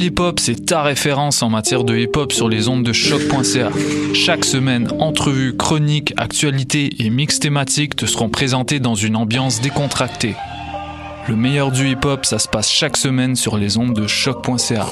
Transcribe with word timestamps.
Pool 0.00 0.06
Hip 0.06 0.20
Hop, 0.20 0.40
c'est 0.40 0.66
ta 0.66 0.82
référence 0.82 1.42
en 1.42 1.50
matière 1.50 1.84
de 1.84 1.94
hip 1.94 2.16
hop 2.16 2.32
sur 2.32 2.48
les 2.48 2.68
ondes 2.68 2.84
de 2.84 2.92
choc.ca. 2.92 3.68
Chaque 4.14 4.46
semaine, 4.46 4.88
entrevues, 4.98 5.56
chroniques, 5.56 6.14
actualités 6.16 6.90
et 7.00 7.10
mix 7.10 7.38
thématiques 7.38 7.96
te 7.96 8.06
seront 8.06 8.30
présentés 8.30 8.80
dans 8.80 8.94
une 8.94 9.14
ambiance 9.14 9.60
décontractée. 9.60 10.34
Le 11.28 11.36
meilleur 11.36 11.70
du 11.70 11.90
hip 11.90 12.04
hop, 12.04 12.24
ça 12.24 12.38
se 12.38 12.48
passe 12.48 12.70
chaque 12.70 12.96
semaine 12.96 13.36
sur 13.36 13.58
les 13.58 13.76
ondes 13.76 13.94
de 13.94 14.06
choc.ca. 14.06 14.86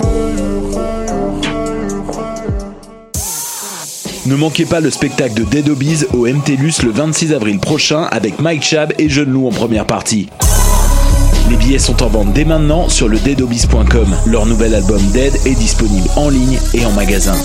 Ne 4.26 4.34
manquez 4.34 4.66
pas 4.66 4.80
le 4.80 4.90
spectacle 4.90 5.34
de 5.34 5.44
Dead 5.44 5.70
Obies 5.70 6.04
au 6.12 6.26
MTLUS 6.26 6.82
le 6.84 6.90
26 6.90 7.32
avril 7.32 7.60
prochain 7.60 8.02
avec 8.10 8.40
Mike 8.40 8.62
Chab 8.62 8.92
et 8.98 9.08
Jeune 9.08 9.30
Lou 9.30 9.46
en 9.46 9.52
première 9.52 9.86
partie. 9.86 10.28
Les 11.48 11.56
billets 11.56 11.78
sont 11.78 12.02
en 12.02 12.08
vente 12.08 12.32
dès 12.34 12.44
maintenant 12.44 12.88
sur 12.88 13.08
le 13.08 13.18
deadobies.com. 13.18 14.16
Leur 14.26 14.44
nouvel 14.44 14.74
album 14.74 15.00
Dead 15.12 15.34
est 15.46 15.54
disponible 15.54 16.08
en 16.16 16.28
ligne 16.28 16.58
et 16.74 16.84
en 16.84 16.92
magasin. 16.92 17.36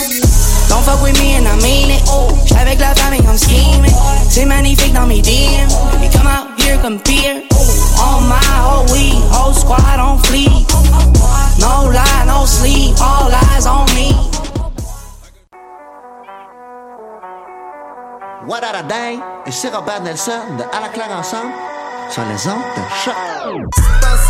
Don't 0.68 0.82
fuck 0.84 1.02
with 1.02 1.18
me 1.22 1.36
and 1.38 1.46
I 1.46 1.56
mean 1.62 1.90
it. 1.90 2.04
J'suis 2.46 2.56
avec 2.56 2.80
la 2.80 2.94
famille, 2.96 3.22
I'm 3.22 3.38
scheming. 3.38 3.94
C'est 4.30 4.46
magnifique 4.46 4.94
dans 4.94 5.08
mes 5.08 5.22
DM. 5.22 5.68
They 6.02 6.10
come 6.12 6.28
out 6.28 6.60
here, 6.60 6.78
compete. 6.82 7.46
On 8.00 8.22
my 8.28 8.36
whole 8.62 8.92
week, 8.92 9.16
whole 9.32 9.54
squad 9.54 10.00
on 10.00 10.18
fleek. 10.24 10.52
No 11.60 11.90
lie, 11.90 12.26
no 12.28 12.46
sleep, 12.46 12.96
all 13.00 13.32
eyes 13.32 13.66
on 13.66 13.86
me. 13.96 14.14
What 18.48 18.64
a 18.64 18.84
day? 18.84 19.20
C'est 19.50 19.74
Robert 19.74 20.02
Nelson 20.02 20.32
de 20.58 20.64
À 20.76 20.82
la 20.82 20.90
claire 20.90 21.16
ensemble 21.18 21.54
sur 22.10 22.24
les 22.26 22.48
ondes 22.48 22.64
de 22.76 23.93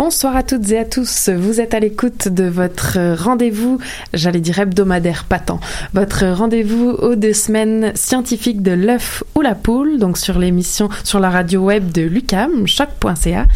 Bonsoir 0.00 0.34
à 0.34 0.42
toutes 0.42 0.70
et 0.70 0.78
à 0.78 0.86
tous. 0.86 1.28
Vous 1.28 1.60
êtes 1.60 1.74
à 1.74 1.78
l'écoute 1.78 2.28
de 2.28 2.44
votre 2.44 2.96
rendez-vous, 3.22 3.76
j'allais 4.14 4.40
dire 4.40 4.58
hebdomadaire, 4.58 5.24
pas 5.24 5.38
tant. 5.38 5.60
Votre 5.92 6.26
rendez-vous 6.26 6.88
aux 6.88 7.16
deux 7.16 7.34
semaines 7.34 7.92
scientifiques 7.94 8.62
de 8.62 8.70
l'œuf 8.70 9.22
ou 9.34 9.42
la 9.42 9.54
poule, 9.54 9.98
donc 9.98 10.16
sur 10.16 10.38
l'émission, 10.38 10.88
sur 11.04 11.20
la 11.20 11.28
radio 11.28 11.60
web 11.60 11.92
de 11.92 12.00
Lucam, 12.00 12.66
choc.ca. 12.66 13.46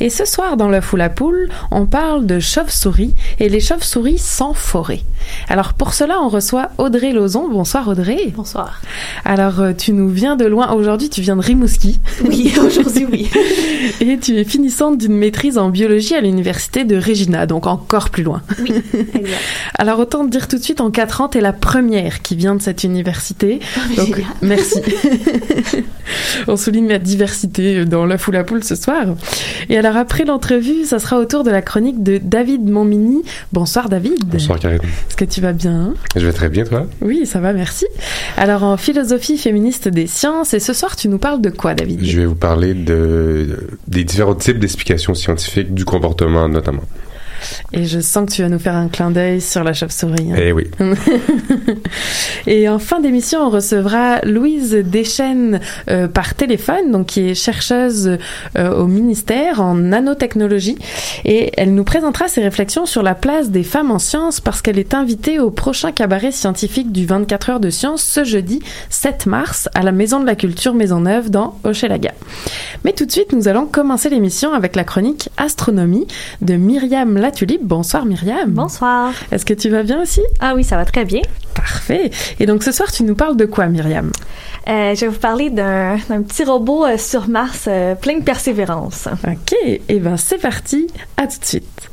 Et 0.00 0.08
ce 0.08 0.24
soir, 0.24 0.56
dans 0.56 0.70
l'œuf 0.70 0.90
ou 0.94 0.96
la 0.96 1.10
poule, 1.10 1.50
on 1.70 1.84
parle 1.84 2.24
de 2.24 2.40
chauves-souris 2.40 3.14
et 3.38 3.50
les 3.50 3.60
chauves-souris 3.60 4.16
sans 4.16 4.54
forêt. 4.54 5.02
Alors 5.50 5.74
pour 5.74 5.92
cela, 5.92 6.18
on 6.22 6.30
reçoit 6.30 6.70
Audrey 6.78 7.12
Lozon. 7.12 7.50
Bonsoir 7.50 7.86
Audrey. 7.86 8.32
Bonsoir. 8.34 8.80
Alors 9.26 9.60
euh, 9.60 9.72
tu 9.76 9.92
nous 9.92 10.08
viens 10.08 10.36
de 10.36 10.46
loin. 10.46 10.72
Aujourd'hui, 10.72 11.10
tu 11.10 11.20
viens 11.20 11.36
de 11.36 11.42
Rimouski. 11.42 12.00
Oui, 12.24 12.54
aujourd'hui, 12.58 13.06
oui. 13.12 13.30
Et 14.00 14.18
tu 14.18 14.38
es 14.38 14.44
finissante 14.44 14.96
d'une 14.96 15.14
maîtrise 15.14 15.58
en 15.58 15.68
biologie 15.68 15.89
à 15.90 16.20
l'université 16.20 16.84
de 16.84 16.96
Regina, 16.96 17.46
donc 17.46 17.66
encore 17.66 18.10
plus 18.10 18.22
loin. 18.22 18.42
Oui, 18.60 18.72
exact. 19.14 19.40
Alors 19.76 19.98
autant 19.98 20.24
te 20.24 20.30
dire 20.30 20.48
tout 20.48 20.56
de 20.56 20.62
suite, 20.62 20.80
en 20.80 20.90
4 20.90 21.20
ans, 21.20 21.28
t'es 21.28 21.40
la 21.40 21.52
première 21.52 22.22
qui 22.22 22.36
vient 22.36 22.54
de 22.54 22.62
cette 22.62 22.84
université. 22.84 23.60
Donc 23.96 24.06
génial. 24.06 24.30
merci. 24.42 24.80
On 26.48 26.56
souligne 26.56 26.88
la 26.88 26.98
diversité 26.98 27.84
dans 27.84 28.06
l'œuf 28.06 28.26
ou 28.28 28.30
la 28.30 28.44
poule 28.44 28.64
ce 28.64 28.74
soir. 28.74 29.06
Et 29.68 29.76
alors 29.76 29.96
après 29.96 30.24
l'entrevue, 30.24 30.84
ça 30.84 30.98
sera 30.98 31.18
au 31.18 31.24
tour 31.24 31.44
de 31.44 31.50
la 31.50 31.62
chronique 31.62 32.02
de 32.02 32.18
David 32.18 32.68
Montmini. 32.68 33.22
Bonsoir 33.52 33.88
David. 33.88 34.24
Bonsoir 34.26 34.58
Karine. 34.58 34.80
Est-ce 34.82 35.16
que 35.16 35.24
tu 35.24 35.40
vas 35.40 35.52
bien? 35.52 35.94
Je 36.16 36.26
vais 36.26 36.32
très 36.32 36.48
bien 36.48 36.64
toi? 36.64 36.86
Oui, 37.00 37.26
ça 37.26 37.40
va, 37.40 37.52
merci. 37.52 37.86
Alors 38.36 38.64
en 38.64 38.76
philosophie 38.76 39.38
féministe 39.38 39.88
des 39.88 40.06
sciences, 40.06 40.54
et 40.54 40.60
ce 40.60 40.72
soir 40.72 40.96
tu 40.96 41.08
nous 41.08 41.18
parles 41.18 41.40
de 41.40 41.50
quoi 41.50 41.74
David? 41.74 42.04
Je 42.04 42.20
vais 42.20 42.26
vous 42.26 42.34
parler 42.34 42.74
de, 42.74 43.68
des 43.86 44.04
différents 44.04 44.34
types 44.34 44.58
d'explications 44.58 45.14
scientifiques 45.14 45.74
du 45.80 45.86
comportement 45.86 46.46
notamment. 46.46 46.84
Et 47.72 47.84
je 47.84 48.00
sens 48.00 48.28
que 48.28 48.34
tu 48.34 48.42
vas 48.42 48.48
nous 48.48 48.58
faire 48.58 48.74
un 48.76 48.88
clin 48.88 49.10
d'œil 49.10 49.40
sur 49.40 49.64
la 49.64 49.72
chauve-souris. 49.72 50.32
hein. 50.32 50.36
Eh 50.38 50.52
oui. 50.52 50.64
Et 52.46 52.68
en 52.68 52.78
fin 52.78 53.00
d'émission, 53.00 53.40
on 53.40 53.50
recevra 53.50 54.20
Louise 54.22 54.72
Deschênes 54.72 55.60
euh, 55.88 56.08
par 56.08 56.34
téléphone, 56.34 56.90
donc 56.90 57.06
qui 57.06 57.28
est 57.28 57.34
chercheuse 57.34 58.18
euh, 58.58 58.74
au 58.74 58.86
ministère 58.86 59.60
en 59.60 59.74
nanotechnologie, 59.74 60.78
et 61.24 61.52
elle 61.56 61.74
nous 61.74 61.84
présentera 61.84 62.28
ses 62.28 62.42
réflexions 62.42 62.86
sur 62.86 63.02
la 63.02 63.14
place 63.14 63.50
des 63.50 63.62
femmes 63.62 63.90
en 63.90 63.98
sciences 63.98 64.40
parce 64.40 64.62
qu'elle 64.62 64.78
est 64.78 64.94
invitée 64.94 65.38
au 65.38 65.50
prochain 65.50 65.92
cabaret 65.92 66.32
scientifique 66.32 66.92
du 66.92 67.06
24 67.06 67.50
heures 67.50 67.60
de 67.60 67.70
sciences 67.70 68.02
ce 68.02 68.24
jeudi 68.24 68.60
7 68.90 69.26
mars 69.26 69.68
à 69.74 69.82
la 69.82 69.92
Maison 69.92 70.20
de 70.20 70.26
la 70.26 70.34
Culture 70.34 70.74
Maisonneuve 70.74 71.30
dans 71.30 71.58
Hochelaga. 71.64 72.12
Mais 72.84 72.92
tout 72.92 73.04
de 73.06 73.12
suite, 73.12 73.32
nous 73.32 73.48
allons 73.48 73.66
commencer 73.66 74.08
l'émission 74.08 74.52
avec 74.52 74.76
la 74.76 74.84
chronique 74.84 75.28
Astronomie 75.36 76.06
de 76.40 76.54
Myriam 76.54 77.16
Latulipe. 77.30 77.62
Bonsoir 77.62 78.06
Myriam. 78.06 78.50
Bonsoir. 78.50 79.12
Est-ce 79.30 79.46
que 79.46 79.54
tu 79.54 79.68
vas 79.68 79.84
bien 79.84 80.02
aussi? 80.02 80.20
Ah 80.40 80.54
oui, 80.56 80.64
ça 80.64 80.76
va 80.76 80.84
très 80.84 81.04
bien. 81.04 81.22
Parfait. 81.54 82.10
Et 82.40 82.46
donc 82.46 82.64
ce 82.64 82.72
soir, 82.72 82.90
tu 82.90 83.04
nous 83.04 83.14
parles 83.14 83.36
de 83.36 83.44
quoi, 83.44 83.66
Myriam? 83.66 84.10
Euh, 84.66 84.96
je 84.96 85.02
vais 85.02 85.06
vous 85.06 85.20
parler 85.20 85.48
d'un 85.48 85.96
petit 86.26 86.42
robot 86.42 86.84
euh, 86.84 86.98
sur 86.98 87.28
Mars 87.28 87.66
euh, 87.68 87.94
plein 87.94 88.18
de 88.18 88.24
persévérance. 88.24 89.06
Ok, 89.24 89.54
et 89.88 90.00
ben 90.00 90.16
c'est 90.16 90.38
parti, 90.38 90.88
à 91.16 91.28
tout 91.28 91.38
de 91.38 91.44
suite. 91.44 91.90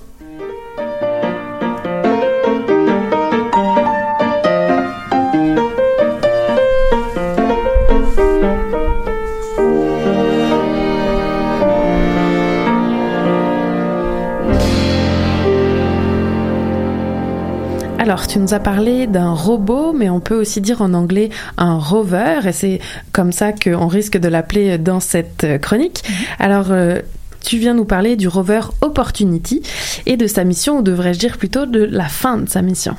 Alors, 18.07 18.25
tu 18.25 18.39
nous 18.39 18.53
as 18.53 18.61
parlé 18.61 19.05
d'un 19.05 19.33
robot, 19.33 19.91
mais 19.91 20.09
on 20.09 20.21
peut 20.21 20.39
aussi 20.39 20.61
dire 20.61 20.81
en 20.81 20.93
anglais 20.93 21.27
un 21.57 21.77
rover, 21.77 22.39
et 22.45 22.53
c'est 22.53 22.79
comme 23.11 23.33
ça 23.33 23.51
qu'on 23.51 23.87
risque 23.87 24.17
de 24.17 24.29
l'appeler 24.29 24.77
dans 24.77 25.01
cette 25.01 25.43
euh, 25.43 25.57
chronique. 25.57 26.05
Alors, 26.39 26.71
euh, 26.71 26.99
tu 27.43 27.57
viens 27.57 27.73
nous 27.73 27.83
parler 27.83 28.15
du 28.15 28.29
rover 28.29 28.61
Opportunity 28.79 29.61
et 30.05 30.15
de 30.15 30.25
sa 30.25 30.45
mission, 30.45 30.77
ou 30.77 30.81
devrais-je 30.83 31.19
dire 31.19 31.37
plutôt 31.37 31.65
de 31.65 31.83
la 31.83 32.05
fin 32.05 32.37
de 32.37 32.47
sa 32.47 32.61
mission? 32.61 32.95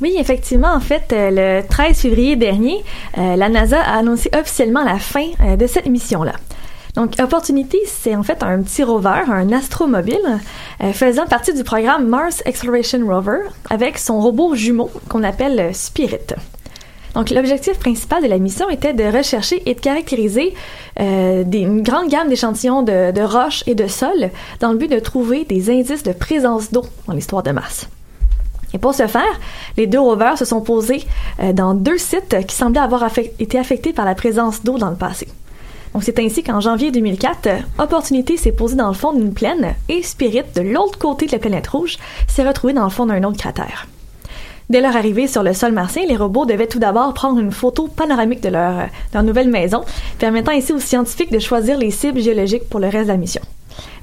Oui, 0.00 0.14
effectivement, 0.16 0.72
en 0.72 0.80
fait, 0.80 1.12
euh, 1.12 1.62
le 1.62 1.68
13 1.68 1.96
février 1.96 2.36
dernier, 2.36 2.84
la 3.16 3.48
NASA 3.48 3.80
a 3.80 3.98
annoncé 3.98 4.30
officiellement 4.32 4.84
la 4.84 5.00
fin 5.00 5.26
de 5.56 5.66
cette 5.66 5.86
mission-là. 5.86 6.34
Donc, 6.94 7.14
Opportunity, 7.18 7.78
c'est 7.86 8.14
en 8.14 8.22
fait 8.22 8.42
un 8.42 8.62
petit 8.62 8.82
rover, 8.82 9.22
un 9.28 9.50
astromobile, 9.52 10.40
euh, 10.82 10.92
faisant 10.92 11.26
partie 11.26 11.54
du 11.54 11.64
programme 11.64 12.06
Mars 12.06 12.42
Exploration 12.44 13.06
Rover 13.06 13.38
avec 13.70 13.96
son 13.96 14.20
robot 14.20 14.54
jumeau 14.54 14.90
qu'on 15.08 15.22
appelle 15.22 15.74
Spirit. 15.74 16.34
Donc, 17.14 17.30
l'objectif 17.30 17.78
principal 17.78 18.22
de 18.22 18.28
la 18.28 18.38
mission 18.38 18.68
était 18.68 18.92
de 18.92 19.04
rechercher 19.04 19.62
et 19.68 19.74
de 19.74 19.80
caractériser 19.80 20.54
euh, 21.00 21.44
des, 21.44 21.60
une 21.60 21.82
grande 21.82 22.08
gamme 22.08 22.28
d'échantillons 22.28 22.82
de, 22.82 23.10
de 23.10 23.22
roches 23.22 23.64
et 23.66 23.74
de 23.74 23.86
sols 23.86 24.30
dans 24.60 24.72
le 24.72 24.78
but 24.78 24.90
de 24.90 24.98
trouver 24.98 25.44
des 25.44 25.70
indices 25.70 26.02
de 26.02 26.12
présence 26.12 26.72
d'eau 26.72 26.84
dans 27.06 27.14
l'histoire 27.14 27.42
de 27.42 27.52
Mars. 27.52 27.88
Et 28.74 28.78
pour 28.78 28.94
ce 28.94 29.06
faire, 29.06 29.40
les 29.76 29.86
deux 29.86 30.00
rovers 30.00 30.38
se 30.38 30.44
sont 30.44 30.60
posés 30.60 31.04
euh, 31.40 31.52
dans 31.52 31.74
deux 31.74 31.98
sites 31.98 32.46
qui 32.46 32.56
semblaient 32.56 32.80
avoir 32.80 33.06
été 33.38 33.58
affectés 33.58 33.92
par 33.92 34.04
la 34.04 34.14
présence 34.14 34.62
d'eau 34.62 34.78
dans 34.78 34.90
le 34.90 34.96
passé. 34.96 35.28
Donc 35.92 36.02
c'est 36.04 36.18
ainsi 36.18 36.42
qu'en 36.42 36.60
janvier 36.60 36.90
2004, 36.90 37.46
euh, 37.46 37.58
Opportunity 37.78 38.38
s'est 38.38 38.52
posée 38.52 38.76
dans 38.76 38.88
le 38.88 38.94
fond 38.94 39.12
d'une 39.12 39.34
plaine 39.34 39.74
et 39.88 40.02
Spirit, 40.02 40.44
de 40.54 40.62
l'autre 40.62 40.98
côté 40.98 41.26
de 41.26 41.32
la 41.32 41.38
planète 41.38 41.66
rouge, 41.66 41.98
s'est 42.28 42.46
retrouvé 42.46 42.72
dans 42.72 42.84
le 42.84 42.90
fond 42.90 43.06
d'un 43.06 43.22
autre 43.24 43.38
cratère. 43.38 43.86
Dès 44.70 44.80
leur 44.80 44.96
arrivée 44.96 45.26
sur 45.26 45.42
le 45.42 45.52
sol 45.52 45.72
martien, 45.72 46.06
les 46.06 46.16
robots 46.16 46.46
devaient 46.46 46.66
tout 46.66 46.78
d'abord 46.78 47.12
prendre 47.12 47.38
une 47.38 47.50
photo 47.50 47.88
panoramique 47.88 48.42
de 48.42 48.48
leur, 48.48 48.78
euh, 48.78 48.86
leur 49.12 49.22
nouvelle 49.22 49.48
maison, 49.48 49.84
permettant 50.18 50.52
ainsi 50.52 50.72
aux 50.72 50.78
scientifiques 50.78 51.32
de 51.32 51.38
choisir 51.38 51.76
les 51.76 51.90
cibles 51.90 52.20
géologiques 52.20 52.68
pour 52.70 52.80
le 52.80 52.86
reste 52.88 53.08
de 53.08 53.12
la 53.12 53.18
mission. 53.18 53.42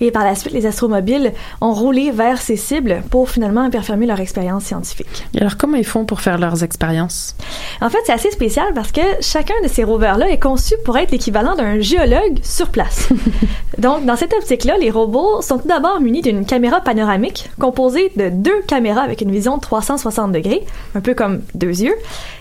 Et 0.02 0.12
par 0.12 0.24
la 0.24 0.36
suite, 0.36 0.54
les 0.54 0.66
astromobiles 0.66 1.34
ont 1.62 1.74
roulé 1.74 2.12
vers 2.12 2.42
ces 2.42 2.56
cibles 2.56 3.04
pour 3.10 3.30
finalement 3.30 3.70
performer 3.70 4.06
leur 4.06 4.20
expérience 4.20 4.64
scientifique. 4.66 5.26
Et 5.34 5.40
alors, 5.40 5.58
comment 5.58 5.78
ils 5.78 5.86
font 5.86 6.06
pour 6.06 6.22
faire 6.22 6.38
leurs 6.38 6.64
expériences? 6.64 7.36
En 7.82 7.90
fait, 7.90 8.00
c'est 8.06 8.14
assez 8.14 8.32
spécial 8.32 8.74
parce 8.74 8.92
que 8.92 9.02
chacun 9.22 9.56
de 9.64 9.68
ces 9.68 9.84
rovers-là 9.84 10.30
est 10.30 10.40
conçu 10.40 10.76
pour 10.86 10.98
être 10.98 11.12
l'équivalent 11.12 11.56
d'un 11.56 11.80
géologue 11.80 12.40
sur 12.44 12.70
place. 12.70 13.10
Donc, 13.78 14.06
dans 14.06 14.16
cette 14.16 14.34
optique-là, 14.34 14.78
les 14.78 14.90
robots 14.90 15.42
sont 15.42 15.58
tout 15.58 15.68
d'abord 15.68 16.02
munis 16.02 16.22
d'une 16.22 16.46
caméra 16.46 16.82
panoramique 16.82 17.50
composée 17.60 18.12
de 18.16 18.30
deux 18.30 18.62
caméras 18.68 19.02
avec 19.02 19.22
une 19.22 19.32
vision 19.32 19.58
de 19.58 19.62
360 19.62 20.32
degrés, 20.32 20.66
un 20.96 21.02
peu 21.02 21.14
comme 21.14 21.42
deux 21.56 21.82
yeux, 21.82 21.96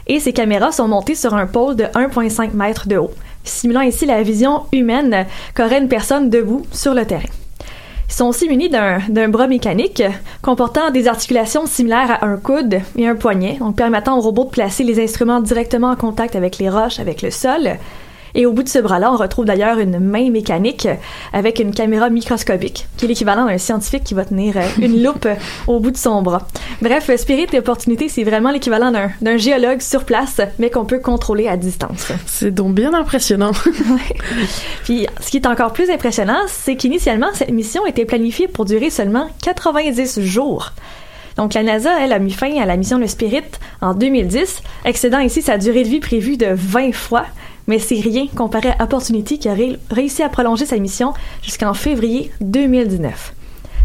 et 0.06 0.20
ces 0.20 0.32
caméras 0.32 0.72
sont 0.72 0.88
montées 0.88 1.14
sur 1.14 1.34
un 1.34 1.46
pôle 1.46 1.76
de 1.76 1.84
1,5 1.84 2.54
mètre 2.54 2.88
de 2.88 2.96
haut, 2.96 3.12
simulant 3.44 3.81
ainsi 3.81 4.06
la 4.06 4.23
vision 4.23 4.62
humaine 4.73 5.26
qu'aurait 5.55 5.79
une 5.79 5.88
personne 5.88 6.31
debout 6.31 6.64
sur 6.73 6.94
le 6.94 7.05
terrain. 7.05 7.29
Ils 8.08 8.14
sont 8.14 8.26
aussi 8.26 8.49
munis 8.49 8.70
d'un 8.70 9.29
bras 9.29 9.49
mécanique 9.49 10.02
comportant 10.40 10.90
des 10.90 11.08
articulations 11.08 11.67
similaires 11.67 12.23
à 12.23 12.25
un 12.25 12.38
coude 12.38 12.81
et 12.96 13.06
un 13.06 13.17
poignet, 13.17 13.58
donc 13.61 13.76
permettant 13.76 14.17
au 14.17 14.20
robot 14.23 14.44
de 14.44 14.50
placer 14.50 14.82
les 14.82 15.02
instruments 15.02 15.40
directement 15.40 15.90
en 15.90 15.96
contact 15.96 16.35
avec 16.35 16.58
les 16.58 16.70
roches, 16.70 17.00
avec 17.00 17.20
le 17.20 17.31
sol. 17.31 17.76
Et 18.38 18.46
au 18.46 18.52
bout 18.52 18.62
de 18.62 18.69
ce 18.69 18.79
bras-là, 18.79 19.12
on 19.12 19.17
retrouve 19.17 19.46
d'ailleurs 19.46 19.81
une 19.81 19.99
main 19.99 20.31
mécanique 20.31 20.87
avec 21.32 21.58
une 21.58 21.75
caméra 21.75 22.08
microscopique, 22.08 22.87
qui 22.96 23.05
est 23.05 23.08
l'équivalent 23.08 23.46
d'un 23.46 23.58
scientifique 23.58 24.05
qui 24.05 24.14
va 24.14 24.25
tenir 24.25 24.56
euh, 24.56 24.62
une 24.81 25.02
loupe 25.02 25.26
au 25.67 25.81
bout 25.81 25.90
de 25.90 25.96
son 25.96 26.23
bras. 26.23 26.46
Bref, 26.81 27.11
Spirit 27.17 27.49
et 27.52 27.58
Opportunité, 27.58 28.08
c'est 28.08 28.23
vraiment 28.23 28.52
l'équivalent 28.52 28.93
d'un 29.20 29.37
géologue 29.38 29.81
sur 29.81 30.05
place, 30.05 30.40
mais 30.61 30.70
qu'on 30.70 30.85
peut 30.85 31.00
contrôler 31.00 31.49
à 31.49 31.56
distance. 31.56 32.12
C'est 32.26 32.52
donc 32.52 32.76
bien 32.76 32.94
impressionnant. 32.94 33.50
Puis, 34.84 35.08
ce 35.20 35.31
qui 35.32 35.38
est 35.38 35.46
encore 35.49 35.73
plus 35.73 35.91
impressionnant, 35.91 36.43
c'est 36.46 36.76
qu'initialement, 36.76 37.31
cette 37.34 37.50
mission 37.50 37.87
était 37.87 38.05
planifiée 38.05 38.46
pour 38.46 38.67
durer 38.67 38.91
seulement 38.91 39.26
90 39.43 40.20
jours. 40.20 40.75
Donc, 41.37 41.55
la 41.55 41.64
NASA, 41.64 41.91
elle, 42.00 42.12
a 42.12 42.20
mis 42.20 42.31
fin 42.31 42.56
à 42.61 42.67
la 42.67 42.76
mission 42.76 43.00
de 43.00 43.06
Spirit 43.06 43.43
en 43.81 43.94
2010, 43.94 44.62
excédant 44.84 45.19
ainsi 45.19 45.43
sa 45.43 45.58
durée 45.58 45.82
de 45.82 45.88
vie 45.88 46.00
prévue 46.00 46.37
de 46.37 46.50
20 46.52 46.93
fois. 46.93 47.26
Mais 47.69 47.79
c'est 47.79 48.00
rien 48.00 48.26
comparé 48.35 48.70
à 48.79 48.85
Opportunity 48.85 49.38
qui 49.38 49.49
a 49.49 49.55
ré- 49.55 49.79
réussi 49.91 50.23
à 50.25 50.29
prolonger 50.29 50.67
sa 50.67 50.76
mission 50.79 51.12
jusqu'en 51.43 51.75
février 51.75 52.32
2019. 52.41 53.35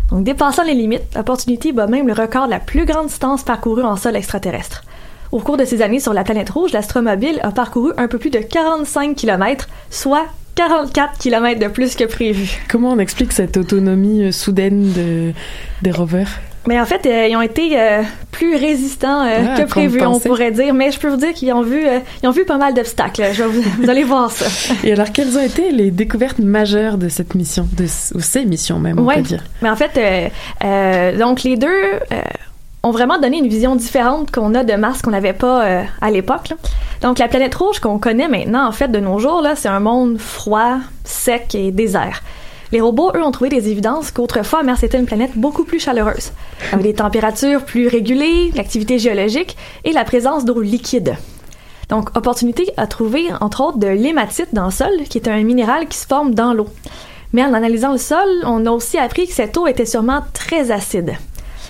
Donc, 0.09 0.23
dépassant 0.23 0.63
les 0.63 0.73
limites, 0.73 1.03
Opportunity 1.15 1.71
bat 1.73 1.87
même 1.87 2.07
le 2.07 2.13
record 2.13 2.45
de 2.45 2.51
la 2.51 2.59
plus 2.59 2.85
grande 2.85 3.07
distance 3.07 3.43
parcourue 3.43 3.83
en 3.83 3.95
sol 3.95 4.15
extraterrestre. 4.15 4.83
Au 5.31 5.39
cours 5.39 5.57
de 5.57 5.65
ces 5.65 5.81
années 5.81 5.99
sur 5.99 6.13
la 6.13 6.23
planète 6.23 6.49
rouge, 6.51 6.71
l'astromobile 6.73 7.39
a 7.43 7.51
parcouru 7.51 7.91
un 7.97 8.07
peu 8.07 8.19
plus 8.19 8.29
de 8.29 8.39
45 8.39 9.15
km, 9.15 9.67
soit 9.89 10.25
44 10.55 11.17
km 11.17 11.59
de 11.59 11.67
plus 11.67 11.95
que 11.95 12.03
prévu. 12.03 12.61
Comment 12.69 12.91
on 12.91 12.99
explique 12.99 13.31
cette 13.31 13.57
autonomie 13.57 14.25
euh, 14.25 14.31
soudaine 14.31 14.93
de, 14.93 15.33
des 15.81 15.89
rovers? 15.91 16.29
Mais 16.67 16.79
en 16.79 16.85
fait, 16.85 17.05
euh, 17.05 17.27
ils 17.27 17.35
ont 17.35 17.41
été 17.41 17.77
euh, 17.77 18.03
plus 18.31 18.55
résistants 18.55 19.25
euh, 19.25 19.39
Ah, 19.55 19.61
que 19.61 19.67
prévu, 19.67 20.01
on 20.05 20.17
pourrait 20.19 20.51
dire. 20.51 20.73
Mais 20.73 20.91
je 20.91 20.99
peux 20.99 21.09
vous 21.09 21.17
dire 21.17 21.33
qu'ils 21.33 21.51
ont 21.53 21.61
vu, 21.61 21.85
euh, 21.85 21.99
ils 22.21 22.27
ont 22.29 22.31
vu 22.31 22.45
pas 22.45 22.57
mal 22.57 22.73
d'obstacles. 22.73 23.23
Vous, 23.49 23.61
vous 23.81 23.89
allez 23.89 24.03
voir 24.05 24.31
ça. 24.31 24.45
Et 24.83 24.93
alors, 24.93 25.11
quelles 25.11 25.37
ont 25.37 25.41
été 25.43 25.71
les 25.71 25.91
découvertes 25.91 26.39
majeures 26.39 26.97
de 26.97 27.09
cette 27.09 27.35
mission, 27.35 27.67
de, 27.73 27.83
ou 28.15 28.19
ces 28.21 28.45
missions 28.45 28.79
même, 28.79 28.97
on 28.99 29.03
Ouais. 29.03 29.15
peut 29.15 29.21
dire? 29.23 29.43
Mais 29.61 29.69
en 29.69 29.75
fait, 29.75 29.91
euh, 29.97 30.29
euh, 30.63 31.17
donc 31.17 31.43
les 31.43 31.57
deux 31.57 31.67
euh, 31.67 32.21
ont 32.83 32.91
vraiment 32.91 33.17
donné 33.19 33.37
une 33.39 33.47
vision 33.49 33.75
différente 33.75 34.31
qu'on 34.31 34.55
a 34.55 34.63
de 34.63 34.73
Mars 34.75 35.01
qu'on 35.01 35.11
n'avait 35.11 35.33
pas 35.33 35.65
euh, 35.65 35.83
à 36.01 36.11
l'époque. 36.11 36.53
Donc 37.01 37.19
la 37.19 37.27
planète 37.27 37.55
rouge 37.55 37.79
qu'on 37.79 37.99
connaît 37.99 38.29
maintenant, 38.29 38.65
en 38.67 38.71
fait, 38.71 38.87
de 38.89 38.99
nos 38.99 39.19
jours, 39.19 39.41
là, 39.41 39.55
c'est 39.57 39.67
un 39.69 39.81
monde 39.81 40.17
froid, 40.17 40.77
sec 41.03 41.55
et 41.55 41.71
désert. 41.71 42.21
Les 42.73 42.81
robots, 42.81 43.11
eux, 43.15 43.21
ont 43.21 43.29
trouvé 43.29 43.51
des 43.51 43.69
évidences 43.69 44.09
qu'autrefois, 44.09 44.63
Mars 44.63 44.81
était 44.81 44.97
une 44.97 45.05
planète 45.05 45.33
beaucoup 45.35 45.63
plus 45.63 45.79
chaleureuse, 45.79 46.31
avec 46.71 46.83
des 46.83 46.95
températures 46.95 47.65
plus 47.65 47.87
régulées, 47.87 48.51
l'activité 48.55 48.97
géologique 48.97 49.55
et 49.83 49.91
la 49.91 50.03
présence 50.03 50.43
d'eau 50.43 50.59
liquide. 50.59 51.15
Donc, 51.89 52.17
Opportunité 52.17 52.73
a 52.77 52.87
trouvé, 52.87 53.27
entre 53.41 53.61
autres, 53.61 53.77
de 53.77 53.85
l'hématite 53.85 54.55
dans 54.55 54.65
le 54.65 54.71
sol, 54.71 54.89
qui 55.07 55.19
est 55.19 55.27
un 55.27 55.43
minéral 55.43 55.87
qui 55.87 55.99
se 55.99 56.07
forme 56.07 56.33
dans 56.33 56.55
l'eau. 56.55 56.67
Mais 57.31 57.43
en 57.43 57.53
analysant 57.53 57.91
le 57.91 57.99
sol, 57.99 58.27
on 58.43 58.65
a 58.65 58.71
aussi 58.71 58.97
appris 58.97 59.27
que 59.27 59.33
cette 59.33 59.55
eau 59.55 59.67
était 59.67 59.85
sûrement 59.85 60.21
très 60.33 60.71
acide. 60.71 61.13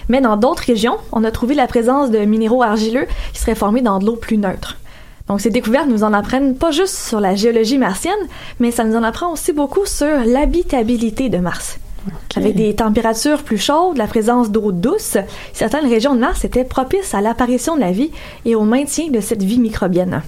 Mais 0.08 0.22
dans 0.22 0.38
d'autres 0.38 0.64
régions, 0.64 1.00
on 1.12 1.26
a 1.26 1.32
trouvé 1.32 1.54
la 1.54 1.68
présence 1.68 2.12
de 2.12 2.20
minéraux 2.20 2.64
argileux 2.64 3.08
qui 3.34 3.42
seraient 3.42 3.56
formés 3.56 3.82
dans 3.82 4.00
de 4.00 4.06
l'eau 4.06 4.16
plus 4.16 4.38
neutre. 4.38 4.78
Donc 5.28 5.40
ces 5.40 5.50
découvertes 5.50 5.88
nous 5.88 6.04
en 6.04 6.14
apprennent 6.14 6.56
pas 6.56 6.72
juste 6.72 6.96
sur 6.96 7.20
la 7.20 7.36
géologie 7.36 7.78
martienne, 7.78 8.14
mais 8.60 8.72
ça 8.72 8.84
nous 8.84 8.96
en 8.96 9.04
apprend 9.04 9.32
aussi 9.32 9.54
beaucoup 9.54 9.86
sur 9.86 10.26
l'habitabilité 10.26 11.30
de 11.30 11.38
Mars. 11.38 11.80
Avec 12.36 12.56
des 12.56 12.76
températures 12.76 13.44
plus 13.44 13.58
chaudes, 13.58 13.98
la 13.98 14.08
présence 14.08 14.52
d'eau 14.52 14.74
douce, 14.74 15.18
certaines 15.54 15.88
régions 15.88 16.16
de 16.16 16.20
Mars 16.20 16.44
étaient 16.44 16.66
propices 16.66 17.14
à 17.14 17.22
l'apparition 17.22 17.76
de 17.76 17.82
la 17.82 17.92
vie 17.92 18.12
et 18.44 18.56
au 18.56 18.64
maintien 18.64 19.10
de 19.10 19.22
cette 19.22 19.44
vie 19.44 19.60
microbienne. 19.60 20.22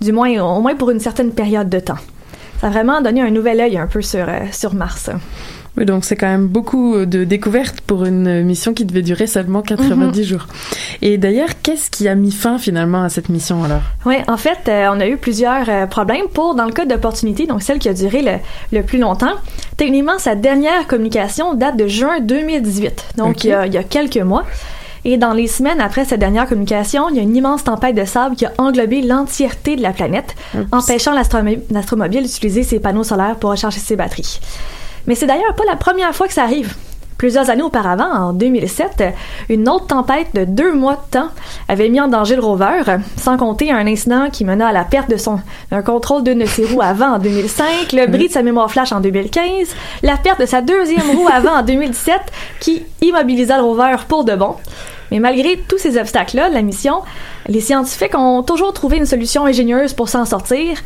Du 0.00 0.10
moins, 0.10 0.36
au 0.40 0.60
moins 0.60 0.74
pour 0.74 0.90
une 0.90 0.98
certaine 0.98 1.32
période 1.32 1.68
de 1.68 1.78
temps. 1.78 1.98
Ça 2.60 2.66
a 2.66 2.70
vraiment 2.70 3.00
donné 3.00 3.20
un 3.20 3.30
nouvel 3.30 3.60
œil 3.60 3.76
un 3.76 3.86
peu 3.86 4.02
sur, 4.02 4.28
euh, 4.28 4.40
sur 4.50 4.74
Mars. 4.74 5.10
Oui, 5.78 5.86
donc 5.86 6.04
c'est 6.04 6.16
quand 6.16 6.26
même 6.28 6.48
beaucoup 6.48 7.06
de 7.06 7.24
découvertes 7.24 7.80
pour 7.80 8.04
une 8.04 8.42
mission 8.42 8.74
qui 8.74 8.84
devait 8.84 9.00
durer 9.00 9.26
seulement 9.26 9.62
90 9.62 10.22
jours. 10.24 10.46
Et 11.00 11.16
d'ailleurs, 11.16 11.48
qu'est-ce 11.62 11.90
qui 11.90 12.08
a 12.08 12.14
mis 12.14 12.30
fin 12.30 12.58
finalement 12.58 13.02
à 13.02 13.08
cette 13.08 13.30
mission 13.30 13.64
alors? 13.64 13.80
Oui, 14.04 14.16
en 14.28 14.36
fait, 14.36 14.58
euh, 14.68 14.88
on 14.92 15.00
a 15.00 15.06
eu 15.08 15.16
plusieurs 15.16 15.64
euh, 15.70 15.86
problèmes 15.86 16.26
pour, 16.32 16.54
dans 16.54 16.66
le 16.66 16.72
cas 16.72 16.84
d'opportunité, 16.84 17.46
donc 17.46 17.62
celle 17.62 17.78
qui 17.78 17.88
a 17.88 17.94
duré 17.94 18.20
le, 18.20 18.32
le 18.78 18.82
plus 18.84 18.98
longtemps. 18.98 19.32
Techniquement, 19.78 20.18
sa 20.18 20.34
dernière 20.34 20.86
communication 20.86 21.54
date 21.54 21.78
de 21.78 21.86
juin 21.86 22.20
2018, 22.20 23.04
donc 23.16 23.30
Ok. 23.30 23.44
il, 23.44 23.50
y 23.50 23.52
a, 23.54 23.66
il 23.66 23.72
y 23.72 23.78
a 23.78 23.82
quelques 23.82 24.18
mois. 24.18 24.44
Et 25.04 25.16
dans 25.16 25.32
les 25.32 25.46
semaines 25.48 25.80
après 25.80 26.04
cette 26.04 26.20
dernière 26.20 26.46
communication, 26.46 27.08
il 27.08 27.16
y 27.16 27.18
a 27.18 27.22
une 27.22 27.34
immense 27.34 27.64
tempête 27.64 27.96
de 27.96 28.04
sable 28.04 28.36
qui 28.36 28.44
a 28.44 28.52
englobé 28.58 29.00
l'entièreté 29.02 29.74
de 29.76 29.82
la 29.82 29.92
planète, 29.92 30.36
empêchant 30.70 31.14
l'astromo- 31.14 31.58
l'astromobile 31.70 32.22
d'utiliser 32.22 32.62
ses 32.62 32.78
panneaux 32.78 33.02
solaires 33.04 33.36
pour 33.36 33.50
recharger 33.50 33.80
ses 33.80 33.96
batteries. 33.96 34.38
Mais 35.06 35.14
c'est 35.14 35.26
d'ailleurs 35.26 35.54
pas 35.54 35.64
la 35.64 35.76
première 35.76 36.14
fois 36.14 36.26
que 36.26 36.34
ça 36.34 36.44
arrive. 36.44 36.74
Plusieurs 37.22 37.50
années 37.50 37.62
auparavant, 37.62 38.10
en 38.10 38.32
2007, 38.32 39.04
une 39.48 39.68
autre 39.68 39.86
tempête 39.86 40.34
de 40.34 40.44
deux 40.44 40.72
mois 40.72 40.94
de 40.94 41.10
temps 41.18 41.28
avait 41.68 41.88
mis 41.88 42.00
en 42.00 42.08
danger 42.08 42.34
le 42.34 42.42
rover, 42.42 42.82
sans 43.16 43.36
compter 43.36 43.70
un 43.70 43.86
incident 43.86 44.28
qui 44.28 44.44
mena 44.44 44.66
à 44.66 44.72
la 44.72 44.82
perte 44.82 45.08
de 45.08 45.16
son 45.16 45.38
contrôle 45.86 46.24
d'une 46.24 46.40
de 46.40 46.46
ses 46.46 46.64
roues 46.64 46.82
avant 46.82 47.12
en 47.12 47.18
2005, 47.20 47.92
le 47.92 48.08
bris 48.08 48.26
de 48.26 48.32
sa 48.32 48.42
mémoire 48.42 48.68
flash 48.68 48.90
en 48.90 48.98
2015, 48.98 49.68
la 50.02 50.16
perte 50.16 50.40
de 50.40 50.46
sa 50.46 50.62
deuxième 50.62 51.08
roue 51.16 51.28
avant 51.32 51.58
en 51.58 51.62
2017 51.62 52.20
qui 52.58 52.82
immobilisa 53.00 53.56
le 53.56 53.62
rover 53.62 53.94
pour 54.08 54.24
de 54.24 54.34
bon. 54.34 54.56
Mais 55.12 55.20
malgré 55.20 55.58
tous 55.68 55.78
ces 55.78 55.98
obstacles-là, 55.98 56.48
la 56.48 56.62
mission, 56.62 57.02
les 57.46 57.60
scientifiques 57.60 58.18
ont 58.18 58.42
toujours 58.42 58.72
trouvé 58.72 58.96
une 58.96 59.06
solution 59.06 59.44
ingénieuse 59.46 59.92
pour 59.92 60.08
s'en 60.08 60.24
sortir, 60.24 60.76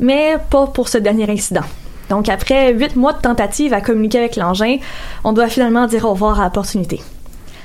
mais 0.00 0.38
pas 0.50 0.66
pour 0.66 0.88
ce 0.88 0.98
dernier 0.98 1.30
incident. 1.30 1.62
Donc, 2.10 2.28
après 2.28 2.72
huit 2.72 2.96
mois 2.96 3.12
de 3.12 3.20
tentatives 3.20 3.72
à 3.72 3.80
communiquer 3.80 4.18
avec 4.18 4.36
l'engin, 4.36 4.76
on 5.24 5.32
doit 5.32 5.48
finalement 5.48 5.86
dire 5.86 6.04
au 6.04 6.10
revoir 6.10 6.40
à 6.40 6.46
Opportunité. 6.46 7.00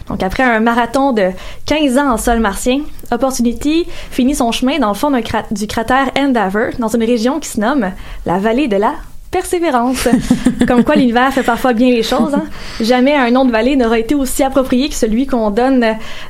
Donc, 0.07 0.23
après 0.23 0.43
un 0.43 0.59
marathon 0.59 1.13
de 1.13 1.29
15 1.67 1.97
ans 1.97 2.11
en 2.11 2.17
sol 2.17 2.39
martien, 2.39 2.81
Opportunity 3.11 3.85
finit 4.11 4.35
son 4.35 4.51
chemin 4.51 4.79
dans 4.79 4.89
le 4.89 4.95
fond 4.95 5.11
du 5.51 5.67
cratère 5.67 6.11
Endeavour, 6.17 6.71
dans 6.79 6.87
une 6.87 7.03
région 7.03 7.39
qui 7.39 7.49
se 7.49 7.59
nomme 7.59 7.91
la 8.25 8.39
vallée 8.39 8.67
de 8.67 8.77
la 8.77 8.93
Persévérance. 9.31 10.07
Comme 10.67 10.83
quoi 10.83 10.95
l'univers 10.95 11.31
fait 11.31 11.43
parfois 11.43 11.73
bien 11.73 11.89
les 11.91 12.01
choses. 12.01 12.33
hein. 12.33 12.45
Jamais 12.81 13.15
un 13.15 13.29
nom 13.29 13.45
de 13.45 13.51
vallée 13.51 13.75
n'aura 13.75 13.99
été 13.99 14.15
aussi 14.15 14.41
approprié 14.43 14.89
que 14.89 14.95
celui 14.95 15.27
qu'on 15.27 15.51
donne 15.51 15.85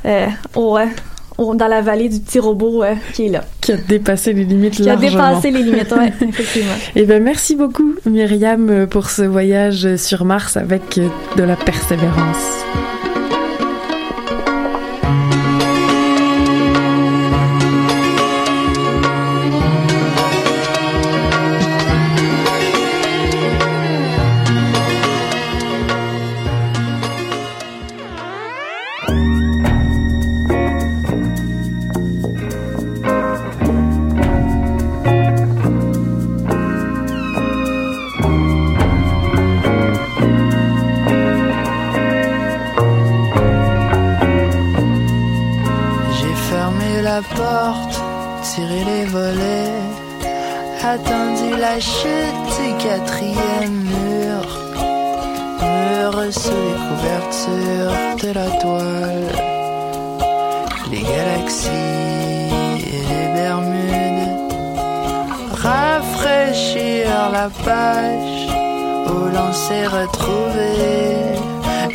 euh, 0.05 0.27
au, 0.55 0.77
euh, 0.77 0.85
au- 1.39 1.55
dans 1.55 1.67
la 1.67 1.81
vallée 1.81 2.09
du 2.09 2.19
petit 2.19 2.39
robot 2.39 2.83
euh, 2.83 2.93
qui 3.13 3.25
est 3.27 3.29
là. 3.29 3.43
Qui 3.61 3.73
a 3.73 3.77
dépassé 3.77 4.33
les 4.33 4.43
limites 4.45 4.73
Qui 4.75 4.83
a 4.89 4.93
largement. 4.95 5.09
dépassé 5.29 5.51
les 5.51 5.63
limites, 5.63 5.91
ouais, 5.91 6.13
effectivement. 6.29 6.73
Eh 6.95 7.05
ben 7.05 7.21
merci 7.23 7.55
beaucoup 7.55 7.95
Myriam 8.05 8.87
pour 8.87 9.09
ce 9.09 9.21
voyage 9.23 9.95
sur 9.97 10.25
Mars 10.25 10.57
avec 10.57 10.99
de 11.37 11.43
la 11.43 11.55
persévérance. 11.55 12.63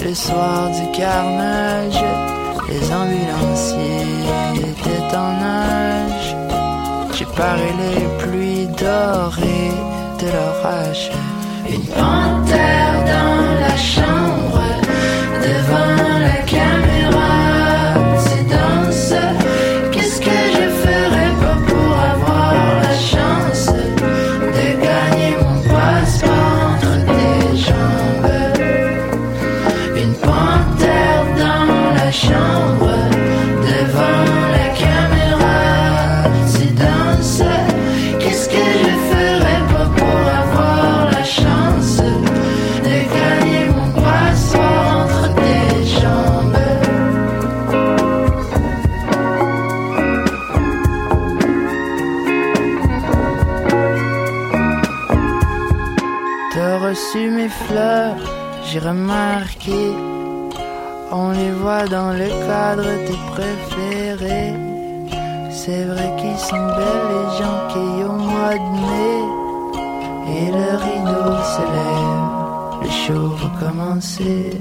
Le 0.04 0.14
soir 0.14 0.70
du 0.70 0.90
carnage. 0.96 2.04
Les 2.68 2.92
ambulanciers 2.92 4.25
étaient 4.56 5.16
en 5.16 5.32
nage. 5.40 6.37
J'ai 7.16 7.25
paré 7.25 7.68
les 7.82 8.02
pluies 8.23 8.66
dorées 8.66 9.73
de 10.20 10.26
l'orage. 10.26 11.11
Une 11.68 11.87
panthère 11.87 12.96
dans 13.14 13.44
la 13.64 13.76
chambre, 13.76 14.61
devant 15.42 16.18
la 16.28 16.38
caméra. 16.54 17.63
J'ai 58.75 58.81
remarqué. 58.81 59.93
On 61.12 61.31
les 61.31 61.52
voit 61.52 61.87
dans 61.87 62.12
le 62.12 62.28
cadre 62.47 62.88
tes 63.07 63.21
préférés. 63.33 64.54
C'est 65.50 65.85
vrai 65.85 66.09
qu'ils 66.19 66.38
sont 66.38 66.66
belles 66.78 67.09
les 67.14 67.28
gens 67.38 67.61
qui 67.71 67.87
au 68.04 68.16
mois 68.31 68.59
de 68.64 68.71
mai. 68.88 69.16
Et 70.37 70.47
le 70.59 70.71
rideau 70.87 71.31
se 71.54 71.64
lève, 71.76 72.83
le 72.83 72.90
show 73.02 73.28
va 73.40 73.49
commencer. 73.64 74.61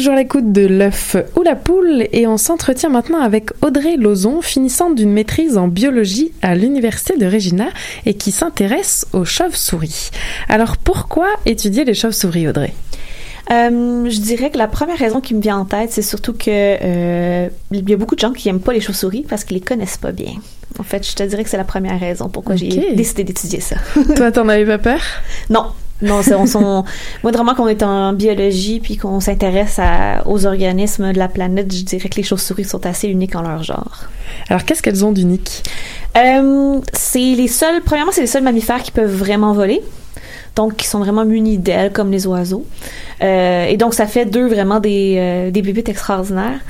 Toujours 0.00 0.14
à 0.14 0.16
l'écoute 0.16 0.50
de 0.50 0.66
l'œuf 0.66 1.14
ou 1.36 1.42
la 1.42 1.54
poule 1.54 2.06
et 2.10 2.26
on 2.26 2.38
s'entretient 2.38 2.88
maintenant 2.88 3.20
avec 3.20 3.50
Audrey 3.60 3.98
Lozon, 3.98 4.40
finissante 4.40 4.94
d'une 4.94 5.12
maîtrise 5.12 5.58
en 5.58 5.68
biologie 5.68 6.32
à 6.40 6.54
l'université 6.54 7.18
de 7.18 7.26
Regina 7.26 7.66
et 8.06 8.14
qui 8.14 8.32
s'intéresse 8.32 9.06
aux 9.12 9.26
chauves-souris. 9.26 10.08
Alors 10.48 10.78
pourquoi 10.78 11.28
étudier 11.44 11.84
les 11.84 11.92
chauves-souris, 11.92 12.48
Audrey? 12.48 12.72
Euh, 13.50 14.08
je 14.08 14.20
dirais 14.20 14.48
que 14.48 14.56
la 14.56 14.68
première 14.68 14.96
raison 14.96 15.20
qui 15.20 15.34
me 15.34 15.42
vient 15.42 15.58
en 15.58 15.66
tête, 15.66 15.92
c'est 15.92 16.00
surtout 16.00 16.32
que 16.32 16.48
euh, 16.48 17.50
il 17.70 17.90
y 17.90 17.92
a 17.92 17.96
beaucoup 17.98 18.14
de 18.14 18.20
gens 18.20 18.32
qui 18.32 18.48
aiment 18.48 18.60
pas 18.60 18.72
les 18.72 18.80
chauves-souris 18.80 19.26
parce 19.28 19.44
qu'ils 19.44 19.58
les 19.58 19.62
connaissent 19.62 19.98
pas 19.98 20.12
bien. 20.12 20.32
En 20.78 20.82
fait, 20.82 21.06
je 21.06 21.14
te 21.14 21.22
dirais 21.24 21.44
que 21.44 21.50
c'est 21.50 21.58
la 21.58 21.64
première 21.64 22.00
raison 22.00 22.30
pourquoi 22.30 22.56
j'ai 22.56 22.94
décidé 22.94 23.22
d'étudier 23.22 23.60
ça. 23.60 23.76
Toi, 24.16 24.32
t'en 24.32 24.48
avais 24.48 24.64
pas 24.64 24.78
peur? 24.78 25.02
Non. 25.50 25.66
Non, 26.02 26.22
c'est, 26.22 26.34
on, 26.34 26.46
sont- 26.46 26.84
moi, 27.22 27.32
vraiment, 27.32 27.54
qu'on 27.54 27.68
est 27.68 27.82
en 27.82 28.12
biologie 28.12 28.80
puis 28.80 28.96
qu'on 28.96 29.20
s'intéresse 29.20 29.78
aux 30.26 30.46
organismes 30.46 31.12
de 31.12 31.18
la 31.18 31.28
planète, 31.28 31.72
je 31.74 31.82
dirais 31.82 32.08
que 32.08 32.16
les 32.16 32.22
chauves-souris 32.22 32.64
sont 32.64 32.86
assez 32.86 33.08
uniques 33.08 33.36
en 33.36 33.42
leur 33.42 33.62
genre. 33.62 34.04
Alors 34.48 34.64
qu'est-ce 34.64 34.82
qu'elles 34.82 35.04
ont 35.04 35.12
d'unique? 35.12 35.62
Euh, 36.16 36.80
c'est 36.92 37.18
les 37.34 37.48
seuls, 37.48 37.82
premièrement, 37.84 38.12
c'est 38.12 38.22
les 38.22 38.26
seuls 38.26 38.42
mammifères 38.42 38.82
qui 38.82 38.90
peuvent 38.90 39.14
vraiment 39.14 39.52
voler. 39.52 39.80
Donc 40.56 40.76
qui 40.76 40.86
sont 40.86 40.98
vraiment 40.98 41.24
munis 41.24 41.58
d'ailes 41.58 41.92
comme 41.92 42.10
les 42.10 42.26
oiseaux. 42.26 42.64
Euh, 43.22 43.66
et 43.66 43.76
donc 43.76 43.94
ça 43.94 44.06
fait 44.06 44.24
d'eux 44.24 44.48
vraiment 44.48 44.80
des, 44.80 45.16
euh, 45.18 45.50
des 45.50 45.62
extraordinaires. 45.88 46.60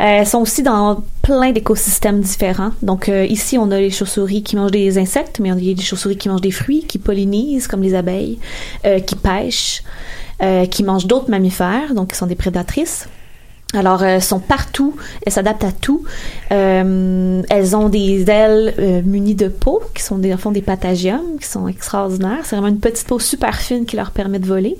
Euh, 0.00 0.20
elles 0.20 0.26
sont 0.26 0.38
aussi 0.38 0.62
dans 0.62 1.02
plein 1.22 1.52
d'écosystèmes 1.52 2.20
différents. 2.20 2.72
Donc 2.82 3.08
euh, 3.08 3.24
ici 3.26 3.58
on 3.58 3.70
a 3.70 3.78
les 3.78 3.90
chauves-souris 3.90 4.42
qui 4.42 4.56
mangent 4.56 4.70
des 4.70 4.98
insectes, 4.98 5.40
mais 5.40 5.48
y 5.48 5.70
a 5.70 5.74
des 5.74 5.82
chauves-souris 5.82 6.16
qui 6.16 6.28
mangent 6.28 6.40
des 6.40 6.50
fruits, 6.50 6.84
qui 6.86 6.98
pollinisent 6.98 7.66
comme 7.66 7.82
les 7.82 7.94
abeilles, 7.94 8.38
qui 9.06 9.16
pêchent, 9.16 9.82
qui 10.70 10.82
mangent 10.84 11.06
d'autres 11.06 11.30
mammifères, 11.30 11.94
donc 11.94 12.10
qui 12.10 12.16
sont 12.16 12.26
des 12.26 12.36
prédatrices. 12.36 13.08
Alors, 13.74 14.04
elles 14.04 14.22
sont 14.22 14.38
partout, 14.38 14.94
elles 15.24 15.32
s'adaptent 15.32 15.64
à 15.64 15.72
tout. 15.72 16.04
Euh, 16.52 17.42
elles 17.50 17.76
ont 17.76 17.88
des 17.88 18.30
ailes 18.30 18.74
euh, 18.78 19.02
munies 19.02 19.34
de 19.34 19.48
peau, 19.48 19.82
qui 19.94 20.02
sont 20.02 20.18
des, 20.18 20.32
en 20.32 20.36
fond, 20.36 20.52
des 20.52 20.62
patagiums, 20.62 21.38
qui 21.40 21.48
sont 21.48 21.66
extraordinaires. 21.66 22.40
C'est 22.44 22.56
vraiment 22.56 22.68
une 22.68 22.78
petite 22.78 23.08
peau 23.08 23.18
super 23.18 23.56
fine 23.56 23.84
qui 23.84 23.96
leur 23.96 24.12
permet 24.12 24.38
de 24.38 24.46
voler. 24.46 24.78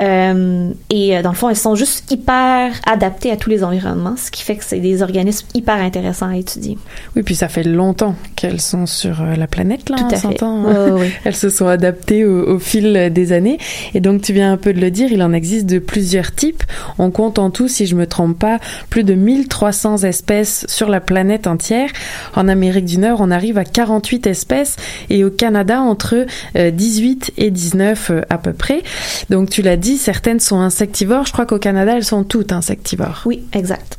Euh, 0.00 0.70
et 0.90 1.16
euh, 1.16 1.22
dans 1.22 1.30
le 1.30 1.36
fond, 1.36 1.48
elles 1.50 1.56
sont 1.56 1.74
juste 1.74 2.10
hyper 2.10 2.72
adaptées 2.86 3.30
à 3.30 3.36
tous 3.36 3.50
les 3.50 3.62
environnements, 3.64 4.16
ce 4.16 4.30
qui 4.30 4.42
fait 4.42 4.56
que 4.56 4.64
c'est 4.64 4.80
des 4.80 5.02
organismes 5.02 5.46
hyper 5.54 5.76
intéressants 5.76 6.28
à 6.28 6.36
étudier. 6.36 6.78
Oui, 7.16 7.22
puis 7.22 7.34
ça 7.34 7.48
fait 7.48 7.62
longtemps 7.62 8.14
qu'elles 8.36 8.60
sont 8.60 8.86
sur 8.86 9.22
euh, 9.22 9.36
la 9.36 9.46
planète, 9.46 9.90
là, 9.90 9.96
Tout 9.96 10.04
on 10.12 10.16
s'entend. 10.16 10.64
Ouais. 10.94 11.10
Elles 11.24 11.36
se 11.36 11.48
sont 11.50 11.66
adaptées 11.66 12.24
au, 12.24 12.54
au 12.54 12.58
fil 12.58 13.10
des 13.12 13.32
années. 13.32 13.58
Et 13.94 14.00
donc, 14.00 14.22
tu 14.22 14.32
viens 14.32 14.52
un 14.52 14.56
peu 14.56 14.72
de 14.72 14.80
le 14.80 14.90
dire, 14.90 15.12
il 15.12 15.22
en 15.22 15.32
existe 15.32 15.66
de 15.66 15.78
plusieurs 15.78 16.32
types. 16.34 16.62
On 16.98 17.10
compte 17.10 17.38
en 17.38 17.50
tout, 17.50 17.68
si 17.68 17.86
je 17.86 17.94
me 17.94 18.06
trompe 18.06 18.38
pas, 18.38 18.58
plus 18.90 19.04
de 19.04 19.14
1300 19.14 20.04
espèces 20.04 20.66
sur 20.68 20.88
la 20.88 21.00
planète 21.00 21.46
entière. 21.46 21.90
En 22.34 22.48
Amérique 22.48 22.84
du 22.84 22.98
Nord, 22.98 23.18
on 23.20 23.30
arrive 23.30 23.58
à 23.58 23.64
48 23.64 24.26
espèces 24.26 24.76
et 25.10 25.24
au 25.24 25.30
Canada, 25.30 25.80
entre 25.80 26.26
euh, 26.56 26.70
18 26.70 27.32
et 27.38 27.50
19 27.50 28.10
euh, 28.10 28.20
à 28.30 28.38
peu 28.38 28.52
près. 28.52 28.82
Donc, 29.30 29.50
tu 29.50 29.62
l'as 29.62 29.76
certaines 29.98 30.40
sont 30.40 30.60
insectivores. 30.60 31.26
Je 31.26 31.32
crois 31.32 31.46
qu'au 31.46 31.58
Canada, 31.58 31.96
elles 31.96 32.04
sont 32.04 32.24
toutes 32.24 32.52
insectivores. 32.52 33.22
Oui, 33.26 33.44
exact. 33.52 33.98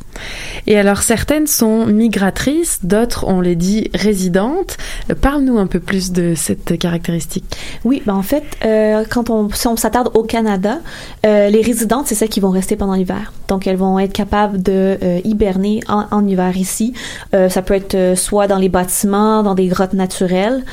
Et 0.67 0.77
alors 0.77 1.00
certaines 1.00 1.48
sont 1.48 1.86
migratrices, 1.86 2.79
d'autres, 2.84 3.25
on 3.27 3.41
les 3.41 3.55
dit, 3.55 3.89
résidentes. 3.93 4.77
Parle-nous 5.22 5.58
un 5.58 5.67
peu 5.67 5.79
plus 5.79 6.12
de 6.12 6.34
cette 6.36 6.77
caractéristique. 6.77 7.46
Oui, 7.84 8.01
ben 8.05 8.15
en 8.15 8.22
fait, 8.22 8.43
euh, 8.65 9.03
quand 9.10 9.29
on, 9.29 9.50
si 9.50 9.67
on 9.67 9.75
s'attarde 9.75 10.10
au 10.13 10.24
Canada, 10.24 10.79
euh, 11.25 11.50
les 11.50 11.62
résidentes, 11.62 12.08
c'est 12.08 12.15
celles 12.15 12.29
qui 12.29 12.39
vont 12.39 12.50
rester 12.50 12.75
pendant 12.75 12.93
l'hiver. 12.93 13.34
Donc, 13.48 13.67
elles 13.67 13.77
vont 13.77 14.00
être 14.00 14.13
capables 14.13 14.62
de 14.62 14.98
euh, 15.03 15.20
hiberner 15.24 15.82
en, 15.88 16.25
hiver 16.25 16.55
ici. 16.58 16.93
Ça 17.32 17.62
peut 17.62 17.74
être 17.74 18.17
soit 18.17 18.48
dans 18.48 18.58
les 18.58 18.70
bâtiments, 18.70 19.43
dans 19.43 19.55
des 19.55 19.67
grottes 19.67 19.93
naturelles, 19.93 20.63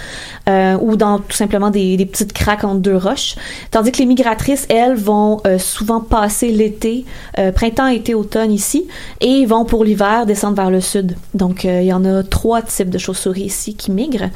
ou 0.48 0.96
dans 0.96 1.18
tout 1.18 1.36
simplement 1.36 1.70
des, 1.70 1.96
petites 2.06 2.32
craques 2.32 2.64
entre 2.64 2.80
deux 2.80 2.96
roches. 2.96 3.34
Tandis 3.70 3.90
que 3.92 3.98
les 3.98 4.06
migratrices, 4.06 4.66
elles, 4.68 4.94
vont 4.94 5.42
souvent 5.58 6.00
passer 6.00 6.50
l'été, 6.50 7.04
printemps, 7.54 7.88
été, 7.88 8.14
automne 8.14 8.52
ici, 8.52 8.86
vont 9.46 9.64
pour 9.64 9.84
l'hiver 9.84 10.26
descendre 10.26 10.56
vers 10.56 10.70
le 10.70 10.80
sud. 10.80 11.16
Donc, 11.34 11.64
euh, 11.64 11.80
il 11.80 11.86
y 11.86 11.92
en 11.92 12.04
a 12.04 12.22
trois 12.22 12.62
types 12.62 12.90
de 12.90 12.98
chauves-souris 12.98 13.42
ici 13.42 13.74
qui 13.74 13.90
migrent. 13.90 14.30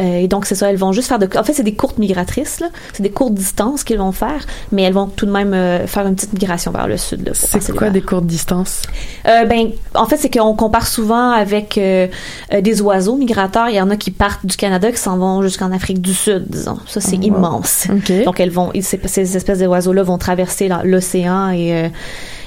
Euh, 0.00 0.16
et 0.16 0.28
donc, 0.28 0.46
c'est 0.46 0.54
ça, 0.54 0.70
elles 0.70 0.78
vont 0.78 0.92
juste 0.92 1.08
faire 1.08 1.18
de... 1.18 1.28
En 1.38 1.44
fait, 1.44 1.52
c'est 1.52 1.62
des 1.62 1.74
courtes 1.74 1.98
migratrices, 1.98 2.60
là. 2.60 2.68
C'est 2.92 3.02
des 3.02 3.10
courtes 3.10 3.34
distances 3.34 3.84
qu'elles 3.84 3.98
vont 3.98 4.12
faire, 4.12 4.46
mais 4.72 4.82
elles 4.82 4.94
vont 4.94 5.06
tout 5.06 5.26
de 5.26 5.30
même 5.30 5.52
euh, 5.52 5.86
faire 5.86 6.06
une 6.06 6.14
petite 6.14 6.32
migration 6.32 6.72
vers 6.72 6.88
le 6.88 6.96
sud. 6.96 7.30
C'est 7.34 7.72
quoi 7.72 7.90
des 7.90 8.00
courtes 8.00 8.26
distances? 8.26 8.82
Ben, 9.24 9.70
en 9.94 10.06
fait, 10.06 10.16
c'est 10.16 10.30
qu'on 10.30 10.54
compare 10.54 10.86
souvent 10.86 11.30
avec 11.30 11.78
des 11.78 12.82
oiseaux 12.82 13.16
migrateurs. 13.16 13.68
Il 13.68 13.76
y 13.76 13.80
en 13.80 13.90
a 13.90 13.96
qui 13.96 14.10
partent 14.10 14.46
du 14.46 14.56
Canada, 14.56 14.90
qui 14.90 14.98
s'en 14.98 15.18
vont 15.18 15.42
jusqu'en 15.42 15.70
Afrique 15.70 16.00
du 16.00 16.14
Sud, 16.14 16.46
disons. 16.48 16.78
Ça, 16.86 17.00
c'est 17.00 17.16
Oh, 17.16 17.20
wow. 17.20 17.26
immense. 17.26 17.86
Donc, 18.24 18.40
elles 18.40 18.50
vont, 18.50 18.70
ces, 18.80 18.98
ces 19.04 19.36
espèces 19.36 19.58
d'oiseaux-là 19.58 20.02
vont 20.02 20.16
traverser 20.18 20.70
l'océan 20.84 21.50
et 21.50 21.90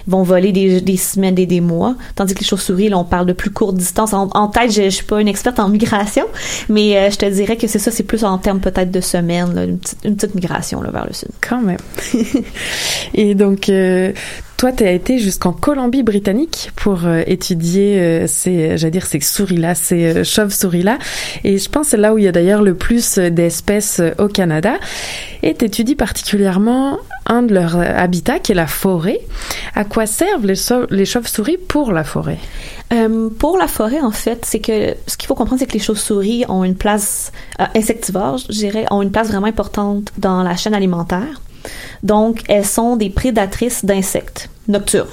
vont 0.07 0.23
voler 0.23 0.51
des, 0.51 0.81
des 0.81 0.97
semaines 0.97 1.37
et 1.39 1.45
des 1.45 1.61
mois. 1.61 1.95
Tandis 2.15 2.33
que 2.33 2.39
les 2.39 2.45
chauves-souris, 2.45 2.89
là, 2.89 2.97
on 2.97 3.03
parle 3.03 3.25
de 3.25 3.33
plus 3.33 3.49
courtes 3.49 3.75
distances. 3.75 4.13
En, 4.13 4.47
tête, 4.47 4.71
je, 4.71 4.83
je 4.83 4.89
suis 4.89 5.05
pas 5.05 5.21
une 5.21 5.27
experte 5.27 5.59
en 5.59 5.69
migration, 5.69 6.25
mais 6.69 6.97
euh, 6.97 7.09
je 7.09 7.17
te 7.17 7.25
dirais 7.25 7.57
que 7.57 7.67
c'est 7.67 7.79
ça, 7.79 7.91
c'est 7.91 8.03
plus 8.03 8.23
en 8.23 8.37
termes 8.37 8.59
peut-être 8.59 8.91
de 8.91 9.01
semaines, 9.01 9.53
là, 9.53 9.63
une, 9.63 9.79
petite, 9.79 9.99
une 10.03 10.15
petite 10.15 10.35
migration 10.35 10.81
là, 10.81 10.91
vers 10.91 11.05
le 11.05 11.13
sud. 11.13 11.29
Quand 11.41 11.61
même. 11.61 11.79
Et 13.13 13.35
donc, 13.35 13.69
euh, 13.69 14.11
toi, 14.63 14.71
tu 14.71 14.85
as 14.85 14.93
été 14.93 15.19
jusqu'en 15.19 15.51
Colombie-Britannique 15.51 16.71
pour 16.77 17.03
euh, 17.03 17.21
étudier 17.27 17.99
euh, 17.99 18.27
ces, 18.27 18.77
dire, 18.89 19.05
ces 19.05 19.19
souris-là, 19.19 19.75
ces 19.75 20.05
euh, 20.05 20.23
chauves-souris-là. 20.23 20.99
Et 21.43 21.57
je 21.57 21.67
pense 21.67 21.87
que 21.87 21.91
c'est 21.91 21.97
là 21.97 22.13
où 22.13 22.17
il 22.17 22.23
y 22.23 22.29
a 22.29 22.31
d'ailleurs 22.31 22.61
le 22.61 22.73
plus 22.73 23.17
d'espèces 23.17 24.01
au 24.19 24.29
Canada. 24.29 24.75
Et 25.41 25.53
tu 25.53 25.65
étudies 25.65 25.95
particulièrement 25.95 26.97
un 27.25 27.41
de 27.41 27.53
leurs 27.53 27.75
habitats, 27.75 28.39
qui 28.39 28.53
est 28.53 28.55
la 28.55 28.67
forêt. 28.67 29.19
À 29.75 29.83
quoi 29.83 30.05
servent 30.05 30.45
les, 30.45 31.05
chauves-souris 31.05 31.57
pour 31.57 31.91
la 31.91 32.05
forêt? 32.05 32.39
Pour 33.39 33.57
la 33.57 33.67
forêt, 33.67 33.99
en 33.99 34.11
fait, 34.11 34.45
c'est 34.45 34.59
que 34.59 34.95
ce 35.07 35.17
qu'il 35.17 35.27
faut 35.27 35.35
comprendre, 35.35 35.59
c'est 35.59 35.67
que 35.67 35.73
les 35.73 35.79
chauves-souris 35.79 36.45
ont 36.47 36.63
une 36.63 36.75
place 36.75 37.33
insectivore, 37.75 38.37
je 38.37 38.47
dirais, 38.47 38.85
ont 38.91 39.01
une 39.01 39.11
place 39.11 39.27
vraiment 39.27 39.47
importante 39.47 40.13
dans 40.17 40.41
la 40.41 40.55
chaîne 40.55 40.73
alimentaire. 40.73 41.41
Donc, 42.03 42.41
elles 42.47 42.65
sont 42.65 42.95
des 42.95 43.09
prédatrices 43.09 43.85
d'insectes 43.85 44.49
nocturnes. 44.67 45.07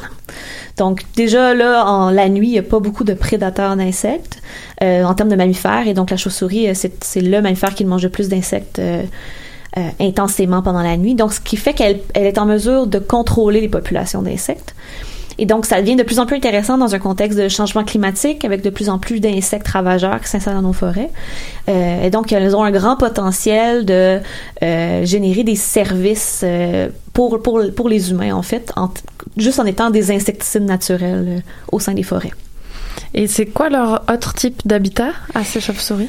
Donc, 0.77 1.03
déjà, 1.15 1.55
là, 1.55 1.85
en 1.85 2.11
la 2.11 2.29
nuit, 2.29 2.49
il 2.49 2.53
n'y 2.53 2.59
a 2.59 2.63
pas 2.63 2.81
beaucoup 2.81 3.05
de 3.05 3.13
prédateurs 3.15 3.77
d'insectes 3.77 4.41
euh, 4.83 5.05
en 5.05 5.15
termes 5.15 5.29
de 5.29 5.37
mammifères. 5.37 5.87
Et 5.87 5.95
donc, 5.95 6.11
la 6.11 6.17
chauve-souris, 6.17 6.71
euh, 6.71 6.75
c'est 6.75 7.21
le 7.21 7.43
mammifère 7.43 7.75
qui 7.75 7.85
mange 7.85 8.03
le 8.03 8.09
plus 8.09 8.29
d'insectes 8.29 8.79
euh, 8.79 9.03
intensément 10.01 10.63
pendant 10.63 10.83
la 10.83 10.97
nuit. 10.97 11.15
Donc, 11.15 11.33
ce 11.33 11.41
qui 11.41 11.57
fait 11.57 11.75
qu'elle 11.75 12.01
elle 12.15 12.27
est 12.27 12.39
en 12.39 12.47
mesure 12.47 12.87
de 12.87 12.99
contrôler 12.99 13.61
les 13.61 13.69
populations 13.69 14.23
d'insectes. 14.23 14.75
Et 15.39 15.47
donc, 15.47 15.67
ça 15.67 15.81
devient 15.81 15.97
de 15.97 16.03
plus 16.03 16.19
en 16.19 16.27
plus 16.27 16.37
intéressant 16.37 16.79
dans 16.79 16.95
un 16.95 16.99
contexte 16.99 17.39
de 17.39 17.49
changement 17.49 17.85
climatique, 17.85 18.45
avec 18.45 18.63
de 18.63 18.71
plus 18.71 18.89
en 18.89 18.99
plus 18.99 19.21
d'insectes 19.21 19.69
ravageurs 19.69 20.21
qui 20.21 20.29
s'installent 20.29 20.55
dans 20.55 20.63
nos 20.63 20.73
forêts. 20.73 21.11
Euh, 21.69 22.05
et 22.05 22.11
donc, 22.11 22.33
elles 22.33 22.55
ont 22.55 22.63
un 22.63 22.71
grand 22.71 22.97
potentiel 22.97 23.85
de 23.85 24.21
euh, 24.63 25.05
générer 25.05 25.45
des 25.45 25.57
services 25.57 26.43
euh, 26.45 26.89
pour, 27.13 27.43
pour, 27.43 27.61
pour 27.75 27.89
les 27.89 28.11
humains, 28.11 28.35
en 28.35 28.43
fait, 28.43 28.73
en 28.77 28.91
juste 29.37 29.61
en 29.61 29.67
étant 29.67 29.91
des 29.91 30.11
insecticides 30.11 30.65
naturels 30.65 31.43
au 31.71 31.79
sein 31.79 31.95
des 31.95 32.03
forêts. 32.03 32.33
Et 33.15 33.27
c'est 33.27 33.47
quoi 33.47 33.69
leur 33.69 34.05
autre 34.13 34.35
type 34.35 34.61
d'habitat 34.67 35.11
à 35.35 35.45
ces 35.45 35.61
chauves-souris? 35.61 36.09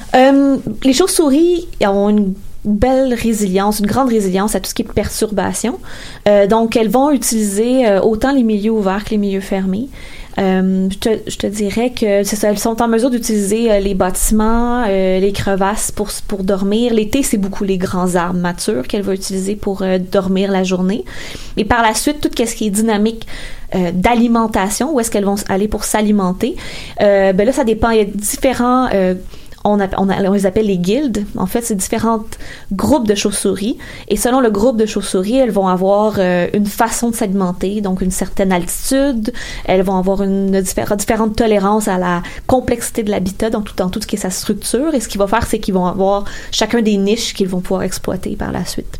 Les 0.83 0.93
chauves-souris 0.93 1.67
ont 1.81 2.09
une 2.09 2.33
belle 2.63 3.13
résilience, 3.13 3.79
une 3.79 3.87
grande 3.87 4.09
résilience 4.09 4.55
à 4.55 4.59
tout 4.59 4.69
ce 4.69 4.73
qui 4.73 4.83
est 4.83 4.93
perturbation. 4.93 5.79
Euh, 6.27 6.47
donc, 6.47 6.75
elles 6.75 6.89
vont 6.89 7.11
utiliser 7.11 7.87
euh, 7.87 8.01
autant 8.01 8.31
les 8.31 8.43
milieux 8.43 8.71
ouverts 8.71 9.03
que 9.03 9.11
les 9.11 9.17
milieux 9.17 9.41
fermés. 9.41 9.89
Euh, 10.39 10.87
je, 10.89 11.37
te, 11.37 11.47
dirais 11.47 11.91
que 11.91 12.45
elles 12.45 12.59
sont 12.59 12.81
en 12.81 12.87
mesure 12.87 13.09
d'utiliser 13.09 13.69
euh, 13.69 13.79
les 13.79 13.93
bâtiments, 13.93 14.85
euh, 14.87 15.19
les 15.19 15.33
crevasses 15.33 15.91
pour, 15.91 16.09
pour 16.27 16.43
dormir. 16.43 16.93
L'été, 16.93 17.21
c'est 17.21 17.37
beaucoup 17.37 17.65
les 17.65 17.77
grands 17.77 18.15
arbres 18.15 18.39
matures 18.39 18.87
qu'elle 18.87 19.01
va 19.01 19.13
utiliser 19.13 19.55
pour 19.55 19.83
dormir 20.11 20.51
la 20.51 20.63
journée. 20.63 21.03
Et 21.57 21.65
par 21.65 21.81
la 21.81 21.93
suite, 21.93 22.21
tout 22.21 22.29
ce 22.45 22.55
qui 22.55 22.67
est 22.67 22.71
dynamique 22.71 23.27
d'alimentation, 23.93 24.93
où 24.93 24.99
est-ce 24.99 25.09
qu'elles 25.09 25.25
vont 25.25 25.35
aller 25.47 25.69
pour 25.69 25.85
s'alimenter, 25.85 26.55
ben 26.99 27.37
là, 27.37 27.51
ça 27.51 27.63
dépend. 27.63 27.89
Il 27.89 27.97
y 27.97 28.01
a 28.01 28.05
différents... 28.05 28.89
on, 29.63 29.79
a- 29.79 29.87
on, 29.97 30.09
a- 30.09 30.21
on 30.29 30.33
les 30.33 30.45
appelle 30.45 30.65
les 30.67 30.77
guildes. 30.77 31.25
En 31.37 31.45
fait, 31.45 31.61
c'est 31.61 31.75
différents 31.75 32.23
groupes 32.71 33.07
de 33.07 33.15
chauves-souris. 33.15 33.77
Et 34.07 34.17
selon 34.17 34.39
le 34.39 34.49
groupe 34.49 34.77
de 34.77 34.85
chauves-souris, 34.85 35.37
elles 35.37 35.51
vont 35.51 35.67
avoir 35.67 36.15
euh, 36.17 36.47
une 36.53 36.65
façon 36.65 37.09
de 37.09 37.15
s'alimenter, 37.15 37.81
donc 37.81 38.01
une 38.01 38.11
certaine 38.11 38.51
altitude. 38.51 39.31
Elles 39.65 39.83
vont 39.83 39.97
avoir 39.97 40.23
une 40.23 40.59
diffé- 40.61 40.95
différente 40.95 41.35
tolérance 41.35 41.87
à 41.87 41.97
la 41.97 42.23
complexité 42.47 43.03
de 43.03 43.11
l'habitat, 43.11 43.49
donc 43.49 43.65
tout, 43.65 43.75
dans 43.75 43.89
tout 43.89 44.01
ce 44.01 44.07
qui 44.07 44.15
est 44.15 44.19
sa 44.19 44.29
structure. 44.31 44.93
Et 44.93 44.99
ce 44.99 45.07
qu'il 45.07 45.19
va 45.19 45.27
faire, 45.27 45.45
c'est 45.45 45.59
qu'ils 45.59 45.73
vont 45.73 45.85
avoir 45.85 46.25
chacun 46.51 46.81
des 46.81 46.97
niches 46.97 47.33
qu'ils 47.33 47.47
vont 47.49 47.61
pouvoir 47.61 47.83
exploiter 47.83 48.35
par 48.35 48.51
la 48.51 48.65
suite. 48.65 48.99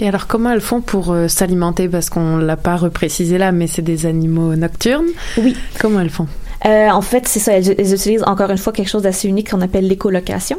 Et 0.00 0.08
alors, 0.08 0.26
comment 0.26 0.50
elles 0.50 0.60
font 0.60 0.82
pour 0.82 1.12
euh, 1.12 1.28
s'alimenter? 1.28 1.88
Parce 1.88 2.10
qu'on 2.10 2.36
l'a 2.36 2.56
pas 2.58 2.76
reprécisé 2.76 3.38
là, 3.38 3.52
mais 3.52 3.66
c'est 3.66 3.80
des 3.82 4.04
animaux 4.04 4.54
nocturnes. 4.56 5.06
Oui. 5.38 5.56
Comment 5.80 6.00
elles 6.00 6.10
font? 6.10 6.26
Euh, 6.64 6.88
en 6.90 7.00
fait, 7.02 7.26
c'est 7.26 7.40
ça. 7.40 7.52
Elles, 7.54 7.74
elles 7.78 7.92
utilisent 7.94 8.22
encore 8.24 8.50
une 8.50 8.58
fois 8.58 8.72
quelque 8.72 8.88
chose 8.88 9.02
d'assez 9.02 9.28
unique 9.28 9.50
qu'on 9.50 9.60
appelle 9.60 9.86
l'écolocation. 9.88 10.58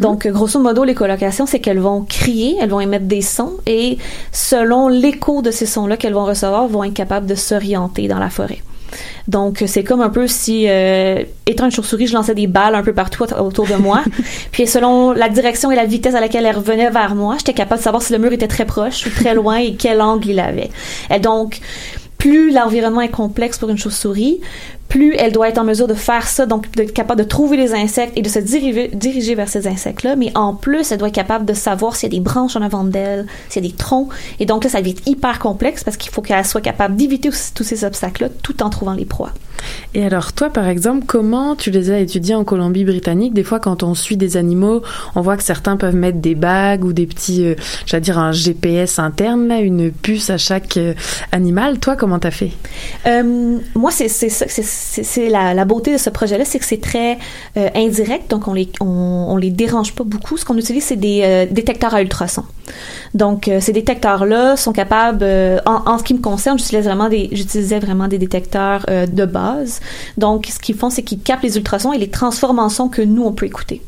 Donc, 0.00 0.24
euh, 0.26 0.30
grosso 0.30 0.58
modo, 0.58 0.84
l'écolocation, 0.84 1.44
c'est 1.46 1.58
qu'elles 1.60 1.80
vont 1.80 2.02
crier, 2.02 2.56
elles 2.60 2.70
vont 2.70 2.80
émettre 2.80 3.04
des 3.06 3.20
sons 3.22 3.52
et 3.66 3.98
selon 4.32 4.88
l'écho 4.88 5.42
de 5.42 5.50
ces 5.50 5.66
sons-là 5.66 5.96
qu'elles 5.96 6.14
vont 6.14 6.24
recevoir, 6.24 6.66
vont 6.68 6.84
être 6.84 6.94
capables 6.94 7.26
de 7.26 7.34
s'orienter 7.34 8.08
dans 8.08 8.18
la 8.18 8.30
forêt. 8.30 8.62
Donc, 9.26 9.64
c'est 9.66 9.82
comme 9.82 10.00
un 10.02 10.08
peu 10.10 10.28
si, 10.28 10.66
euh, 10.68 11.24
étant 11.46 11.64
une 11.64 11.70
chauve-souris, 11.72 12.06
je 12.06 12.14
lançais 12.14 12.34
des 12.34 12.46
balles 12.46 12.74
un 12.76 12.82
peu 12.82 12.92
partout 12.92 13.24
aut- 13.24 13.40
autour 13.42 13.66
de 13.66 13.74
moi. 13.74 14.02
Puis, 14.52 14.66
selon 14.66 15.12
la 15.12 15.28
direction 15.28 15.72
et 15.72 15.76
la 15.76 15.84
vitesse 15.84 16.14
à 16.14 16.20
laquelle 16.20 16.46
elles 16.46 16.56
revenaient 16.56 16.90
vers 16.90 17.14
moi, 17.16 17.34
j'étais 17.38 17.54
capable 17.54 17.80
de 17.80 17.84
savoir 17.84 18.02
si 18.02 18.12
le 18.12 18.18
mur 18.18 18.32
était 18.32 18.46
très 18.48 18.64
proche 18.66 19.04
ou 19.06 19.10
très 19.10 19.34
loin 19.34 19.56
et 19.56 19.74
quel 19.74 20.00
angle 20.00 20.28
il 20.28 20.38
avait. 20.40 20.70
Et 21.12 21.18
donc, 21.18 21.60
plus 22.18 22.52
l'environnement 22.52 23.00
est 23.00 23.08
complexe 23.10 23.58
pour 23.58 23.68
une 23.68 23.78
chauve-souris, 23.78 24.40
plus 24.88 25.14
elle 25.16 25.32
doit 25.32 25.48
être 25.48 25.58
en 25.58 25.64
mesure 25.64 25.86
de 25.88 25.94
faire 25.94 26.26
ça, 26.26 26.46
donc 26.46 26.70
d'être 26.72 26.92
capable 26.92 27.20
de 27.20 27.26
trouver 27.26 27.56
les 27.56 27.74
insectes 27.74 28.12
et 28.16 28.22
de 28.22 28.28
se 28.28 28.38
diriger, 28.38 28.88
diriger 28.88 29.34
vers 29.34 29.48
ces 29.48 29.66
insectes-là. 29.66 30.16
Mais 30.16 30.30
en 30.34 30.54
plus, 30.54 30.92
elle 30.92 30.98
doit 30.98 31.08
être 31.08 31.14
capable 31.14 31.44
de 31.44 31.54
savoir 31.54 31.96
s'il 31.96 32.12
y 32.12 32.16
a 32.16 32.18
des 32.18 32.24
branches 32.24 32.56
en 32.56 32.62
avant 32.62 32.84
d'elle, 32.84 33.26
s'il 33.48 33.62
y 33.64 33.66
a 33.66 33.70
des 33.70 33.76
troncs. 33.76 34.08
Et 34.40 34.46
donc 34.46 34.64
là, 34.64 34.70
ça 34.70 34.80
devient 34.80 34.94
hyper 35.06 35.38
complexe 35.38 35.84
parce 35.84 35.96
qu'il 35.96 36.12
faut 36.12 36.22
qu'elle 36.22 36.44
soit 36.44 36.60
capable 36.60 36.96
d'éviter 36.96 37.30
tous 37.54 37.64
ces 37.64 37.84
obstacles-là 37.84 38.28
tout 38.42 38.62
en 38.62 38.70
trouvant 38.70 38.94
les 38.94 39.04
proies. 39.04 39.32
Et 39.94 40.04
alors 40.04 40.32
toi, 40.32 40.50
par 40.50 40.68
exemple, 40.68 41.04
comment 41.06 41.56
tu 41.56 41.70
les 41.70 41.90
as 41.90 41.98
étudiés 42.00 42.34
en 42.34 42.44
Colombie-Britannique? 42.44 43.34
Des 43.34 43.44
fois, 43.44 43.60
quand 43.60 43.82
on 43.82 43.94
suit 43.94 44.16
des 44.16 44.36
animaux, 44.36 44.82
on 45.14 45.20
voit 45.20 45.36
que 45.36 45.42
certains 45.42 45.76
peuvent 45.76 45.94
mettre 45.94 46.18
des 46.18 46.34
bagues 46.34 46.84
ou 46.84 46.92
des 46.92 47.06
petits, 47.06 47.46
euh, 47.46 47.54
j'allais 47.86 48.00
dire 48.00 48.18
un 48.18 48.32
GPS 48.32 48.98
interne, 48.98 49.48
là, 49.48 49.60
une 49.60 49.90
puce 49.90 50.30
à 50.30 50.38
chaque 50.38 50.76
euh, 50.76 50.94
animal. 51.32 51.78
Toi, 51.78 51.96
comment 51.96 52.18
t'as 52.18 52.30
fait? 52.30 52.50
Euh, 53.06 53.58
Moi, 53.74 53.90
c'est 53.90 54.08
c'est 54.08 54.28
c'est 54.84 55.28
la, 55.28 55.54
la, 55.54 55.64
beauté 55.64 55.92
de 55.92 55.98
ce 55.98 56.10
projet-là, 56.10 56.44
c'est 56.44 56.58
que 56.58 56.64
c'est 56.64 56.80
très 56.80 57.18
euh, 57.56 57.68
indirect, 57.74 58.30
donc 58.30 58.48
on 58.48 58.52
les 58.52 58.68
on, 58.80 59.26
on, 59.30 59.36
les 59.36 59.50
dérange 59.50 59.94
pas 59.94 60.04
beaucoup. 60.04 60.36
Ce 60.36 60.44
qu'on 60.44 60.56
utilise, 60.58 60.84
c'est 60.84 60.96
des 60.96 61.22
euh, 61.24 61.46
détecteurs 61.50 61.94
à 61.94 62.02
ultrasons. 62.02 62.44
Donc 63.14 63.50
ces 63.60 63.72
détecteurs-là 63.72 64.56
sont 64.56 64.72
capables, 64.72 65.24
en, 65.66 65.82
en, 65.86 65.98
ce 65.98 66.02
qui 66.02 66.14
me 66.14 66.20
concerne, 66.20 66.58
j'utilisais 66.58 66.88
vraiment 66.88 67.08
des 67.08 67.28
j'utilisais 67.30 67.78
vraiment 67.78 68.08
des 68.08 68.18
détecteurs 68.18 68.86
de 68.88 69.24
base. 69.24 69.80
Donc 70.16 70.46
ce 70.46 70.58
qu'ils 70.58 70.74
font, 70.74 70.90
c'est 70.90 71.02
qu'ils 71.02 71.20
captent 71.20 71.44
les 71.44 71.56
ultrasons 71.56 71.92
et 71.92 71.98
les 71.98 72.10
transforment 72.10 72.60
en 72.60 72.68
sons 72.68 72.88
que 72.88 73.02
nous 73.02 73.22
on 73.22 73.32
peut 73.32 73.46
écouter. 73.46 73.82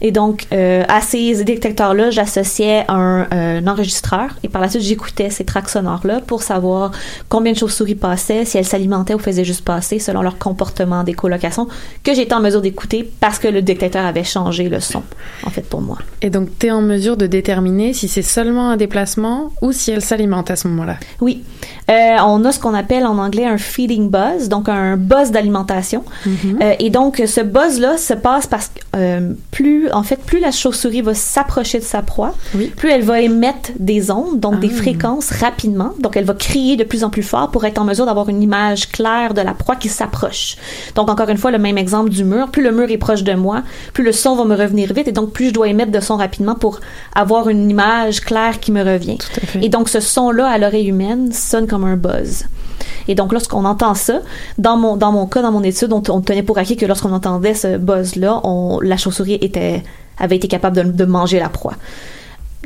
Et 0.00 0.12
donc, 0.12 0.46
euh, 0.52 0.84
à 0.88 1.00
ces 1.00 1.44
détecteurs-là, 1.44 2.10
j'associais 2.10 2.84
un, 2.88 3.26
un, 3.30 3.66
enregistreur 3.66 4.30
et 4.42 4.48
par 4.48 4.62
la 4.62 4.68
suite, 4.68 4.82
j'écoutais 4.82 5.30
ces 5.30 5.44
tracks 5.44 5.68
sonores-là 5.68 6.20
pour 6.20 6.42
savoir 6.42 6.92
combien 7.28 7.52
de 7.52 7.56
chauves-souris 7.56 7.94
passaient, 7.94 8.44
si 8.44 8.58
elles 8.58 8.64
s'alimentaient 8.64 9.14
ou 9.14 9.18
faisaient 9.18 9.44
juste 9.44 9.64
passer 9.64 9.98
selon 9.98 10.22
leur 10.22 10.38
comportement 10.38 11.04
des 11.04 11.14
colocations, 11.14 11.68
que 12.02 12.14
j'étais 12.14 12.34
en 12.34 12.40
mesure 12.40 12.60
d'écouter 12.60 13.10
parce 13.20 13.38
que 13.38 13.48
le 13.48 13.62
détecteur 13.62 14.04
avait 14.04 14.24
changé 14.24 14.68
le 14.68 14.80
son, 14.80 15.02
en 15.44 15.50
fait, 15.50 15.62
pour 15.62 15.80
moi. 15.80 15.98
Et 16.22 16.30
donc, 16.30 16.48
tu 16.58 16.66
es 16.66 16.70
en 16.70 16.82
mesure 16.82 17.16
de 17.16 17.26
déterminer 17.26 17.92
si 17.92 18.08
c'est 18.08 18.22
seulement 18.22 18.70
un 18.70 18.76
déplacement 18.76 19.52
ou 19.62 19.72
si 19.72 19.90
elles 19.90 20.02
s'alimentent 20.02 20.50
à 20.50 20.56
ce 20.56 20.68
moment-là? 20.68 20.96
Oui. 21.20 21.42
Euh, 21.90 22.16
on 22.24 22.44
a 22.44 22.52
ce 22.52 22.60
qu'on 22.60 22.74
appelle 22.74 23.04
en 23.04 23.18
anglais 23.18 23.46
un 23.46 23.58
feeding 23.58 24.10
buzz, 24.10 24.48
donc 24.48 24.68
un 24.68 24.96
buzz 24.96 25.30
d'alimentation. 25.32 26.04
Mm 26.24 26.30
-hmm. 26.30 26.62
euh, 26.62 26.74
et 26.78 26.90
donc, 26.90 27.22
ce 27.26 27.40
buzz-là 27.40 27.98
se 27.98 28.14
passe 28.14 28.46
parce 28.46 28.68
que 28.68 28.80
euh, 28.96 29.32
plus, 29.50 29.90
en 29.92 30.02
fait, 30.02 30.20
plus 30.30 30.40
la 30.40 30.52
chauve-souris 30.52 31.02
va 31.02 31.14
s'approcher 31.14 31.78
de 31.78 31.84
sa 31.84 32.02
proie, 32.02 32.34
oui. 32.54 32.66
plus 32.76 32.90
elle 32.90 33.02
va 33.02 33.20
émettre 33.20 33.70
des 33.78 34.10
ondes, 34.10 34.38
donc 34.38 34.54
ah. 34.56 34.60
des 34.60 34.68
fréquences 34.82 35.30
rapidement. 35.30 35.92
Donc, 35.98 36.16
elle 36.16 36.24
va 36.24 36.34
crier 36.34 36.76
de 36.76 36.84
plus 36.84 37.02
en 37.02 37.10
plus 37.10 37.26
fort 37.32 37.50
pour 37.50 37.64
être 37.64 37.80
en 37.82 37.84
mesure 37.84 38.06
d'avoir 38.06 38.28
une 38.28 38.42
image 38.42 38.82
claire 38.96 39.34
de 39.34 39.42
la 39.42 39.54
proie 39.54 39.76
qui 39.82 39.88
s'approche. 39.88 40.56
Donc, 40.96 41.06
encore 41.10 41.30
une 41.34 41.40
fois, 41.42 41.50
le 41.50 41.58
même 41.58 41.78
exemple 41.78 42.10
du 42.10 42.24
mur. 42.24 42.44
Plus 42.54 42.62
le 42.62 42.72
mur 42.72 42.88
est 42.90 43.02
proche 43.08 43.24
de 43.30 43.34
moi, 43.34 43.62
plus 43.94 44.04
le 44.04 44.12
son 44.12 44.32
va 44.36 44.44
me 44.44 44.56
revenir 44.62 44.92
vite 44.92 45.08
et 45.08 45.12
donc 45.12 45.28
plus 45.32 45.48
je 45.48 45.54
dois 45.58 45.68
émettre 45.68 45.92
de 45.98 46.02
son 46.08 46.16
rapidement 46.16 46.54
pour 46.54 46.74
avoir 47.14 47.48
une 47.48 47.70
image 47.70 48.20
claire 48.20 48.60
qui 48.62 48.70
me 48.72 48.82
revient. 48.92 49.18
Et 49.64 49.68
donc, 49.68 49.88
ce 49.88 50.00
son-là, 50.00 50.46
à 50.54 50.58
l'oreille 50.58 50.88
humaine, 50.88 51.32
sonne 51.32 51.66
comme 51.66 51.79
un 51.84 51.96
buzz. 51.96 52.44
Et 53.08 53.14
donc, 53.14 53.32
lorsqu'on 53.32 53.64
entend 53.64 53.94
ça, 53.94 54.20
dans 54.58 54.76
mon, 54.76 54.96
dans 54.96 55.12
mon 55.12 55.26
cas, 55.26 55.42
dans 55.42 55.52
mon 55.52 55.62
étude, 55.62 55.92
on, 55.92 56.20
tenait 56.20 56.42
pour 56.42 56.58
acquis 56.58 56.76
que 56.76 56.86
lorsqu'on 56.86 57.12
entendait 57.12 57.54
ce 57.54 57.76
buzz-là, 57.76 58.42
la 58.82 58.96
chauve-souris 58.96 59.40
avait 60.18 60.36
été 60.36 60.48
capable 60.48 60.76
de, 60.76 60.82
de 60.82 61.04
manger 61.04 61.38
la 61.38 61.48
proie. 61.48 61.74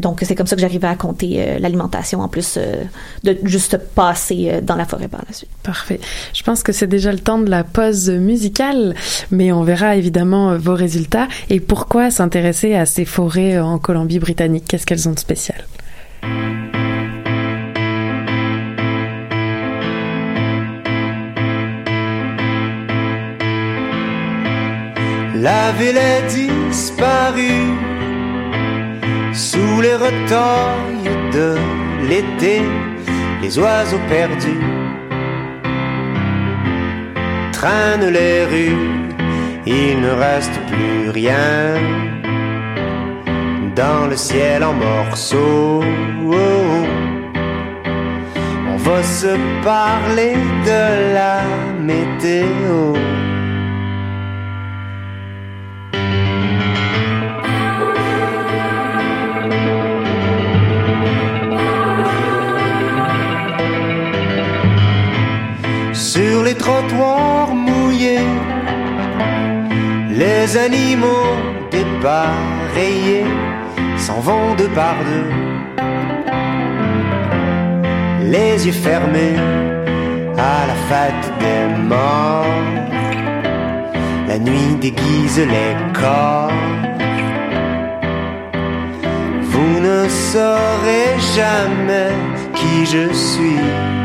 Donc, 0.00 0.20
c'est 0.22 0.34
comme 0.34 0.46
ça 0.46 0.56
que 0.56 0.60
j'arrivais 0.60 0.88
à 0.88 0.96
compter 0.96 1.36
euh, 1.38 1.58
l'alimentation 1.60 2.20
en 2.20 2.28
plus 2.28 2.56
euh, 2.56 2.82
de 3.22 3.38
juste 3.44 3.78
passer 3.94 4.48
euh, 4.50 4.60
dans 4.60 4.74
la 4.74 4.86
forêt 4.86 5.06
par 5.06 5.22
la 5.26 5.32
suite. 5.32 5.50
Parfait. 5.62 6.00
Je 6.32 6.42
pense 6.42 6.62
que 6.62 6.72
c'est 6.72 6.88
déjà 6.88 7.12
le 7.12 7.20
temps 7.20 7.38
de 7.38 7.48
la 7.48 7.62
pause 7.62 8.10
musicale, 8.10 8.94
mais 9.30 9.52
on 9.52 9.62
verra 9.62 9.94
évidemment 9.96 10.56
vos 10.58 10.74
résultats 10.74 11.28
et 11.48 11.60
pourquoi 11.60 12.10
s'intéresser 12.10 12.74
à 12.74 12.86
ces 12.86 13.04
forêts 13.04 13.58
en 13.60 13.78
Colombie-Britannique. 13.78 14.64
Qu'est-ce 14.66 14.86
qu'elles 14.86 15.08
ont 15.08 15.12
de 15.12 15.18
spécial? 15.18 15.64
La 25.44 25.72
ville 25.72 25.98
est 25.98 26.26
disparue 26.40 27.68
sous 29.34 29.82
les 29.82 29.94
retailles 29.94 31.10
de 31.34 31.48
l'été, 32.08 32.62
les 33.42 33.58
oiseaux 33.58 34.00
perdus 34.08 34.64
traînent 37.52 38.10
les 38.10 38.46
rues, 38.46 38.88
il 39.66 40.00
ne 40.00 40.12
reste 40.12 40.58
plus 40.72 41.10
rien 41.10 41.74
dans 43.76 44.06
le 44.06 44.16
ciel 44.16 44.64
en 44.64 44.72
morceaux. 44.72 45.82
On 48.72 48.76
va 48.78 49.02
se 49.02 49.36
parler 49.62 50.36
de 50.70 51.12
la 51.12 51.42
météo. 51.90 52.94
Trottoirs 66.64 67.54
mouillés, 67.54 68.30
les 70.22 70.56
animaux 70.56 71.32
dépareillés 71.70 73.30
s'en 73.98 74.20
vont 74.28 74.54
de 74.54 74.66
par 74.78 74.96
deux, 75.10 75.30
les 78.34 78.66
yeux 78.66 78.78
fermés 78.88 79.38
à 80.52 80.58
la 80.70 80.76
fête 80.88 81.26
des 81.42 81.64
morts. 81.92 82.62
La 84.28 84.38
nuit 84.38 84.74
déguise 84.80 85.40
les 85.54 85.74
corps. 86.00 86.50
Vous 89.52 89.74
ne 89.88 90.00
saurez 90.08 91.10
jamais 91.38 92.12
qui 92.58 92.86
je 92.86 93.12
suis. 93.12 94.03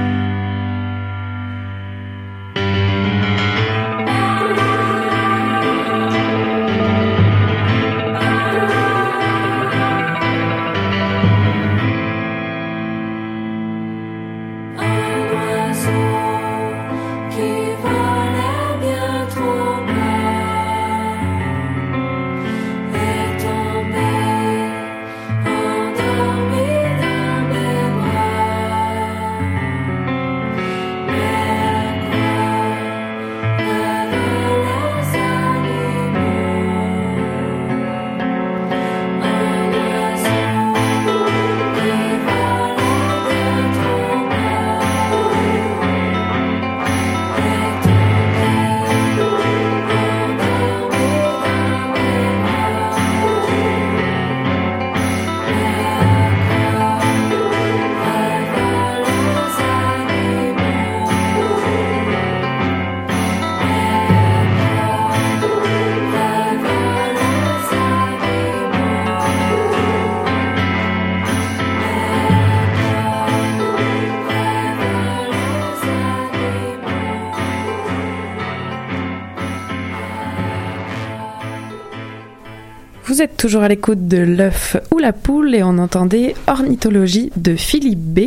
Vous 83.20 83.26
êtes 83.26 83.36
toujours 83.36 83.64
à 83.64 83.68
l'écoute 83.68 84.08
de 84.08 84.20
l'œuf 84.20 84.78
ou 84.92 84.98
la 84.98 85.12
poule 85.12 85.54
et 85.54 85.62
on 85.62 85.78
entendait 85.78 86.36
Ornithologie 86.48 87.34
de 87.36 87.58
Philippe 87.58 88.00
B. 88.00 88.20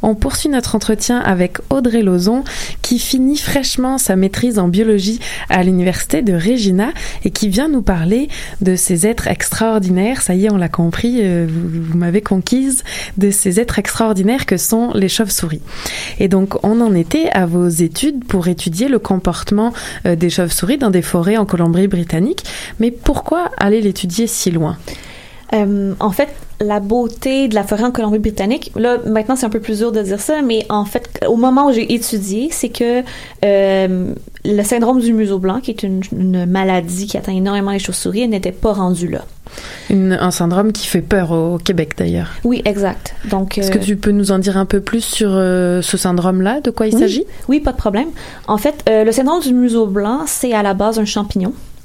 On 0.00 0.14
poursuit 0.14 0.48
notre 0.48 0.74
entretien 0.74 1.18
avec 1.18 1.58
Audrey 1.68 2.00
Lozon 2.00 2.42
qui 2.80 2.98
finit 2.98 3.36
fraîchement 3.36 3.98
sa 3.98 4.16
maîtrise 4.16 4.58
en 4.58 4.68
biologie 4.68 5.20
à 5.50 5.62
l'université 5.62 6.22
de 6.22 6.32
Regina 6.32 6.88
et 7.22 7.30
qui 7.30 7.50
vient 7.50 7.68
nous 7.68 7.82
parler 7.82 8.28
de 8.62 8.76
ces 8.76 9.06
êtres 9.06 9.26
extraordinaires. 9.26 10.22
Ça 10.22 10.34
y 10.34 10.46
est, 10.46 10.50
on 10.50 10.56
l'a 10.56 10.70
compris, 10.70 11.18
euh, 11.20 11.46
vous, 11.46 11.90
vous 11.90 11.98
m'avez 11.98 12.22
conquise 12.22 12.82
de 13.18 13.30
ces 13.30 13.60
êtres 13.60 13.78
extraordinaires 13.78 14.46
que 14.46 14.56
sont 14.56 14.90
les 14.94 15.10
chauves-souris. 15.10 15.60
Et 16.18 16.28
donc, 16.28 16.64
on 16.64 16.80
en 16.80 16.94
était 16.94 17.28
à 17.34 17.44
vos 17.44 17.68
études 17.68 18.24
pour 18.24 18.48
étudier 18.48 18.88
le 18.88 18.98
comportement 18.98 19.74
euh, 20.06 20.16
des 20.16 20.30
chauves-souris 20.30 20.78
dans 20.78 20.88
des 20.88 21.02
forêts 21.02 21.36
en 21.36 21.44
Colombie-Britannique. 21.44 22.44
Mais 22.78 22.90
pourquoi 22.90 23.50
aller 23.58 23.82
l'étudier 23.82 24.28
si 24.30 24.50
loin? 24.50 24.76
Euh, 25.52 25.94
en 25.98 26.10
fait, 26.10 26.28
la 26.60 26.78
beauté 26.78 27.48
de 27.48 27.54
la 27.54 27.64
forêt 27.64 27.84
en 27.84 27.90
Colombie-Britannique, 27.90 28.70
là, 28.76 28.98
maintenant, 29.06 29.34
c'est 29.34 29.46
un 29.46 29.50
peu 29.50 29.60
plus 29.60 29.78
dur 29.78 29.92
de 29.92 30.02
dire 30.02 30.20
ça, 30.20 30.42
mais 30.42 30.64
en 30.68 30.84
fait, 30.84 31.24
au 31.28 31.36
moment 31.36 31.68
où 31.68 31.72
j'ai 31.72 31.92
étudié, 31.92 32.48
c'est 32.52 32.68
que 32.68 33.02
euh, 33.44 34.14
le 34.44 34.62
syndrome 34.62 35.00
du 35.00 35.12
museau 35.12 35.38
blanc, 35.38 35.60
qui 35.60 35.70
est 35.70 35.82
une, 35.82 36.02
une 36.12 36.46
maladie 36.46 37.06
qui 37.06 37.16
atteint 37.16 37.32
énormément 37.32 37.72
les 37.72 37.78
chauves-souris, 37.78 38.28
n'était 38.28 38.52
pas 38.52 38.72
rendu 38.72 39.08
là. 39.08 39.24
Une, 39.88 40.12
un 40.12 40.30
syndrome 40.30 40.70
qui 40.70 40.86
fait 40.86 41.02
peur 41.02 41.32
au 41.32 41.58
Québec 41.58 41.94
d'ailleurs. 41.96 42.30
Oui, 42.44 42.62
exact. 42.64 43.14
Donc, 43.28 43.58
est-ce 43.58 43.72
que 43.72 43.78
tu 43.78 43.96
peux 43.96 44.12
nous 44.12 44.30
en 44.30 44.38
dire 44.38 44.56
un 44.56 44.66
peu 44.66 44.80
plus 44.80 45.02
sur 45.02 45.30
euh, 45.32 45.82
ce 45.82 45.96
syndrome-là 45.96 46.60
De 46.60 46.70
quoi 46.70 46.86
il 46.86 46.94
oui, 46.94 47.00
s'agit? 47.00 47.24
Oui, 47.48 47.58
pas 47.58 47.72
de 47.72 47.76
problème. 47.76 48.08
En 48.46 48.58
fait, 48.58 48.84
euh, 48.88 49.02
le 49.02 49.10
syndrome 49.10 49.40
du 49.40 49.52
museau 49.52 49.86
blanc, 49.86 50.20
c'est 50.26 50.52
à 50.52 50.62
la 50.62 50.74
base 50.74 51.00
un 51.00 51.04
champignon 51.04 51.52
euh, 51.52 51.79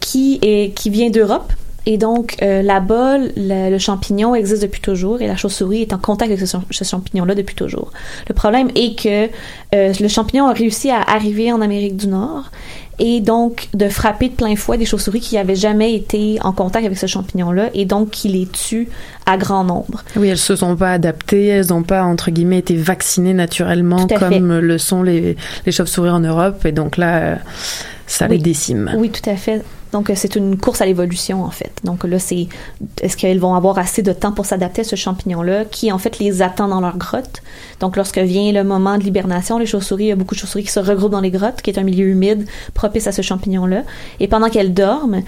qui 0.00 0.38
est 0.42 0.74
qui 0.74 0.90
vient 0.90 1.10
d'Europe. 1.10 1.52
Et 1.84 1.98
donc, 1.98 2.36
euh, 2.42 2.62
là-bas, 2.62 3.18
le, 3.18 3.70
le, 3.70 3.78
champignon 3.78 4.34
existe 4.36 4.62
depuis 4.62 4.80
toujours 4.80 5.20
et 5.20 5.26
la 5.26 5.36
chauve-souris 5.36 5.82
est 5.82 5.92
en 5.92 5.98
contact 5.98 6.30
avec 6.30 6.46
ce, 6.46 6.56
ce 6.70 6.84
champignon-là 6.84 7.34
depuis 7.34 7.56
toujours. 7.56 7.90
Le 8.28 8.34
problème 8.34 8.68
est 8.76 8.96
que 8.96 9.26
euh, 9.74 9.92
le 9.98 10.08
champignon 10.08 10.46
a 10.46 10.52
réussi 10.52 10.90
à 10.90 11.00
arriver 11.00 11.52
en 11.52 11.60
Amérique 11.60 11.96
du 11.96 12.06
Nord 12.06 12.50
et 13.00 13.20
donc 13.20 13.68
de 13.74 13.88
frapper 13.88 14.28
de 14.28 14.34
plein 14.34 14.54
fouet 14.54 14.78
des 14.78 14.84
chauves-souris 14.84 15.18
qui 15.18 15.34
n'avaient 15.34 15.56
jamais 15.56 15.94
été 15.94 16.38
en 16.42 16.52
contact 16.52 16.86
avec 16.86 16.98
ce 16.98 17.06
champignon-là 17.06 17.70
et 17.74 17.84
donc 17.84 18.10
qui 18.10 18.28
les 18.28 18.46
tue 18.46 18.88
à 19.26 19.36
grand 19.36 19.64
nombre. 19.64 20.04
Oui, 20.14 20.28
elles 20.28 20.38
se 20.38 20.54
sont 20.54 20.76
pas 20.76 20.92
adaptées, 20.92 21.46
elles 21.46 21.70
n'ont 21.70 21.82
pas 21.82 22.04
entre 22.04 22.30
guillemets 22.30 22.58
été 22.58 22.76
vaccinées 22.76 23.34
naturellement 23.34 24.06
comme 24.06 24.30
fait. 24.30 24.60
le 24.60 24.78
sont 24.78 25.02
les, 25.02 25.36
les 25.66 25.72
chauves-souris 25.72 26.10
en 26.10 26.20
Europe 26.20 26.64
et 26.64 26.70
donc 26.70 26.96
là, 26.96 27.38
ça 28.06 28.26
oui. 28.28 28.36
les 28.36 28.42
décime. 28.42 28.92
Oui, 28.96 29.10
tout 29.10 29.28
à 29.28 29.36
fait. 29.36 29.62
Donc, 29.92 30.10
c'est 30.14 30.36
une 30.36 30.56
course 30.56 30.80
à 30.80 30.86
l'évolution, 30.86 31.44
en 31.44 31.50
fait. 31.50 31.70
Donc 31.84 32.04
là, 32.04 32.18
c'est 32.18 32.48
est-ce 33.02 33.14
qu'elles 33.14 33.38
vont 33.38 33.54
avoir 33.54 33.78
assez 33.78 34.00
de 34.00 34.12
temps 34.12 34.32
pour 34.32 34.46
s'adapter 34.46 34.80
à 34.80 34.84
ce 34.84 34.96
champignon-là 34.96 35.66
qui, 35.66 35.92
en 35.92 35.98
fait, 35.98 36.18
les 36.18 36.40
attend 36.40 36.68
dans 36.68 36.80
leur 36.80 36.96
grotte? 36.96 37.42
Donc, 37.78 37.96
lorsque 37.96 38.18
vient 38.18 38.52
le 38.52 38.64
moment 38.64 38.96
de 38.96 39.02
l'hibernation, 39.02 39.58
les 39.58 39.66
chauves-souris, 39.66 40.04
il 40.04 40.08
y 40.08 40.12
a 40.12 40.16
beaucoup 40.16 40.34
de 40.34 40.40
chauves-souris 40.40 40.64
qui 40.64 40.70
se 40.70 40.80
regroupent 40.80 41.12
dans 41.12 41.20
les 41.20 41.30
grottes, 41.30 41.60
qui 41.60 41.68
est 41.68 41.78
un 41.78 41.82
milieu 41.82 42.06
humide 42.06 42.46
propice 42.72 43.06
à 43.06 43.12
ce 43.12 43.20
champignon-là. 43.20 43.82
Et 44.18 44.28
pendant 44.28 44.48
qu'elles 44.48 44.72
dorment, 44.72 45.22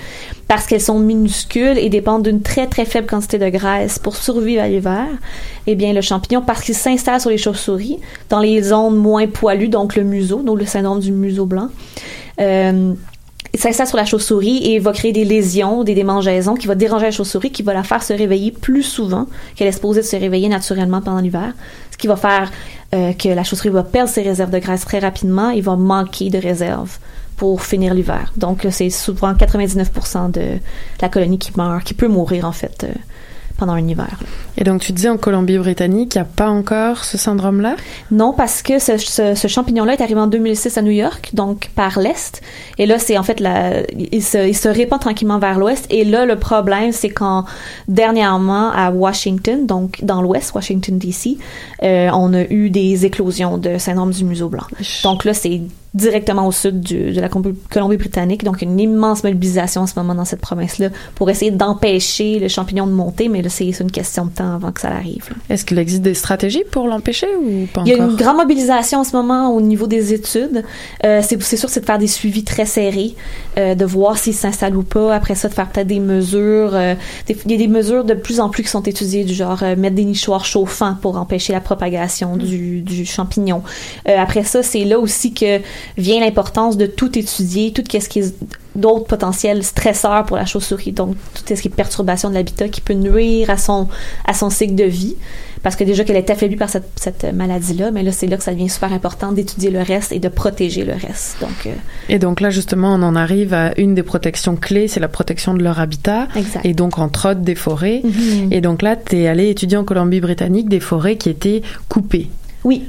parce 0.48 0.66
qu'elles 0.66 0.80
sont 0.80 0.98
minuscules 0.98 1.76
et 1.76 1.90
dépendent 1.90 2.22
d'une 2.22 2.40
très, 2.40 2.66
très 2.66 2.86
faible 2.86 3.06
quantité 3.06 3.38
de 3.38 3.50
graisse 3.50 3.98
pour 3.98 4.16
survivre 4.16 4.62
à 4.62 4.68
l'hiver, 4.68 5.06
eh 5.66 5.74
bien, 5.74 5.92
le 5.92 6.00
champignon, 6.00 6.40
parce 6.40 6.62
qu'il 6.62 6.74
s'installe 6.74 7.20
sur 7.20 7.28
les 7.28 7.38
chauves-souris, 7.38 7.98
dans 8.30 8.40
les 8.40 8.62
zones 8.62 8.96
moins 8.96 9.26
poilues, 9.26 9.68
donc 9.68 9.94
le 9.94 10.04
museau, 10.04 10.40
donc 10.40 10.58
le 10.58 10.64
syndrome 10.64 11.00
du 11.00 11.12
museau 11.12 11.44
blanc, 11.44 11.68
euh, 11.68 12.23
s'installe 12.38 13.86
sur 13.86 13.96
la 13.96 14.04
chauve-souris 14.04 14.72
et 14.72 14.78
va 14.78 14.92
créer 14.92 15.12
des 15.12 15.24
lésions, 15.24 15.84
des 15.84 15.94
démangeaisons 15.94 16.54
qui 16.54 16.66
va 16.66 16.74
déranger 16.74 17.06
la 17.06 17.10
chauve-souris, 17.10 17.50
qui 17.50 17.62
va 17.62 17.74
la 17.74 17.82
faire 17.82 18.02
se 18.02 18.12
réveiller 18.12 18.50
plus 18.50 18.82
souvent 18.82 19.26
qu'elle 19.54 19.68
est 19.68 19.72
supposée 19.72 20.00
de 20.00 20.06
se 20.06 20.16
réveiller 20.16 20.48
naturellement 20.48 21.00
pendant 21.00 21.20
l'hiver. 21.20 21.54
Ce 21.90 21.96
qui 21.96 22.06
va 22.06 22.16
faire 22.16 22.50
euh, 22.94 23.12
que 23.12 23.28
la 23.28 23.44
chauve-souris 23.44 23.70
va 23.70 23.82
perdre 23.82 24.10
ses 24.10 24.22
réserves 24.22 24.50
de 24.50 24.58
graisse 24.58 24.84
très 24.84 24.98
rapidement 24.98 25.50
et 25.50 25.60
va 25.60 25.76
manquer 25.76 26.30
de 26.30 26.38
réserves 26.38 26.98
pour 27.36 27.62
finir 27.62 27.94
l'hiver. 27.94 28.32
Donc, 28.36 28.66
c'est 28.70 28.90
souvent 28.90 29.32
99% 29.32 30.30
de 30.30 30.58
la 31.00 31.08
colonie 31.08 31.38
qui 31.38 31.52
meurt, 31.56 31.84
qui 31.84 31.94
peut 31.94 32.08
mourir 32.08 32.44
en 32.44 32.52
fait. 32.52 32.84
Euh, 32.84 32.92
pendant 33.56 33.74
un 33.74 33.86
hiver. 33.86 34.18
Et 34.56 34.64
donc, 34.64 34.80
tu 34.80 34.92
disais 34.92 35.08
en 35.08 35.16
Colombie-Britannique, 35.16 36.14
il 36.14 36.18
n'y 36.18 36.22
a 36.22 36.26
pas 36.26 36.48
encore 36.48 37.04
ce 37.04 37.18
syndrome-là? 37.18 37.76
Non, 38.10 38.32
parce 38.32 38.62
que 38.62 38.78
ce, 38.78 38.98
ce, 38.98 39.34
ce 39.34 39.48
champignon-là 39.48 39.94
est 39.94 40.00
arrivé 40.00 40.20
en 40.20 40.26
2006 40.26 40.78
à 40.78 40.82
New 40.82 40.90
York, 40.90 41.30
donc 41.32 41.70
par 41.74 41.98
l'Est. 41.98 42.40
Et 42.78 42.86
là, 42.86 42.98
c'est 42.98 43.18
en 43.18 43.22
fait, 43.22 43.40
la, 43.40 43.82
il, 43.92 44.22
se, 44.22 44.48
il 44.48 44.56
se 44.56 44.68
répand 44.68 45.00
tranquillement 45.00 45.38
vers 45.38 45.58
l'Ouest. 45.58 45.86
Et 45.90 46.04
là, 46.04 46.24
le 46.24 46.36
problème, 46.36 46.92
c'est 46.92 47.10
quand, 47.10 47.44
dernièrement, 47.88 48.70
à 48.72 48.90
Washington, 48.90 49.66
donc 49.66 50.04
dans 50.04 50.22
l'Ouest, 50.22 50.54
Washington, 50.54 50.98
D.C., 50.98 51.38
euh, 51.82 52.10
on 52.12 52.32
a 52.34 52.42
eu 52.42 52.70
des 52.70 53.06
éclosions 53.06 53.58
de 53.58 53.78
syndrome 53.78 54.10
du 54.10 54.24
museau 54.24 54.48
blanc. 54.48 54.64
Donc 55.02 55.24
là, 55.24 55.34
c'est 55.34 55.62
directement 55.94 56.46
au 56.46 56.52
sud 56.52 56.80
du, 56.80 57.12
de 57.12 57.20
la 57.20 57.28
Colombie-Britannique. 57.28 58.44
Donc, 58.44 58.62
une 58.62 58.78
immense 58.80 59.22
mobilisation 59.24 59.82
en 59.82 59.86
ce 59.86 59.94
moment 59.96 60.14
dans 60.14 60.24
cette 60.24 60.40
province-là 60.40 60.88
pour 61.14 61.30
essayer 61.30 61.50
d'empêcher 61.50 62.38
le 62.40 62.48
champignon 62.48 62.86
de 62.86 62.92
monter, 62.92 63.28
mais 63.28 63.42
là, 63.42 63.48
c'est 63.48 63.68
une 63.68 63.90
question 63.90 64.26
de 64.26 64.30
temps 64.30 64.54
avant 64.54 64.72
que 64.72 64.80
ça 64.80 64.88
arrive. 64.88 65.28
Est-ce 65.48 65.64
qu'il 65.64 65.78
existe 65.78 66.02
des 66.02 66.14
stratégies 66.14 66.64
pour 66.70 66.88
l'empêcher 66.88 67.28
ou 67.40 67.66
pas 67.72 67.82
Il 67.86 67.92
y 67.92 67.94
encore? 67.94 68.06
a 68.06 68.10
une 68.10 68.16
grande 68.16 68.36
mobilisation 68.38 69.00
en 69.00 69.04
ce 69.04 69.14
moment 69.16 69.54
au 69.54 69.60
niveau 69.60 69.86
des 69.86 70.12
études. 70.12 70.64
Euh, 71.04 71.20
c'est 71.22 71.56
sûr, 71.56 71.68
c'est 71.68 71.80
de 71.80 71.86
faire 71.86 71.98
des 71.98 72.06
suivis 72.08 72.44
très 72.44 72.66
serrés, 72.66 73.14
euh, 73.58 73.74
de 73.74 73.84
voir 73.84 74.18
s'il 74.18 74.34
s'installe 74.34 74.76
ou 74.76 74.82
pas. 74.82 75.14
Après 75.14 75.34
ça, 75.34 75.48
de 75.48 75.54
faire 75.54 75.68
peut-être 75.68 75.86
des 75.86 76.00
mesures. 76.00 76.74
Euh, 76.74 76.94
des, 77.26 77.36
il 77.44 77.52
y 77.52 77.54
a 77.54 77.58
des 77.58 77.68
mesures 77.68 78.04
de 78.04 78.14
plus 78.14 78.40
en 78.40 78.48
plus 78.48 78.62
qui 78.64 78.68
sont 78.70 78.82
étudiées, 78.82 79.24
du 79.24 79.34
genre 79.34 79.62
euh, 79.62 79.76
mettre 79.76 79.94
des 79.96 80.04
nichoirs 80.04 80.44
chauffants 80.44 80.96
pour 81.00 81.16
empêcher 81.16 81.52
la 81.52 81.60
propagation 81.60 82.36
du, 82.36 82.80
du 82.80 83.04
champignon. 83.06 83.62
Euh, 84.08 84.16
après 84.18 84.42
ça, 84.44 84.62
c'est 84.62 84.84
là 84.84 84.98
aussi 84.98 85.32
que 85.32 85.60
vient 85.96 86.20
l'importance 86.20 86.76
de 86.76 86.86
tout 86.86 87.18
étudier, 87.18 87.72
tout 87.72 87.82
ce 87.90 88.08
qui 88.08 88.20
est 88.20 88.34
d'autres 88.74 89.06
potentiels 89.06 89.62
stresseurs 89.62 90.24
pour 90.24 90.36
la 90.36 90.46
chauve-souris, 90.46 90.92
donc 90.92 91.16
tout 91.34 91.42
ce 91.46 91.60
qui 91.60 91.68
est 91.68 91.70
perturbation 91.70 92.28
de 92.28 92.34
l'habitat 92.34 92.68
qui 92.68 92.80
peut 92.80 92.94
nuire 92.94 93.50
à 93.50 93.56
son, 93.56 93.88
à 94.24 94.34
son 94.34 94.50
cycle 94.50 94.74
de 94.74 94.84
vie, 94.84 95.16
parce 95.62 95.76
que 95.76 95.84
déjà 95.84 96.04
qu'elle 96.04 96.16
est 96.16 96.28
affaiblie 96.28 96.56
par 96.56 96.68
cette, 96.68 96.90
cette 96.96 97.24
maladie-là, 97.32 97.90
mais 97.90 98.02
là, 98.02 98.12
c'est 98.12 98.26
là 98.26 98.36
que 98.36 98.42
ça 98.42 98.52
devient 98.52 98.68
super 98.68 98.92
important 98.92 99.32
d'étudier 99.32 99.70
le 99.70 99.80
reste 99.80 100.12
et 100.12 100.18
de 100.18 100.28
protéger 100.28 100.84
le 100.84 100.92
reste. 100.92 101.36
Donc, 101.40 101.66
euh, 101.66 101.70
et 102.08 102.18
donc 102.18 102.40
là, 102.40 102.50
justement, 102.50 102.94
on 102.94 103.02
en 103.02 103.16
arrive 103.16 103.54
à 103.54 103.72
une 103.78 103.94
des 103.94 104.02
protections 104.02 104.56
clés, 104.56 104.88
c'est 104.88 105.00
la 105.00 105.08
protection 105.08 105.54
de 105.54 105.62
leur 105.62 105.80
habitat, 105.80 106.28
exact. 106.36 106.66
et 106.66 106.74
donc 106.74 106.98
entre 106.98 107.30
autres 107.30 107.40
des 107.40 107.54
forêts. 107.54 108.02
Mhm. 108.04 108.52
Et 108.52 108.60
donc 108.60 108.82
là, 108.82 108.96
tu 108.96 109.16
es 109.16 109.26
allé 109.26 109.48
étudier 109.48 109.78
en 109.78 109.84
Colombie-Britannique 109.84 110.68
des 110.68 110.80
forêts 110.80 111.16
qui 111.16 111.30
étaient 111.30 111.62
coupées. 111.88 112.28
Oui. 112.64 112.84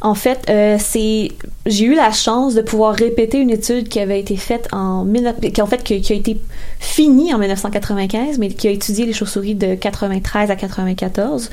En 0.00 0.14
fait, 0.14 0.46
euh, 0.48 0.76
c'est 0.78 1.30
j'ai 1.66 1.84
eu 1.86 1.94
la 1.94 2.12
chance 2.12 2.54
de 2.54 2.62
pouvoir 2.62 2.94
répéter 2.94 3.38
une 3.38 3.50
étude 3.50 3.88
qui 3.88 4.00
avait 4.00 4.20
été 4.20 4.36
faite 4.36 4.68
en 4.72 5.06
qui 5.52 5.62
en 5.62 5.66
fait 5.66 5.82
qui, 5.82 5.94
a 5.94 6.16
été 6.16 6.38
finie 6.78 7.32
en 7.32 7.38
1995, 7.38 8.38
mais 8.38 8.48
qui 8.48 8.68
a 8.68 8.70
étudié 8.70 9.06
les 9.06 9.12
chauves-souris 9.12 9.54
de 9.54 9.74
93 9.74 10.50
à 10.50 10.56
94 10.56 11.50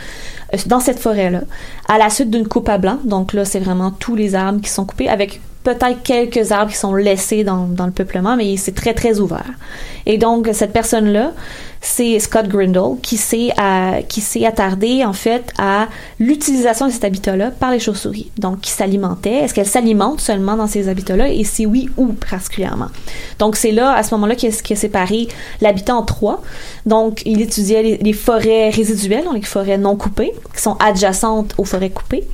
euh, 0.54 0.58
dans 0.66 0.80
cette 0.80 1.00
forêt-là, 1.00 1.42
à 1.88 1.98
la 1.98 2.10
suite 2.10 2.30
d'une 2.30 2.48
coupe 2.48 2.70
à 2.70 2.78
blanc. 2.78 3.00
Donc 3.04 3.34
là, 3.34 3.46
c'est 3.46 3.60
vraiment 3.60 3.92
tous 3.92 4.16
les 4.16 4.36
arbres 4.36 4.62
qui 4.62 4.70
sont 4.70 4.86
coupés 4.86 5.10
avec 5.10 5.40
peut-être 5.64 6.02
quelques 6.04 6.52
arbres 6.52 6.72
qui 6.72 6.78
sont 6.78 6.96
laissés 6.96 7.44
dans, 7.44 7.68
le 7.68 7.92
peuplement, 7.92 8.36
mais 8.36 8.58
c'est 8.58 8.74
très 8.74 8.94
très 8.94 9.20
ouvert. 9.20 9.52
Et 10.06 10.18
donc 10.18 10.50
cette 10.54 10.74
personne-là, 10.74 11.34
c'est 11.80 12.20
Scott 12.20 12.48
Grindle 12.48 13.00
qui 13.02 13.18
s'est 13.18 13.50
s'est 14.10 14.46
attardé 14.46 15.04
en 15.04 15.14
fait 15.14 15.52
à 15.58 15.88
l'utilisation 16.20 16.88
de 16.88 16.92
cet 16.92 17.04
habitat-là 17.04 17.52
par 17.52 17.72
les 17.72 17.80
chauves-souris. 17.80 18.32
Donc 18.38 18.62
qui 18.62 18.72
s'alimentait. 18.72 19.34
Est-ce 19.34 19.54
qu'elles 19.54 19.68
s'alimentent 19.68 20.22
seulement 20.22 20.56
dans 20.56 20.68
ces 20.68 20.90
habitats-là? 20.90 21.30
Et 21.30 21.44
si 21.44 21.66
oui 21.66 21.90
où 21.98 22.08
particulièrement? 22.08 22.88
Donc 23.38 23.56
c'est 23.56 23.72
là 23.72 23.94
à 23.94 24.04
ce 24.04 24.14
moment-là 24.16 24.36
qu'il 24.36 24.50
a, 24.50 24.56
qu 24.56 24.74
a, 24.74 24.76
séparé 24.76 25.28
l'habitat 25.60 25.96
en 25.96 26.04
trois. 26.04 26.42
Donc 26.86 27.22
il 27.26 27.42
étudiait 27.42 27.84
les, 27.84 27.98
les 27.98 28.14
forêts 28.14 28.70
résiduelles, 28.70 29.26
donc 29.26 29.36
les 29.36 29.42
forêts 29.42 29.78
non 29.78 29.96
coupées 29.96 30.34
qui 30.56 30.62
sont 30.62 30.78
adjacentes 30.80 31.54
aux 31.58 31.66
forêts 31.66 31.92
coupées. 31.92 32.28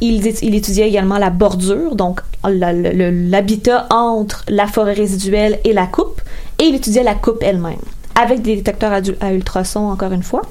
Il, 0.00 0.26
il, 0.26 0.54
étudiait 0.54 0.88
également 0.88 1.18
la 1.18 1.30
bordure, 1.30 1.96
donc 1.96 2.20
l'habitat 2.44 3.86
entre 3.90 4.44
la 4.48 4.66
forêt 4.66 4.92
résiduelle 4.92 5.58
et 5.64 5.72
la 5.72 5.86
coupe, 5.86 6.20
et 6.58 6.64
il 6.64 6.74
étudiait 6.74 7.02
la 7.02 7.14
coupe 7.14 7.42
elle-même, 7.42 7.76
avec 8.14 8.42
des 8.42 8.56
détecteurs 8.56 8.92
à, 8.92 9.00
à 9.20 9.32
ultrasons, 9.32 9.88
encore 9.88 10.12
une 10.12 10.22
fois. 10.22 10.42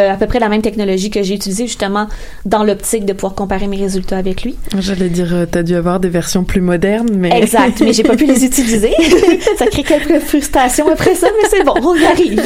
Euh, 0.00 0.12
à 0.12 0.16
peu 0.16 0.26
près 0.26 0.40
la 0.40 0.48
même 0.48 0.60
technologie 0.62 1.08
que 1.08 1.22
j'ai 1.22 1.34
utilisée 1.34 1.68
justement 1.68 2.08
dans 2.44 2.64
l'optique 2.64 3.04
de 3.06 3.12
pouvoir 3.12 3.34
comparer 3.36 3.68
mes 3.68 3.76
résultats 3.76 4.16
avec 4.18 4.42
lui. 4.42 4.56
J'allais 4.80 5.08
dire, 5.08 5.32
euh, 5.32 5.46
t'as 5.48 5.62
dû 5.62 5.76
avoir 5.76 6.00
des 6.00 6.08
versions 6.08 6.42
plus 6.42 6.60
modernes, 6.60 7.10
mais... 7.14 7.30
Exact, 7.42 7.80
mais 7.80 7.92
j'ai 7.92 8.02
pas 8.02 8.16
pu 8.16 8.26
les 8.26 8.44
utiliser. 8.44 8.92
ça 9.56 9.66
crée 9.66 9.84
quelques 9.84 10.18
frustrations 10.20 10.88
après 10.90 11.14
ça, 11.14 11.28
mais 11.40 11.48
c'est 11.48 11.62
bon, 11.62 11.74
on 11.80 11.94
y 11.94 12.04
arrive. 12.04 12.42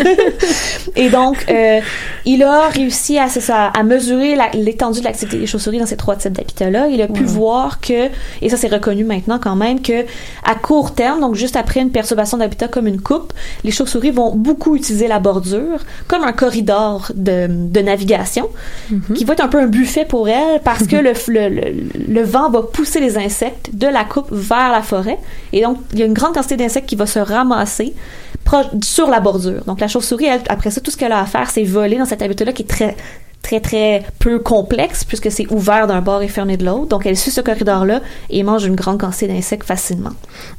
Et 0.97 1.09
donc, 1.09 1.45
euh, 1.49 1.81
il 2.27 2.43
a 2.43 2.69
réussi 2.69 3.19
à, 3.19 3.29
ça, 3.29 3.67
à 3.69 3.83
mesurer 3.83 4.35
la- 4.37 4.51
l'étendue 4.53 5.01
de 5.01 5.05
l'activité 5.05 5.39
des 5.39 5.47
chauves-souris 5.47 5.79
dans 5.79 5.87
ces 5.87 5.97
trois 5.97 6.17
types 6.17 6.33
d'habitats-là. 6.33 6.89
Il 6.89 7.01
a 7.01 7.07
pu 7.07 7.21
Ouais. 7.21 7.27
voir 7.27 7.81
que, 7.81 8.09
et 8.43 8.49
ça 8.49 8.57
c'est 8.57 8.69
reconnu 8.69 9.05
maintenant 9.05 9.39
quand 9.41 9.57
même, 9.57 9.81
que 9.81 10.03
à 10.45 10.55
court 10.55 10.95
terme, 10.95 11.21
donc 11.21 11.35
juste 11.35 11.57
après 11.57 11.81
une 11.81 11.91
perturbation 11.91 12.37
d'habitat 12.39 12.69
comme 12.69 12.87
une 12.87 13.01
coupe, 13.01 13.33
les 13.65 13.71
chauves-souris 13.71 14.11
vont 14.11 14.35
beaucoup 14.35 14.77
utiliser 14.77 15.09
la 15.09 15.19
bordure 15.19 15.81
comme 16.09 16.25
un 16.25 16.33
corridor 16.33 17.11
de, 17.15 17.38
de 17.46 17.81
navigation 17.81 18.48
qui 19.14 19.24
va 19.24 19.35
être 19.35 19.44
un 19.44 19.48
peu 19.48 19.61
un 19.61 19.66
buffet 19.66 20.05
pour 20.05 20.29
elles 20.29 20.61
parce 20.64 20.87
que 20.87 20.96
le, 21.09 21.12
le, 21.29 21.48
le, 21.48 21.72
le 22.09 22.22
vent 22.22 22.51
va 22.51 22.62
pousser 22.62 23.01
les 23.01 23.16
insectes 23.18 23.70
de 23.72 23.87
la 23.87 24.05
coupe 24.05 24.29
vers 24.31 24.72
la 24.72 24.83
forêt 24.83 25.18
et 25.53 25.62
donc 25.62 25.79
il 25.92 25.98
y 25.98 26.03
a 26.03 26.07
une 26.07 26.14
grande 26.14 26.35
quantité 26.35 26.57
d'insectes 26.57 26.88
qui 26.88 26.96
va 26.96 27.07
se 27.07 27.18
ramasser 27.18 27.94
proche, 28.44 28.66
sur 28.83 29.09
la 29.09 29.20
bordure. 29.20 29.62
Donc 29.64 29.81
la 29.81 29.88
chauve-souris, 29.88 30.27
elle, 30.27 30.40
après 30.48 30.70
ça, 30.70 30.81
tout 30.81 30.90
ce 30.90 30.96
qu'elle 30.96 31.12
a 31.12 31.20
à 31.20 31.27
faire, 31.27 31.51
c'est 31.51 31.64
voler 31.64 31.98
dans 31.98 32.05
cet 32.05 32.22
habitat-là 32.22 32.53
qui 32.53 32.62
est 32.62 32.66
très 32.66 32.96
très 33.42 33.61
très 33.61 34.03
peu 34.18 34.38
complexe 34.38 35.05
puisque 35.05 35.31
c'est 35.31 35.46
ouvert 35.51 35.87
d'un 35.87 36.01
bord 36.03 36.22
et 36.22 36.29
fermé 36.29 36.57
de 36.57 36.64
l'autre. 36.66 36.87
Donc 36.87 37.07
elle 37.07 37.16
suit 37.16 37.31
ce 37.31 37.40
corridor-là 37.40 38.01
et 38.31 38.42
mange 38.42 38.64
une 38.66 38.74
grande 38.74 38.98
quantité 39.01 39.29
d'insectes 39.29 39.64
facilement. 39.64 40.11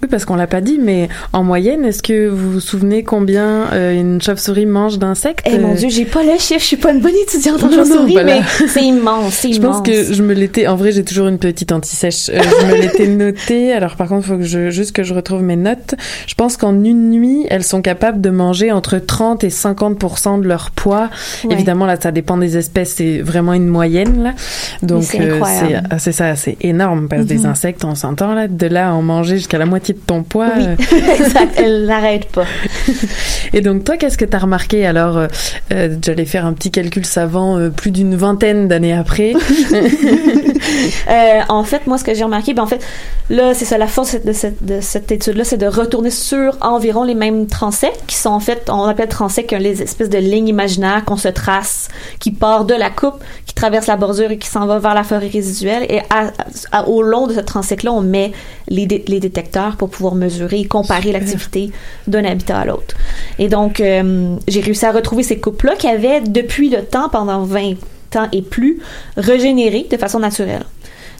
Oui, 0.01 0.07
parce 0.09 0.25
qu'on 0.25 0.35
l'a 0.35 0.47
pas 0.47 0.61
dit, 0.61 0.79
mais 0.81 1.07
en 1.33 1.43
moyenne, 1.43 1.85
est-ce 1.85 2.01
que 2.01 2.27
vous 2.27 2.51
vous 2.53 2.59
souvenez 2.59 3.03
combien 3.03 3.71
euh, 3.73 3.93
une 3.99 4.21
chauve-souris 4.21 4.65
mange 4.65 4.97
d'insectes 4.97 5.45
Eh 5.45 5.59
mon 5.59 5.73
Euh, 5.73 5.75
dieu, 5.75 5.89
j'ai 5.89 6.05
pas 6.05 6.23
le 6.23 6.31
chiffre, 6.39 6.59
je 6.59 6.65
suis 6.65 6.77
pas 6.77 6.91
une 6.91 7.01
bonne 7.01 7.15
étudiante 7.21 7.63
en 7.63 7.69
chauve-souris, 7.71 8.13
voilà. 8.13 8.39
mais 8.39 8.67
c'est 8.67 8.83
immense, 8.83 9.33
c'est 9.33 9.49
Je 9.53 9.57
immense. 9.57 9.77
pense 9.77 9.87
que 9.87 10.13
je 10.13 10.23
me 10.23 10.33
l'étais. 10.33 10.67
En 10.67 10.75
vrai, 10.75 10.91
j'ai 10.91 11.03
toujours 11.03 11.27
une 11.27 11.37
petite 11.39 11.71
anti-sèche. 11.71 12.29
Euh, 12.29 12.39
je 12.41 12.65
me 12.65 12.81
l'étais 12.81 13.07
notée. 13.07 13.73
Alors, 13.73 13.95
par 13.97 14.07
contre, 14.07 14.25
il 14.25 14.29
faut 14.31 14.37
que 14.37 14.43
je 14.45 14.69
juste 14.71 14.93
que 14.93 15.03
je 15.03 15.13
retrouve 15.13 15.43
mes 15.43 15.55
notes. 15.55 15.95
Je 16.27 16.33
pense 16.35 16.57
qu'en 16.57 16.83
une 16.83 17.09
nuit, 17.11 17.45
elles 17.49 17.63
sont 17.63 17.81
capables 17.81 18.19
de 18.21 18.29
manger 18.29 18.71
entre 18.71 18.97
30 18.97 19.43
et 19.43 19.49
50% 19.49 20.41
de 20.41 20.47
leur 20.47 20.71
poids. 20.71 21.09
Ouais. 21.43 21.53
Évidemment, 21.53 21.85
là, 21.85 21.97
ça 22.01 22.11
dépend 22.11 22.37
des 22.37 22.57
espèces. 22.69 22.93
C'est 22.97 23.21
vraiment 23.21 23.53
une 23.53 23.67
moyenne 23.67 24.23
là. 24.23 24.33
Donc, 24.81 25.03
c'est 25.03 25.19
euh, 25.21 25.39
ah, 25.89 25.99
c'est 25.99 26.11
ça, 26.11 26.35
c'est 26.35 26.57
énorme 26.61 27.07
parce 27.09 27.23
que 27.23 27.27
des 27.27 27.39
Mhm. 27.39 27.45
insectes, 27.47 27.83
on 27.85 27.95
s'entend 27.95 28.33
là. 28.33 28.47
De 28.47 28.67
là 28.67 28.89
à 28.89 28.93
en 28.93 29.01
manger 29.01 29.37
jusqu'à 29.37 29.57
la 29.57 29.65
moitié 29.65 29.93
de 29.93 29.99
ton 29.99 30.23
poids. 30.23 30.49
Oui, 30.57 30.63
euh, 30.65 30.75
exact, 31.19 31.53
elle 31.57 31.85
n'arrête 31.85 32.25
pas. 32.31 32.45
et 33.53 33.61
donc 33.61 33.83
toi, 33.83 33.97
qu'est-ce 33.97 34.17
que 34.17 34.25
t'as 34.25 34.39
remarqué? 34.39 34.85
Alors 34.85 35.17
euh, 35.17 35.97
J'allais 36.03 36.25
faire 36.25 36.45
un 36.45 36.53
petit 36.53 36.71
calcul 36.71 37.05
savant 37.05 37.57
euh, 37.57 37.69
plus 37.69 37.91
d'une 37.91 38.15
vingtaine 38.15 38.67
d'années 38.67 38.93
après. 38.93 39.33
Euh, 41.09 41.39
en 41.49 41.63
fait, 41.63 41.87
moi, 41.87 41.97
ce 41.97 42.03
que 42.03 42.13
j'ai 42.13 42.23
remarqué, 42.23 42.53
ben 42.53 42.63
en 42.63 42.67
fait, 42.67 42.85
là, 43.29 43.53
c'est 43.53 43.65
ça, 43.65 43.77
la 43.77 43.87
force 43.87 44.15
de 44.23 44.31
cette, 44.33 44.63
de 44.63 44.79
cette 44.81 45.11
étude-là, 45.11 45.43
c'est 45.43 45.57
de 45.57 45.65
retourner 45.65 46.11
sur 46.11 46.57
environ 46.61 47.03
les 47.03 47.15
mêmes 47.15 47.47
transects, 47.47 48.05
qui 48.07 48.15
sont 48.15 48.29
en 48.29 48.39
fait, 48.39 48.69
on 48.69 48.83
appelle 48.83 49.07
transects 49.07 49.55
les 49.59 49.81
espèces 49.81 50.09
de 50.09 50.17
lignes 50.19 50.47
imaginaires 50.47 51.03
qu'on 51.05 51.17
se 51.17 51.27
trace, 51.29 51.87
qui 52.19 52.31
de 52.65 52.73
la 52.73 52.89
coupe, 52.89 53.15
qui 53.45 53.53
traverse 53.53 53.87
la 53.87 53.97
bordure 53.97 54.31
et 54.31 54.37
qui 54.37 54.47
s'en 54.47 54.65
va 54.65 54.79
vers 54.79 54.93
la 54.93 55.03
forêt 55.03 55.27
résiduelle. 55.27 55.85
Et 55.89 55.99
à- 56.09 56.31
à- 56.71 56.87
au 56.87 57.01
long 57.01 57.27
de 57.27 57.33
cette 57.33 57.45
transect-là, 57.45 57.91
on 57.91 58.01
met 58.01 58.31
les, 58.67 58.85
dé- 58.85 59.03
les 59.07 59.19
détecteurs 59.19 59.75
pour 59.77 59.89
pouvoir 59.89 60.15
mesurer 60.15 60.59
et 60.61 60.65
comparer 60.67 61.11
l'activité 61.11 61.71
d'un 62.07 62.23
habitat 62.25 62.59
à 62.59 62.65
l'autre. 62.65 62.95
Et 63.37 63.47
donc, 63.49 63.79
euh, 63.79 64.35
j'ai 64.47 64.61
réussi 64.61 64.85
à 64.85 64.91
retrouver 64.91 65.23
ces 65.23 65.39
coupes-là 65.39 65.75
qui 65.75 65.87
avaient, 65.87 66.21
depuis 66.21 66.69
le 66.69 66.83
temps, 66.83 67.09
pendant 67.09 67.43
20 67.43 67.73
ans 68.15 68.27
et 68.31 68.41
plus, 68.41 68.79
régénéré 69.17 69.85
de 69.89 69.97
façon 69.97 70.19
naturelle. 70.19 70.63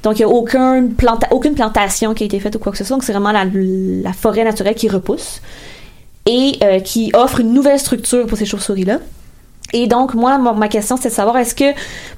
Donc, 0.03 0.17
il 0.17 0.25
n'y 0.25 0.31
a 0.31 0.33
aucun 0.33 0.87
planta- 0.87 1.27
aucune 1.31 1.55
plantation 1.55 2.13
qui 2.13 2.23
a 2.23 2.25
été 2.25 2.39
faite 2.39 2.55
ou 2.55 2.59
quoi 2.59 2.71
que 2.71 2.77
ce 2.77 2.83
soit. 2.83 2.95
Donc, 2.95 3.03
c'est 3.03 3.11
vraiment 3.11 3.31
la, 3.33 3.43
la 3.45 4.13
forêt 4.13 4.43
naturelle 4.45 4.75
qui 4.75 4.87
repousse 4.87 5.41
et 6.25 6.53
euh, 6.63 6.79
qui 6.79 7.11
offre 7.13 7.39
une 7.41 7.53
nouvelle 7.53 7.79
structure 7.79 8.25
pour 8.27 8.37
ces 8.37 8.45
chauves-souris-là. 8.45 8.99
Et 9.73 9.87
donc, 9.87 10.13
moi, 10.13 10.37
ma 10.37 10.67
question, 10.67 10.97
c'est 10.97 11.09
de 11.09 11.13
savoir, 11.13 11.37
est-ce 11.37 11.55
que, 11.55 11.73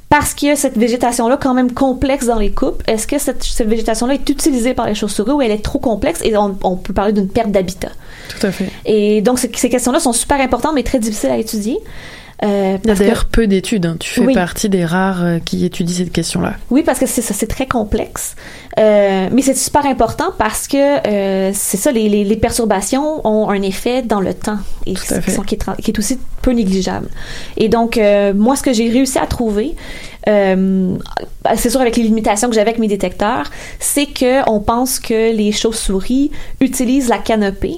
parce 0.09 0.33
qu'il 0.33 0.49
y 0.49 0.51
a 0.51 0.55
cette 0.55 0.77
végétation-là 0.77 1.37
quand 1.37 1.53
même 1.53 1.71
complexe 1.71 2.25
dans 2.25 2.39
les 2.39 2.51
coupes, 2.51 2.83
est-ce 2.87 3.07
que 3.07 3.17
cette, 3.17 3.43
cette 3.43 3.67
végétation-là 3.67 4.13
est 4.15 4.29
utilisée 4.29 4.73
par 4.73 4.87
les 4.87 4.95
chauves-souris 4.95 5.31
ou 5.31 5.41
elle 5.41 5.51
est 5.51 5.63
trop 5.63 5.79
complexe 5.79 6.21
et 6.23 6.35
on, 6.37 6.57
on 6.63 6.75
peut 6.75 6.93
parler 6.93 7.13
d'une 7.13 7.27
perte 7.27 7.51
d'habitat? 7.51 7.89
Tout 8.29 8.47
à 8.47 8.51
fait. 8.51 8.69
Et 8.85 9.21
donc, 9.21 9.39
ces, 9.39 9.51
ces 9.53 9.69
questions-là 9.69 9.99
sont 9.99 10.13
super 10.13 10.39
importantes, 10.39 10.73
mais 10.75 10.83
très 10.83 10.99
difficiles 10.99 11.31
à 11.31 11.37
étudier. 11.37 11.77
Euh, 12.43 12.47
Il 12.83 12.87
y 12.87 12.89
a 12.91 12.93
parce 12.93 12.99
que- 12.99 13.03
d'ailleurs 13.03 13.25
peu 13.25 13.45
d'études. 13.45 13.85
hein. 13.85 13.97
Tu 13.99 14.09
fais 14.09 14.21
Oui. 14.25 14.33
partie 14.33 14.67
des 14.67 14.83
rares 14.83 15.23
euh, 15.23 15.39
qui 15.43 15.63
étudient 15.63 15.95
cette 15.95 16.11
question-là. 16.11 16.55
Oui, 16.71 16.81
parce 16.83 16.97
que 16.97 17.05
c'est 17.05 17.21
ça, 17.21 17.33
c'est 17.35 17.45
très 17.47 17.67
complexe. 17.67 18.35
Euh, 18.79 19.27
mais 19.31 19.41
c'est 19.43 19.55
super 19.55 19.85
important 19.85 20.31
parce 20.37 20.67
que 20.67 21.07
euh, 21.07 21.51
c'est 21.53 21.77
ça, 21.77 21.91
les, 21.91 22.09
les, 22.09 22.23
les 22.23 22.35
perturbations 22.37 23.25
ont 23.27 23.49
un 23.49 23.61
effet 23.61 24.01
dans 24.01 24.21
le 24.21 24.33
temps 24.33 24.57
et 24.87 24.95
qui, 24.95 25.05
sont- 25.07 25.41
qui, 25.43 25.55
est, 25.55 25.81
qui 25.83 25.91
est 25.91 25.99
aussi 25.99 26.17
peu 26.41 26.51
négligeable. 26.51 27.09
Et 27.57 27.69
donc, 27.69 27.99
moi, 28.35 28.55
ce 28.55 28.63
que 28.63 28.73
j'ai 28.73 28.89
réussi 28.89 29.19
à 29.19 29.27
trouver, 29.27 29.75
c'est 30.25 31.69
sûr 31.69 31.81
avec 31.81 31.95
les 31.97 32.03
limitations 32.03 32.47
que 32.49 32.55
j'avais 32.55 32.69
avec 32.71 32.79
mes 32.79 32.87
détecteurs, 32.87 33.51
c'est 33.79 34.07
que 34.07 34.49
on 34.49 34.59
pense 34.59 34.99
que 34.99 35.35
les 35.35 35.51
chauves-souris 35.51 36.31
utilisent 36.59 37.09
la 37.09 37.17
canopée 37.19 37.77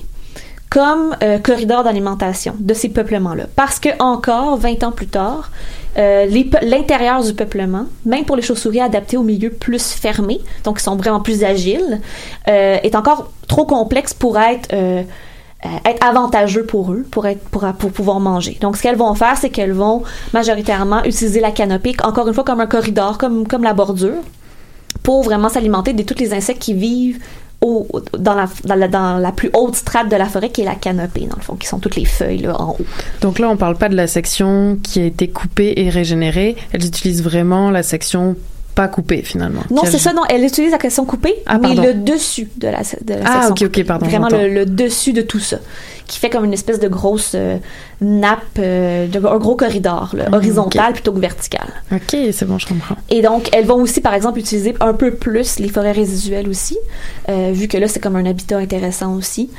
comme 0.74 1.16
euh, 1.22 1.38
corridor 1.38 1.84
d'alimentation 1.84 2.56
de 2.58 2.74
ces 2.74 2.90
peuplements-là. 2.90 3.46
Parce 3.56 3.80
que 3.80 3.90
encore, 4.00 4.58
20 4.58 4.84
ans 4.84 4.92
plus 4.92 5.06
tard, 5.06 5.52
euh, 6.00 6.26
l'intérieur 6.64 7.24
du 7.24 7.36
peuplement, 7.36 7.86
même 8.06 8.26
pour 8.26 8.36
les 8.36 8.42
chauves-souris 8.42 8.82
adaptés 8.82 9.16
au 9.16 9.22
milieu 9.22 9.52
plus 9.52 9.92
fermé, 9.92 10.40
donc 10.64 10.80
qui 10.80 10.84
sont 10.84 10.96
vraiment 10.96 11.20
plus 11.20 11.44
agiles, 11.44 12.02
euh, 12.48 12.78
est 12.82 12.96
encore 12.96 13.32
trop 13.48 13.66
complexe 13.66 14.16
pour 14.16 14.40
être 14.40 14.76
être 15.86 16.06
avantageux 16.06 16.66
pour 16.66 16.92
eux, 16.92 17.06
pour 17.10 17.26
être 17.26 17.48
pour 17.78 17.92
pouvoir 17.92 18.20
manger. 18.20 18.58
Donc, 18.60 18.76
ce 18.76 18.82
qu'elles 18.82 18.98
vont 18.98 19.16
faire, 19.16 19.38
c'est 19.38 19.50
qu'elles 19.50 19.72
vont 19.72 20.04
majoritairement 20.34 21.06
utiliser 21.06 21.40
la 21.40 21.52
canopée, 21.52 21.96
encore 22.04 22.28
une 22.28 22.34
fois, 22.34 22.44
comme 22.44 22.60
un 22.60 22.68
corridor, 22.68 23.18
comme, 23.18 23.48
comme 23.48 23.64
la 23.64 23.74
bordure, 23.74 24.22
pour 25.04 25.24
vraiment 25.24 25.48
s'alimenter 25.48 25.94
de 25.94 26.04
tous 26.04 26.20
les 26.20 26.34
insectes 26.34 26.62
qui 26.62 26.74
vivent 26.74 27.20
dans, 28.18 28.34
la, 28.34 28.50
dans, 28.66 28.76
la, 28.76 28.88
dans 28.88 29.18
la 29.18 29.32
plus 29.32 29.50
haute 29.54 29.76
strate 29.76 30.10
de 30.10 30.16
la 30.16 30.26
forêt, 30.26 30.50
qui 30.50 30.62
est 30.62 30.66
la 30.66 30.76
canopée, 30.76 31.28
dans 31.28 31.38
le 31.38 31.42
fond, 31.42 31.56
qui 31.56 31.68
sont 31.68 31.80
toutes 31.80 31.96
les 31.96 32.06
feuilles 32.06 32.40
là, 32.40 32.60
en 32.60 32.72
haut. 32.72 32.86
Donc 33.22 33.40
là, 33.40 33.50
on 33.50 33.58
parle 33.58 33.76
pas 33.76 33.90
de 33.90 33.96
la 33.96 34.08
section 34.08 34.78
qui 34.82 35.02
a 35.02 35.06
été 35.06 35.30
coupée 35.30 35.74
et 35.78 35.90
régénérée. 35.90 36.56
Elles 36.72 36.86
utilisent 36.86 37.24
vraiment 37.24 37.72
la 37.72 37.84
section 37.84 38.36
pas 38.76 38.88
coupée 38.88 39.22
finalement. 39.22 39.62
Non, 39.72 39.84
c'est 39.86 39.98
ça, 40.00 40.14
non. 40.14 40.24
Elle 40.30 40.44
utilise 40.44 40.72
la 40.72 40.78
question 40.78 41.06
coupée, 41.06 41.36
Ah, 41.46 41.58
mais 41.60 41.76
le 41.76 41.94
dessus 41.94 42.50
de 42.58 42.68
la, 42.68 42.80
de 43.02 43.14
la 43.14 43.20
Ah, 43.26 43.42
section 43.48 43.68
ok, 43.68 43.78
ok, 43.78 43.86
pardon, 43.86 44.06
Vraiment 44.08 44.30
le, 44.30 44.48
le 44.50 44.66
dessus 44.66 45.14
de 45.14 45.22
tout 45.22 45.40
ça, 45.40 45.58
qui 46.08 46.20
fait 46.20 46.30
comme 46.30 46.46
une 46.46 46.54
espèce 46.54 46.80
de 46.80 46.88
grosse 46.88 47.34
euh, 47.36 47.58
nappe, 48.02 48.40
euh, 48.60 49.08
de, 49.08 49.18
un 49.26 49.38
gros 49.38 49.56
corridor, 49.56 50.12
là, 50.14 50.28
Mhm, 50.30 50.34
horizontal 50.34 50.94
plutôt 50.94 51.12
que 51.14 51.20
vertical. 51.20 51.68
Ok, 51.92 52.16
c'est 52.32 52.46
bon, 52.46 52.58
je 52.58 52.68
comprends. 52.68 52.96
Et 53.10 53.22
donc, 53.22 53.50
elles 53.54 53.66
vont 53.66 53.82
aussi, 53.82 54.02
par 54.02 54.14
exemple, 54.14 54.40
utiliser 54.40 54.74
un 54.80 54.94
peu 54.94 55.12
plus 55.14 55.60
les 55.60 55.70
forêts 55.70 55.92
résiduelles 55.92 56.50
aussi, 56.50 56.78
euh, 57.30 57.52
vu 57.54 57.68
que 57.68 57.78
là, 57.78 57.88
c'est 57.88 58.00
comme 58.00 58.16
un 58.16 58.26
habitat 58.26 58.58
intéressant 58.58 59.14
aussi. 59.16 59.50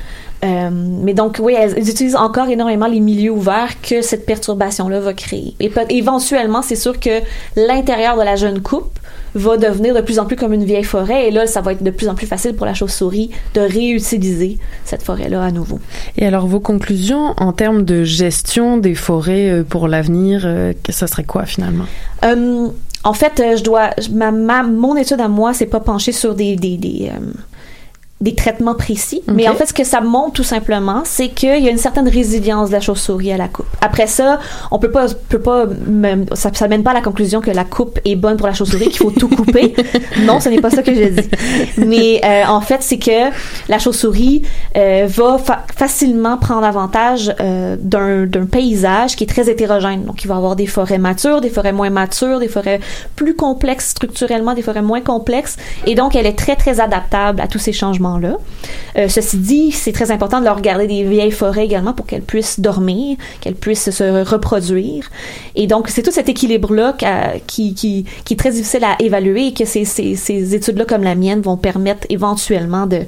Euh, 0.45 0.69
mais 0.71 1.15
donc, 1.15 1.39
oui, 1.41 1.55
elles, 1.59 1.73
elles 1.77 1.89
utilisent 1.89 2.17
encore 2.17 2.49
énormément 2.49 2.87
les 2.87 3.01
milieux 3.01 3.31
ouverts 3.31 3.81
que 3.81 4.03
cette 4.03 4.27
perturbation-là 4.27 5.01
va 5.01 5.15
créer. 5.15 5.55
Et 5.59 5.71
peut- 5.71 5.87
éventuellement, 5.89 6.61
c'est 6.61 6.77
sûr 6.77 7.01
que 7.01 7.21
l'intérieur 7.57 8.19
de 8.19 8.23
la 8.23 8.37
jeune 8.37 8.61
coupe 8.61 8.91
va 9.35 9.57
devenir 9.57 9.95
de 9.95 10.01
plus 10.01 10.19
en 10.19 10.27
plus 10.27 10.37
comme 10.37 10.53
une 10.53 10.65
vieille 10.65 10.85
forêt. 10.85 11.29
Et 11.29 11.31
là, 11.31 11.47
ça 11.47 11.61
va 11.61 11.73
être 11.73 11.83
de 11.83 11.91
plus 11.91 12.09
en 12.09 12.15
plus 12.15 12.27
facile 12.27 12.55
pour 12.55 12.67
la 12.67 12.75
chauve-souris 12.75 13.31
de 13.55 13.61
réutiliser 13.61 14.59
cette 14.85 15.03
forêt-là 15.03 15.43
à 15.43 15.51
nouveau. 15.51 15.81
Et 16.17 16.27
alors, 16.27 16.47
vos 16.47 16.61
conclusions 16.61 17.35
en 17.37 17.53
termes 17.53 17.85
de 17.85 18.05
gestion 18.05 18.77
des 18.77 18.95
forêts 18.95 19.51
euh, 19.51 19.63
pour 19.65 19.89
l'avenir, 19.89 20.43
euh, 20.45 20.73
ça 20.89 21.07
serait 21.07 21.25
quoi 21.25 21.45
finalement? 21.47 21.85
Euh, 22.25 22.69
en 23.03 23.13
fait, 23.13 23.43
je 23.59 23.63
dois, 23.63 23.91
ma, 24.13 24.31
ma- 24.31 24.63
mon 24.63 24.97
étude 24.97 25.21
à 25.21 25.29
moi, 25.29 25.53
c'est 25.53 25.67
pas 25.67 25.81
penchée 25.81 26.13
sur 26.13 26.35
des 26.35 26.57
des 26.57 26.77
des, 26.77 27.11
euh, 27.13 27.33
des 28.21 28.35
traitements 28.35 28.75
précis, 28.75 29.23
mais 29.27 29.49
en 29.49 29.55
fait, 29.55 29.67
ce 29.67 29.75
que 29.75 29.85
ça 29.85 30.01
montre 30.01 30.35
tout 30.35 30.45
simplement, 30.45 31.03
c'est 31.05 31.29
qu'il 31.29 31.63
y 31.63 31.69
a 31.69 31.71
une 31.71 31.77
certaine 31.79 32.09
résilience 32.09 32.69
de 32.69 32.75
la 32.75 32.81
chauve-souris 32.81 33.33
à 33.33 33.37
la 33.37 33.49
coupe. 33.49 33.67
Après 33.83 34.07
ça, 34.07 34.39
on 34.71 34.79
peut 34.79 34.91
pas, 34.91 35.07
peut 35.29 35.41
pas, 35.41 35.67
ça, 36.33 36.51
ça 36.55 36.69
mène 36.69 36.83
pas 36.83 36.93
à 36.93 36.95
la 36.95 37.03
conclusion 37.03 37.41
que 37.43 37.51
la 37.51 37.65
coupe 37.65 37.99
est 38.07 38.17
bonne 38.17 38.37
pour 38.39 38.47
la 38.47 38.55
chauve-souris, 38.55 38.89
qu'il 38.89 38.99
faut 38.99 39.11
tout 39.11 39.29
couper. 39.29 39.75
non, 40.23 40.41
ce 40.41 40.49
n'est 40.49 40.61
pas 40.61 40.71
ça 40.71 40.83
que 40.83 40.95
je 40.95 41.09
dis. 41.09 41.29
Mais 41.77 42.21
euh, 42.25 42.45
en 42.47 42.61
fait, 42.63 42.83
c'est 42.83 42.99
que 42.99 43.31
la 43.69 43.79
chauve-souris 43.79 44.43
euh, 44.77 45.07
va 45.09 45.37
fa- 45.39 45.65
facilement 45.77 46.39
prendre 46.39 46.65
avantage 46.65 47.35
euh, 47.41 47.77
d'un 47.79 48.47
paysage 48.47 49.17
qui 49.17 49.25
est 49.25 49.29
très 49.29 49.51
hétérogène. 49.51 50.05
Donc, 50.05 50.25
il 50.25 50.29
va 50.29 50.37
avoir 50.37 50.57
des 50.57 50.67
forêts 50.67 50.99
matures, 50.99 51.41
des 51.43 51.51
forêts 51.51 51.73
moins 51.73 51.91
matures, 51.91 52.39
des 52.39 52.49
forêts 52.49 52.81
plus 53.17 53.35
complexes 53.35 53.91
structurellement, 53.91 54.55
des 54.55 54.63
forêts 54.63 54.83
moins 54.83 55.01
complexes. 55.03 55.57
Et 55.85 55.95
donc, 55.95 56.15
elle 56.17 56.27
est 56.27 56.39
très, 56.39 56.57
très 56.57 56.81
adaptable 56.81 57.41
à 57.41 57.49
tous 57.49 57.59
ces 57.59 57.73
changements 57.73 58.04
changements-là. 58.05 58.37
Euh, 58.97 59.09
ceci 59.09 59.39
dit, 59.39 59.73
c'est 59.73 59.93
très 59.93 60.11
important 60.11 60.41
de 60.41 60.45
leur 60.45 60.61
garder 60.61 60.87
des 60.87 61.05
vieilles 61.05 61.31
forêts 61.31 61.65
également 61.65 61.93
pour 61.93 62.07
qu'elles 62.07 62.23
puissent 62.23 62.61
dormir, 62.61 63.17
qu'elles 63.41 63.55
puissent 63.55 63.91
se 63.91 64.25
reproduire. 64.25 65.11
Et 65.55 65.67
donc, 65.67 65.89
c'est 65.89 66.03
tout 66.03 66.13
cet 66.13 66.29
équilibre-là 66.29 66.97
qui, 67.47 68.07
est 68.31 68.39
très 68.39 68.51
difficile 68.51 68.85
à 68.85 68.97
évaluer 69.01 69.49
et 69.49 69.55
que 69.55 69.65
ces, 69.65 69.85
ces 69.85 70.55
études-là 70.55 70.85
comme 70.85 71.03
la 71.03 71.15
mienne 71.15 71.41
vont 71.41 71.57
permettre 71.57 72.07
éventuellement 72.11 72.87
de 72.87 73.01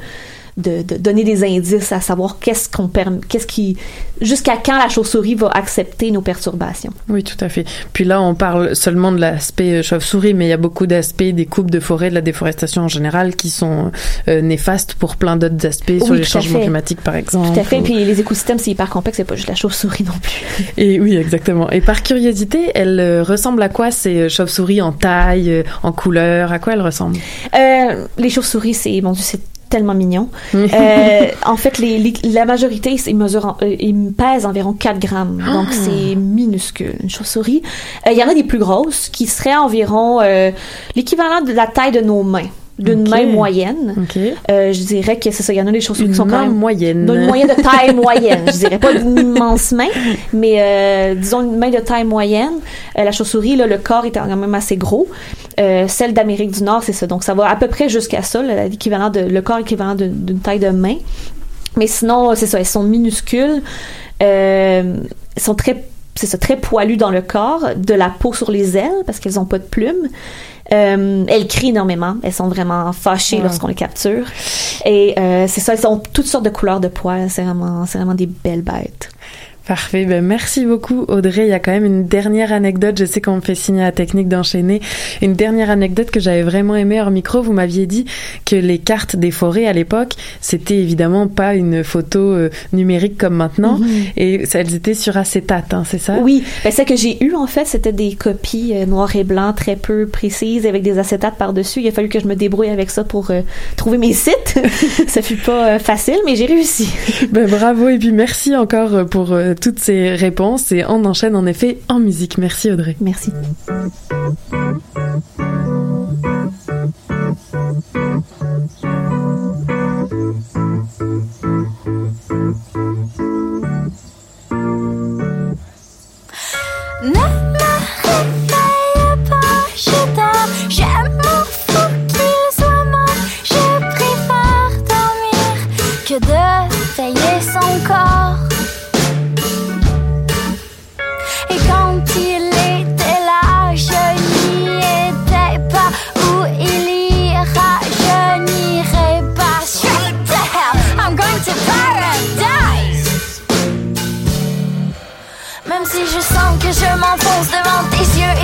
de, 0.56 0.82
de, 0.82 0.96
donner 0.96 1.24
des 1.24 1.44
indices 1.44 1.92
à 1.92 2.00
savoir 2.00 2.38
qu'est-ce 2.40 2.68
qu'on 2.68 2.88
permet, 2.88 3.18
qu'est-ce 3.28 3.46
qui, 3.46 3.76
jusqu'à 4.20 4.56
quand 4.56 4.78
la 4.78 4.88
chauve-souris 4.88 5.34
va 5.34 5.48
accepter 5.50 6.10
nos 6.10 6.22
perturbations. 6.22 6.92
Oui, 7.08 7.22
tout 7.22 7.36
à 7.44 7.48
fait. 7.48 7.66
Puis 7.92 8.04
là, 8.04 8.22
on 8.22 8.34
parle 8.34 8.74
seulement 8.74 9.12
de 9.12 9.18
l'aspect 9.18 9.78
euh, 9.78 9.82
chauve-souris, 9.82 10.32
mais 10.32 10.46
il 10.46 10.48
y 10.48 10.54
a 10.54 10.56
beaucoup 10.56 10.86
d'aspects 10.86 11.22
des 11.22 11.46
coupes 11.46 11.70
de 11.70 11.80
forêt, 11.80 12.08
de 12.08 12.14
la 12.14 12.22
déforestation 12.22 12.82
en 12.82 12.88
général, 12.88 13.36
qui 13.36 13.50
sont 13.50 13.92
euh, 14.28 14.40
néfastes 14.40 14.94
pour 14.94 15.16
plein 15.16 15.36
d'autres 15.36 15.66
aspects, 15.66 16.02
sur 16.02 16.14
les 16.14 16.24
changements 16.24 16.60
climatiques, 16.60 17.02
par 17.02 17.16
exemple. 17.16 17.52
Tout 17.52 17.60
à 17.60 17.64
fait. 17.64 17.80
Puis 17.82 18.04
les 18.04 18.20
écosystèmes, 18.20 18.58
c'est 18.58 18.70
hyper 18.70 18.88
complexe, 18.88 19.18
c'est 19.18 19.24
pas 19.24 19.36
juste 19.36 19.48
la 19.48 19.54
chauve-souris 19.54 20.04
non 20.04 20.14
plus. 20.22 20.64
Et 20.82 21.00
oui, 21.00 21.16
exactement. 21.16 21.70
Et 21.70 21.82
par 21.82 22.02
curiosité, 22.02 22.70
elle 22.74 22.98
euh, 22.98 23.22
ressemble 23.22 23.62
à 23.62 23.68
quoi 23.68 23.90
ces 23.90 24.30
chauves-souris 24.30 24.80
en 24.80 24.92
taille, 24.92 25.64
en 25.82 25.92
couleur? 25.92 26.52
À 26.52 26.58
quoi 26.58 26.72
elles 26.72 26.82
ressemblent? 26.82 27.18
Euh, 27.54 28.06
Les 28.16 28.30
chauves-souris, 28.30 28.74
c'est, 28.74 29.00
bon 29.02 29.14
c'est 29.14 29.40
tellement 29.76 29.94
mignon. 29.94 30.30
euh, 30.54 31.26
en 31.44 31.56
fait, 31.56 31.78
les, 31.78 32.14
la 32.24 32.46
majorité, 32.46 32.96
ils, 33.06 33.16
mesurent, 33.16 33.58
euh, 33.62 33.76
ils 33.78 34.12
pèsent 34.12 34.46
environ 34.46 34.72
4 34.72 34.98
grammes. 34.98 35.36
Donc, 35.36 35.68
ah! 35.70 35.74
c'est 35.74 36.14
minuscule, 36.14 36.94
une 37.02 37.10
chauve-souris. 37.10 37.62
Euh, 38.06 38.12
il 38.12 38.18
y 38.18 38.24
en 38.24 38.28
a 38.28 38.34
des 38.34 38.44
plus 38.44 38.58
grosses 38.58 39.10
qui 39.10 39.26
seraient 39.26 39.56
environ 39.56 40.20
l'équivalent 40.94 41.42
de 41.42 41.52
la 41.52 41.66
taille 41.66 41.92
de 41.92 42.00
nos 42.00 42.22
mains 42.22 42.48
d'une 42.78 43.08
main 43.08 43.26
moyenne. 43.26 44.06
Euh, 44.50 44.72
je 44.72 44.82
dirais 44.82 45.18
que 45.18 45.30
c'est 45.30 45.42
ça. 45.42 45.52
Il 45.52 45.56
y 45.56 45.62
en 45.62 45.66
a 45.66 45.72
des 45.72 45.80
choses 45.80 45.98
qui 45.98 46.14
sont 46.14 46.26
quand 46.26 46.42
même 46.42 46.54
moyenne. 46.54 47.06
D'une 47.06 47.26
moyenne 47.26 47.48
de 47.48 47.62
taille 47.62 47.94
moyenne. 47.94 48.44
Je 48.46 48.58
dirais 48.58 48.78
pas 48.78 48.92
d'une 48.92 49.18
immense 49.18 49.72
main, 49.72 49.88
mais 50.32 50.56
euh, 50.58 51.14
disons 51.14 51.40
une 51.42 51.56
main 51.56 51.70
de 51.70 51.78
taille 51.78 52.04
moyenne. 52.04 52.60
Euh, 52.98 53.04
la 53.04 53.12
chauve-souris, 53.12 53.56
là, 53.56 53.66
le 53.66 53.78
corps 53.78 54.04
est 54.04 54.12
quand 54.12 54.26
même 54.26 54.54
assez 54.54 54.76
gros. 54.76 55.06
Celle 55.56 56.12
d'Amérique 56.12 56.50
du 56.50 56.62
Nord, 56.62 56.82
c'est 56.82 56.92
ça. 56.92 57.06
Donc 57.06 57.24
ça 57.24 57.32
va 57.34 57.48
à 57.48 57.56
peu 57.56 57.68
près 57.68 57.88
jusqu'à 57.88 58.22
ça, 58.22 58.42
l'équivalent 58.42 59.08
de 59.08 59.20
le 59.20 59.40
corps 59.40 59.58
équivalent 59.58 59.94
d'une 59.94 60.40
taille 60.40 60.58
de 60.58 60.68
main. 60.68 60.96
Mais 61.76 61.86
sinon, 61.86 62.34
c'est 62.34 62.46
ça. 62.46 62.58
Elles 62.58 62.66
sont 62.66 62.82
minuscules. 62.82 63.62
Elles 64.18 65.08
sont 65.38 65.54
très 65.54 65.82
c'est 66.16 66.26
ça, 66.26 66.38
très 66.38 66.56
poilues 66.56 66.96
dans 66.96 67.10
le 67.10 67.22
corps, 67.22 67.62
de 67.76 67.94
la 67.94 68.10
peau 68.10 68.32
sur 68.32 68.50
les 68.50 68.76
ailes 68.76 69.04
parce 69.04 69.20
qu'elles 69.20 69.38
ont 69.38 69.44
pas 69.44 69.58
de 69.58 69.64
plumes. 69.64 70.08
Euh, 70.72 71.24
elles 71.28 71.46
crient 71.46 71.68
énormément. 71.68 72.16
Elles 72.22 72.32
sont 72.32 72.48
vraiment 72.48 72.92
fâchées 72.92 73.40
lorsqu'on 73.40 73.68
les 73.68 73.74
capture. 73.74 74.26
Et 74.84 75.14
euh, 75.18 75.46
c'est 75.48 75.60
ça, 75.60 75.74
elles 75.74 75.86
ont 75.86 75.98
toutes 75.98 76.26
sortes 76.26 76.44
de 76.44 76.50
couleurs 76.50 76.80
de 76.80 76.88
poils. 76.88 77.30
C'est 77.30 77.42
vraiment, 77.42 77.86
c'est 77.86 77.98
vraiment 77.98 78.14
des 78.14 78.26
belles 78.26 78.62
bêtes. 78.62 79.10
Parfait. 79.66 80.04
Ben, 80.04 80.24
merci 80.24 80.64
beaucoup, 80.64 81.04
Audrey. 81.08 81.46
Il 81.46 81.48
y 81.48 81.52
a 81.52 81.58
quand 81.58 81.72
même 81.72 81.84
une 81.84 82.06
dernière 82.06 82.52
anecdote. 82.52 82.96
Je 82.96 83.04
sais 83.04 83.20
qu'on 83.20 83.36
me 83.36 83.40
fait 83.40 83.56
signer 83.56 83.82
la 83.82 83.90
technique 83.90 84.28
d'enchaîner. 84.28 84.80
Une 85.22 85.32
dernière 85.32 85.70
anecdote 85.70 86.12
que 86.12 86.20
j'avais 86.20 86.44
vraiment 86.44 86.76
aimée 86.76 87.00
hors 87.00 87.10
micro. 87.10 87.42
Vous 87.42 87.52
m'aviez 87.52 87.86
dit 87.86 88.04
que 88.44 88.54
les 88.54 88.78
cartes 88.78 89.16
des 89.16 89.32
forêts 89.32 89.66
à 89.66 89.72
l'époque, 89.72 90.12
c'était 90.40 90.78
évidemment 90.78 91.26
pas 91.26 91.56
une 91.56 91.82
photo 91.82 92.20
euh, 92.20 92.48
numérique 92.72 93.18
comme 93.18 93.34
maintenant. 93.34 93.78
Mhm. 93.78 93.88
Et 94.16 94.44
elles 94.54 94.72
étaient 94.76 94.94
sur 94.94 95.16
acétate, 95.16 95.74
hein, 95.74 95.82
c'est 95.84 95.98
ça? 95.98 96.18
Oui. 96.22 96.44
Ben, 96.62 96.70
ce 96.70 96.82
que 96.82 96.94
j'ai 96.94 97.24
eu, 97.24 97.34
en 97.34 97.48
fait, 97.48 97.66
c'était 97.66 97.92
des 97.92 98.14
copies 98.14 98.72
euh, 98.72 98.86
noir 98.86 99.16
et 99.16 99.24
blanc 99.24 99.52
très 99.52 99.74
peu 99.74 100.06
précises 100.06 100.64
avec 100.64 100.84
des 100.84 100.98
acétates 100.98 101.38
par-dessus. 101.38 101.80
Il 101.80 101.88
a 101.88 101.92
fallu 101.92 102.08
que 102.08 102.20
je 102.20 102.28
me 102.28 102.36
débrouille 102.36 102.68
avec 102.68 102.88
ça 102.88 103.02
pour 103.02 103.32
euh, 103.32 103.40
trouver 103.76 103.98
mes 103.98 104.12
sites. 104.12 104.60
ça 105.08 105.22
fut 105.22 105.34
pas 105.34 105.80
facile, 105.80 106.18
mais 106.24 106.36
j'ai 106.36 106.46
réussi. 106.46 106.88
ben, 107.30 107.50
bravo. 107.50 107.88
Et 107.88 107.98
puis 107.98 108.12
merci 108.12 108.54
encore 108.54 109.06
pour 109.06 109.36
toutes 109.60 109.78
ces 109.78 110.14
réponses 110.14 110.72
et 110.72 110.84
on 110.86 111.04
enchaîne 111.04 111.36
en 111.36 111.46
effet 111.46 111.78
en 111.88 111.98
musique. 111.98 112.38
Merci 112.38 112.70
Audrey. 112.70 112.96
Merci. 113.00 113.32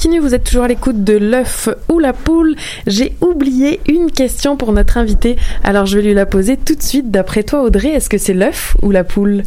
continue, 0.00 0.18
vous 0.18 0.34
êtes 0.34 0.44
toujours 0.44 0.64
à 0.64 0.68
l'écoute 0.68 1.04
de 1.04 1.12
l'œuf 1.12 1.68
ou 1.90 1.98
la 1.98 2.14
poule. 2.14 2.56
J'ai 2.86 3.14
oublié 3.20 3.80
une 3.86 4.10
question 4.10 4.56
pour 4.56 4.72
notre 4.72 4.96
invité, 4.96 5.36
alors 5.62 5.84
je 5.84 5.98
vais 5.98 6.02
lui 6.02 6.14
la 6.14 6.24
poser 6.24 6.56
tout 6.56 6.74
de 6.74 6.82
suite. 6.82 7.10
D'après 7.10 7.42
toi, 7.42 7.60
Audrey, 7.60 7.88
est-ce 7.90 8.08
que 8.08 8.16
c'est 8.16 8.32
l'œuf 8.32 8.78
ou 8.80 8.92
la 8.92 9.04
poule? 9.04 9.42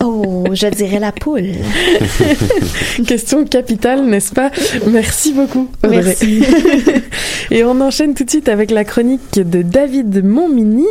Oh, 0.00 0.44
je 0.52 0.66
dirais 0.68 0.98
la 0.98 1.12
poule. 1.12 1.52
Question 3.06 3.44
capitale, 3.44 4.04
n'est-ce 4.04 4.32
pas? 4.32 4.50
Merci 4.90 5.32
beaucoup. 5.32 5.68
Audrey. 5.84 6.02
Merci. 6.04 6.44
Et 7.50 7.64
on 7.64 7.80
enchaîne 7.80 8.14
tout 8.14 8.24
de 8.24 8.30
suite 8.30 8.48
avec 8.48 8.70
la 8.70 8.84
chronique 8.84 9.34
de 9.34 9.62
David 9.62 10.24
Montmini. 10.24 10.86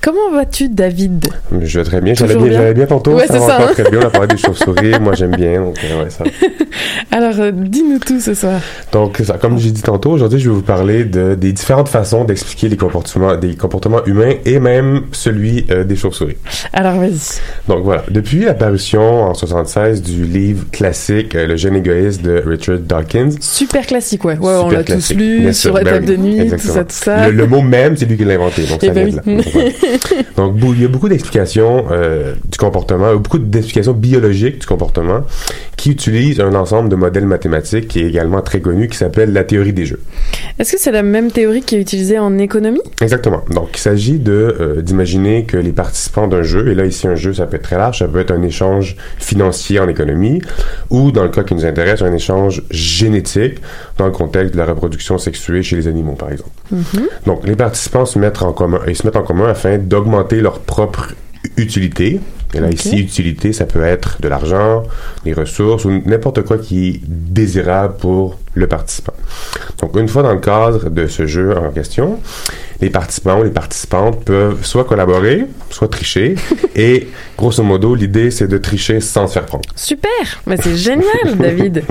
Comment 0.00 0.30
vas-tu, 0.32 0.68
David? 0.68 1.28
Je 1.60 1.78
vais 1.78 1.84
très 1.84 2.00
bien. 2.00 2.14
J'allais 2.14 2.36
bien, 2.36 2.48
bien? 2.48 2.72
bien 2.72 2.86
tantôt. 2.86 3.14
Ouais, 3.14 3.26
ça 3.26 3.38
c'est 3.38 3.52
hein? 3.52 3.68
très 3.72 3.90
bien. 3.90 4.00
On 4.02 4.06
a 4.06 4.10
parlé 4.10 4.28
des 4.28 4.38
chauves-souris. 4.38 4.98
Moi, 5.00 5.14
j'aime 5.14 5.36
bien. 5.36 5.60
Donc, 5.62 5.76
euh, 5.84 6.04
ouais, 6.04 6.10
ça. 6.10 6.24
Alors, 7.10 7.38
euh, 7.38 7.52
dis-nous 7.52 7.98
tout 7.98 8.20
ce 8.20 8.34
soir. 8.34 8.60
Donc, 8.92 9.18
ça. 9.24 9.38
comme 9.38 9.58
j'ai 9.58 9.70
dit 9.70 9.82
tantôt, 9.82 10.10
aujourd'hui, 10.10 10.38
je 10.40 10.48
vais 10.48 10.54
vous 10.54 10.62
parler 10.62 11.04
de, 11.04 11.34
des 11.34 11.52
différentes 11.52 11.88
façons 11.88 12.24
d'expliquer 12.24 12.68
les 12.68 12.76
comportements, 12.76 13.36
des 13.36 13.54
comportements 13.56 14.04
humains 14.04 14.34
et 14.44 14.58
même 14.58 15.02
celui 15.12 15.66
euh, 15.70 15.84
des 15.84 15.96
chauves-souris. 15.96 16.36
Alors, 16.72 16.96
vas-y. 16.96 17.40
Donc 17.68 17.84
voilà, 17.84 18.04
depuis 18.10 18.47
l'apparition 18.48 19.22
en 19.24 19.34
76 19.34 20.02
du 20.02 20.24
livre 20.24 20.64
classique 20.72 21.34
euh, 21.34 21.46
Le 21.46 21.56
jeune 21.56 21.76
égoïste 21.76 22.22
de 22.22 22.42
Richard 22.46 22.78
Dawkins. 22.78 23.30
Super 23.40 23.86
classique, 23.86 24.24
ouais. 24.24 24.38
Ouais, 24.38 24.54
on 24.54 24.70
l'a 24.70 24.82
tous 24.84 25.12
lu 25.12 25.52
sur 25.52 25.74
la 25.74 25.84
ben 25.84 25.90
table 25.92 26.06
oui, 26.08 26.16
de 26.16 26.22
nuit, 26.22 26.40
exactement. 26.40 26.72
tout 26.72 26.78
ça, 26.78 26.84
tout 26.84 27.04
ça. 27.04 27.28
Le, 27.28 27.36
le 27.36 27.46
mot 27.46 27.60
même, 27.60 27.96
c'est 27.96 28.06
lui 28.06 28.16
qui 28.16 28.24
l'a 28.24 28.34
inventé, 28.34 28.62
donc 28.64 28.78
Eh 28.82 28.86
ça 28.86 28.92
ben 28.92 29.06
oui. 29.26 29.36
là. 29.36 29.62
Donc, 30.36 30.56
il 30.62 30.82
y 30.82 30.84
a 30.84 30.88
beaucoup 30.88 31.08
d'explications 31.08 31.86
euh, 31.90 32.34
du 32.50 32.56
comportement, 32.58 33.12
ou 33.12 33.18
beaucoup 33.18 33.38
d'explications 33.38 33.92
biologiques 33.92 34.60
du 34.60 34.66
comportement 34.66 35.20
qui 35.76 35.90
utilisent 35.90 36.40
un 36.40 36.54
ensemble 36.54 36.88
de 36.88 36.96
modèles 36.96 37.26
mathématiques 37.26 37.88
qui 37.88 38.00
est 38.00 38.06
également 38.08 38.40
très 38.40 38.60
connu, 38.60 38.88
qui 38.88 38.96
s'appelle 38.96 39.32
la 39.32 39.44
théorie 39.44 39.72
des 39.72 39.84
jeux. 39.84 40.00
Est-ce 40.58 40.72
que 40.72 40.78
c'est 40.80 40.90
la 40.90 41.02
même 41.02 41.30
théorie 41.30 41.62
qui 41.62 41.76
est 41.76 41.80
utilisée 41.80 42.18
en 42.18 42.36
économie? 42.38 42.80
Exactement. 43.00 43.42
Donc, 43.50 43.70
il 43.74 43.78
s'agit 43.80 44.18
de 44.18 44.56
euh, 44.60 44.80
d'imaginer 44.82 45.44
que 45.44 45.56
les 45.56 45.72
participants 45.72 46.26
d'un 46.28 46.42
jeu, 46.42 46.68
et 46.68 46.74
là 46.74 46.84
ici 46.86 47.06
un 47.06 47.14
jeu, 47.14 47.32
ça 47.34 47.46
peut 47.46 47.56
être 47.56 47.62
très 47.62 47.76
large, 47.76 47.98
ça 47.98 48.08
peut 48.08 48.18
être 48.20 48.30
un 48.30 48.37
échange 48.42 48.96
financier 49.18 49.78
en 49.80 49.88
économie, 49.88 50.40
ou 50.90 51.12
dans 51.12 51.22
le 51.22 51.30
cas 51.30 51.42
qui 51.42 51.54
nous 51.54 51.64
intéresse, 51.64 52.02
un 52.02 52.12
échange 52.12 52.62
génétique 52.70 53.58
dans 53.96 54.06
le 54.06 54.12
contexte 54.12 54.52
de 54.52 54.58
la 54.58 54.66
reproduction 54.66 55.18
sexuée 55.18 55.62
chez 55.62 55.76
les 55.76 55.88
animaux, 55.88 56.14
par 56.14 56.30
exemple. 56.30 56.50
Donc, 57.26 57.46
les 57.46 57.56
participants 57.56 58.06
se 58.06 58.18
mettent 58.18 58.42
en 58.42 58.52
commun, 58.52 58.80
ils 58.86 58.96
se 58.96 59.06
mettent 59.06 59.16
en 59.16 59.22
commun 59.22 59.48
afin 59.48 59.78
d'augmenter 59.78 60.40
leur 60.40 60.60
propre 60.60 61.14
utilité. 61.56 62.20
Et 62.54 62.60
là, 62.60 62.70
ici, 62.70 62.98
utilité, 62.98 63.52
ça 63.52 63.66
peut 63.66 63.82
être 63.82 64.22
de 64.22 64.28
l'argent, 64.28 64.82
des 65.24 65.34
ressources 65.34 65.84
ou 65.84 66.02
n'importe 66.06 66.42
quoi 66.42 66.56
qui 66.56 66.88
est 66.88 67.00
désirable 67.04 67.96
pour 67.98 68.38
le 68.54 68.66
participant. 68.66 69.12
Donc, 69.80 69.96
une 69.96 70.08
fois 70.08 70.22
dans 70.22 70.32
le 70.32 70.40
cadre 70.40 70.88
de 70.88 71.06
ce 71.06 71.26
jeu 71.26 71.54
en 71.56 71.70
question, 71.70 72.18
les 72.80 72.90
participants 72.90 73.40
ou 73.40 73.44
les 73.44 73.50
participantes 73.50 74.24
peuvent 74.24 74.64
soit 74.64 74.84
collaborer, 74.84 75.46
soit 75.70 75.88
tricher. 75.88 76.36
et 76.76 77.08
grosso 77.36 77.62
modo, 77.62 77.94
l'idée, 77.94 78.30
c'est 78.30 78.46
de 78.46 78.58
tricher 78.58 79.00
sans 79.00 79.26
se 79.26 79.32
faire 79.34 79.46
prendre. 79.46 79.64
Super 79.74 80.08
Mais 80.46 80.56
c'est 80.56 80.76
génial, 80.76 81.04
David 81.38 81.82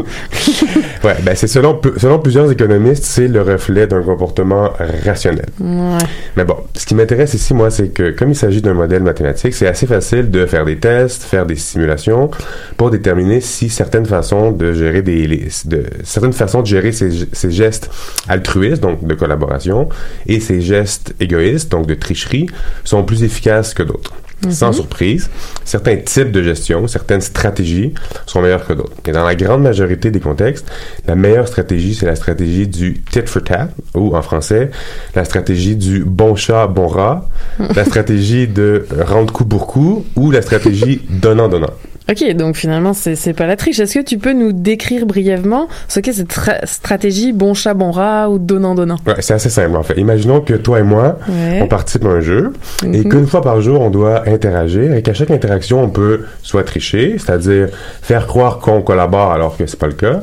Ouais, 1.03 1.15
ben 1.23 1.35
c'est 1.35 1.47
selon, 1.47 1.79
selon 1.97 2.19
plusieurs 2.19 2.49
économistes, 2.51 3.03
c'est 3.03 3.27
le 3.27 3.41
reflet 3.41 3.87
d'un 3.87 4.01
comportement 4.01 4.71
rationnel. 5.05 5.45
Ouais. 5.59 5.97
Mais 6.35 6.45
bon, 6.45 6.55
ce 6.75 6.85
qui 6.85 6.95
m'intéresse 6.95 7.33
ici, 7.33 7.53
moi, 7.53 7.69
c'est 7.69 7.89
que 7.89 8.11
comme 8.11 8.29
il 8.31 8.35
s'agit 8.35 8.61
d'un 8.61 8.73
modèle 8.73 9.03
mathématique, 9.03 9.53
c'est 9.53 9.67
assez 9.67 9.87
facile 9.87 10.31
de 10.31 10.45
faire 10.45 10.65
des 10.65 10.77
tests, 10.77 11.23
faire 11.23 11.45
des 11.45 11.55
simulations 11.55 12.31
pour 12.77 12.91
déterminer 12.91 13.41
si 13.41 13.69
certaines 13.69 14.05
façons 14.05 14.51
de 14.51 14.73
gérer 14.73 15.01
des, 15.01 15.27
les- 15.27 15.47
de, 15.65 15.83
certaines 16.03 16.33
façons 16.33 16.61
de 16.61 16.67
gérer 16.67 16.91
ces, 16.91 17.09
ces 17.33 17.51
gestes 17.51 17.89
altruistes, 18.27 18.81
donc 18.81 19.05
de 19.05 19.13
collaboration, 19.15 19.89
et 20.27 20.39
ces 20.39 20.61
gestes 20.61 20.76
égoïstes, 21.19 21.71
donc 21.71 21.87
de 21.87 21.93
tricherie, 21.93 22.47
sont 22.83 23.03
plus 23.03 23.23
efficaces 23.23 23.73
que 23.73 23.83
d'autres. 23.83 24.13
Sans 24.49 24.71
surprise, 24.71 25.31
certains 25.65 25.97
types 25.97 26.31
de 26.31 26.43
gestion, 26.43 26.87
certaines 26.87 27.21
stratégies 27.21 27.95
sont 28.27 28.39
meilleures 28.39 28.67
que 28.67 28.73
d'autres. 28.73 28.93
Et 29.07 29.11
dans 29.11 29.25
la 29.25 29.35
grande 29.35 29.63
majorité 29.63 30.11
des 30.11 30.19
contextes, 30.19 30.71
la 31.07 31.15
meilleure 31.15 31.47
stratégie, 31.47 31.95
c'est 31.95 32.05
la 32.05 32.15
stratégie 32.15 32.67
du 32.67 33.01
tit 33.01 33.25
for 33.25 33.43
tat, 33.43 33.69
ou 33.95 34.15
en 34.15 34.21
français, 34.21 34.69
la 35.15 35.25
stratégie 35.25 35.75
du 35.75 36.03
bon 36.03 36.35
chat, 36.35 36.67
bon 36.67 36.87
rat, 36.87 37.27
la 37.57 37.83
stratégie 37.85 38.47
de 38.47 38.85
rendre 39.05 39.33
coup 39.33 39.45
pour 39.45 39.65
coup, 39.65 40.05
ou 40.15 40.29
la 40.29 40.43
stratégie 40.43 41.01
donnant-donnant. 41.09 41.73
Ok, 42.09 42.25
donc 42.35 42.55
finalement, 42.55 42.93
c'est 42.93 43.15
c'est 43.15 43.33
pas 43.33 43.45
la 43.47 43.55
triche. 43.57 43.79
Est-ce 43.79 43.99
que 43.99 44.03
tu 44.03 44.17
peux 44.17 44.31
nous 44.33 44.53
décrire 44.53 45.05
brièvement 45.05 45.67
ce 45.89 45.99
qu'est 45.99 46.13
cette 46.13 46.29
tra- 46.33 46.65
stratégie 46.65 47.33
bon 47.33 47.53
chat, 47.53 47.73
bon 47.73 47.91
rat 47.91 48.29
ou 48.29 48.39
donnant-donnant 48.39 48.95
Ouais, 49.05 49.15
c'est 49.19 49.33
assez 49.33 49.49
simple 49.49 49.75
en 49.75 49.83
fait. 49.83 49.95
Imaginons 49.99 50.39
que 50.41 50.53
toi 50.53 50.79
et 50.79 50.83
moi, 50.83 51.19
Ouais. 51.27 51.59
on 51.61 51.67
participe 51.67 52.05
à 52.05 52.09
un 52.09 52.21
jeu 52.21 52.53
et 52.83 52.87
Mhm. 53.03 53.09
qu'une 53.09 53.27
fois 53.27 53.41
par 53.41 53.59
jour, 53.61 53.81
on 53.81 53.89
doit 53.89 54.27
interagir 54.29 54.93
et 54.93 55.01
qu'à 55.01 55.13
chaque 55.13 55.31
interaction, 55.31 55.83
on 55.83 55.89
peut 55.89 56.21
soit 56.43 56.63
tricher, 56.63 57.17
c'est-à-dire 57.17 57.67
faire 58.01 58.25
croire 58.27 58.59
qu'on 58.59 58.81
collabore 58.81 59.31
alors 59.31 59.57
que 59.57 59.65
c'est 59.65 59.79
pas 59.79 59.87
le 59.87 59.93
cas, 59.93 60.21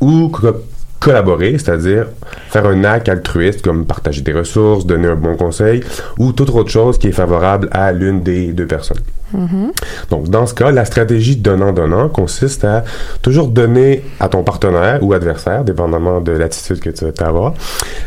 ou 0.00 0.28
collaborer, 1.04 1.52
c'est-à-dire 1.58 2.06
faire 2.48 2.66
un 2.66 2.82
acte 2.84 3.08
altruiste 3.08 3.62
comme 3.62 3.84
partager 3.84 4.22
des 4.22 4.32
ressources, 4.32 4.86
donner 4.86 5.08
un 5.08 5.14
bon 5.16 5.36
conseil 5.36 5.82
ou 6.18 6.32
toute 6.32 6.48
autre 6.50 6.70
chose 6.70 6.96
qui 6.98 7.08
est 7.08 7.12
favorable 7.12 7.68
à 7.72 7.92
l'une 7.92 8.22
des 8.22 8.52
deux 8.52 8.66
personnes. 8.66 9.00
Donc, 10.10 10.28
dans 10.28 10.46
ce 10.46 10.54
cas, 10.54 10.70
la 10.70 10.84
stratégie 10.84 11.34
donnant-donnant 11.36 12.08
consiste 12.08 12.64
à 12.64 12.84
toujours 13.20 13.48
donner 13.48 14.04
à 14.20 14.28
ton 14.28 14.44
partenaire 14.44 15.00
ou 15.02 15.12
adversaire, 15.12 15.64
dépendamment 15.64 16.20
de 16.20 16.30
l'attitude 16.32 16.78
que 16.80 16.90
tu 16.90 17.04
vas 17.04 17.26
avoir, 17.26 17.54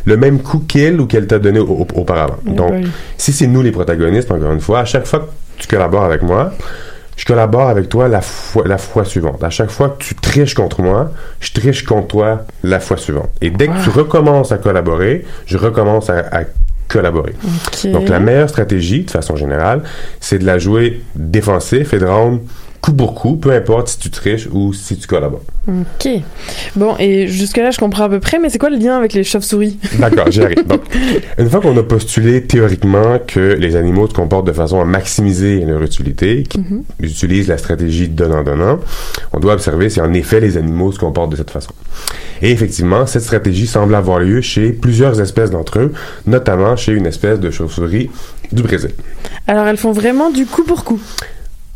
le 0.05 0.15
même 0.15 0.39
coup 0.39 0.59
qu'il 0.59 0.99
ou 1.01 1.05
qu'elle 1.05 1.27
t'a 1.27 1.37
donné 1.39 1.59
au- 1.59 1.65
au- 1.67 1.87
auparavant. 1.99 2.37
Eh 2.47 2.51
Donc, 2.51 2.71
si 3.17 3.33
c'est 3.33 3.47
nous 3.47 3.61
les 3.61 3.71
protagonistes, 3.71 4.31
encore 4.31 4.53
une 4.53 4.61
fois, 4.61 4.79
à 4.79 4.85
chaque 4.85 5.05
fois 5.05 5.19
que 5.19 5.61
tu 5.61 5.67
collabores 5.67 6.03
avec 6.05 6.21
moi, 6.21 6.53
je 7.17 7.25
collabore 7.25 7.67
avec 7.67 7.89
toi 7.89 8.07
la 8.07 8.21
fois, 8.21 8.63
la 8.65 8.77
fois 8.77 9.03
suivante. 9.03 9.43
À 9.43 9.49
chaque 9.49 9.71
fois 9.71 9.89
que 9.89 10.03
tu 10.03 10.15
triches 10.15 10.53
contre 10.53 10.81
moi, 10.81 11.11
je 11.39 11.51
triche 11.51 11.83
contre 11.83 12.07
toi 12.07 12.45
la 12.63 12.79
fois 12.79 12.95
suivante. 12.97 13.29
Et 13.41 13.49
dès 13.49 13.67
que 13.67 13.83
tu 13.83 13.89
recommences 13.89 14.51
à 14.51 14.57
collaborer, 14.59 15.25
je 15.45 15.57
recommence 15.57 16.09
à, 16.09 16.19
à 16.31 16.43
collaborer. 16.87 17.33
Donc, 17.91 18.07
la 18.07 18.19
meilleure 18.19 18.49
stratégie, 18.49 19.03
de 19.03 19.11
façon 19.11 19.35
générale, 19.35 19.81
c'est 20.19 20.39
de 20.39 20.45
la 20.45 20.57
jouer 20.57 21.01
défensif 21.15 21.93
et 21.93 21.99
de 21.99 22.05
rendre 22.05 22.39
coup 22.87 22.93
pour 22.93 23.15
coup, 23.15 23.35
peu 23.35 23.51
importe 23.51 23.89
si 23.89 23.99
tu 23.99 24.09
triches 24.09 24.47
ou 24.49 24.71
si 24.71 24.95
tu 24.95 25.07
collabores. 25.07 25.43
Ok. 25.67 26.09
Bon, 26.77 26.95
et 26.99 27.27
jusque-là, 27.27 27.71
je 27.71 27.79
comprends 27.79 28.05
à 28.05 28.09
peu 28.09 28.21
près, 28.21 28.39
mais 28.39 28.49
c'est 28.49 28.59
quoi 28.59 28.69
le 28.69 28.77
lien 28.77 28.95
avec 28.95 29.11
les 29.11 29.25
chauves-souris? 29.25 29.77
D'accord, 29.99 30.31
j'y 30.31 30.41
arrive. 30.41 30.65
Donc, 30.65 30.83
une 31.37 31.49
fois 31.49 31.59
qu'on 31.59 31.75
a 31.75 31.83
postulé 31.83 32.43
théoriquement 32.43 33.19
que 33.27 33.55
les 33.59 33.75
animaux 33.75 34.07
se 34.07 34.13
comportent 34.13 34.47
de 34.47 34.53
façon 34.53 34.79
à 34.79 34.85
maximiser 34.85 35.65
leur 35.65 35.81
utilité, 35.81 36.43
qui 36.43 36.61
utilisent 37.01 37.49
la 37.49 37.57
stratégie 37.57 38.07
donnant-donnant, 38.07 38.79
on 39.33 39.39
doit 39.41 39.53
observer 39.53 39.89
si 39.89 39.99
en 39.99 40.13
effet 40.13 40.39
les 40.39 40.55
animaux 40.55 40.93
se 40.93 40.99
comportent 40.99 41.31
de 41.31 41.35
cette 41.35 41.51
façon. 41.51 41.73
Et 42.41 42.51
effectivement, 42.51 43.05
cette 43.05 43.23
stratégie 43.23 43.67
semble 43.67 43.95
avoir 43.95 44.19
lieu 44.19 44.39
chez 44.39 44.71
plusieurs 44.71 45.19
espèces 45.19 45.51
d'entre 45.51 45.79
eux, 45.79 45.91
notamment 46.25 46.77
chez 46.77 46.93
une 46.93 47.05
espèce 47.05 47.41
de 47.41 47.51
chauve-souris 47.51 48.09
du 48.53 48.63
Brésil. 48.63 48.91
Alors, 49.45 49.67
elles 49.67 49.75
font 49.75 49.91
vraiment 49.91 50.29
du 50.29 50.45
coup 50.45 50.63
pour 50.63 50.85
coup. 50.85 51.01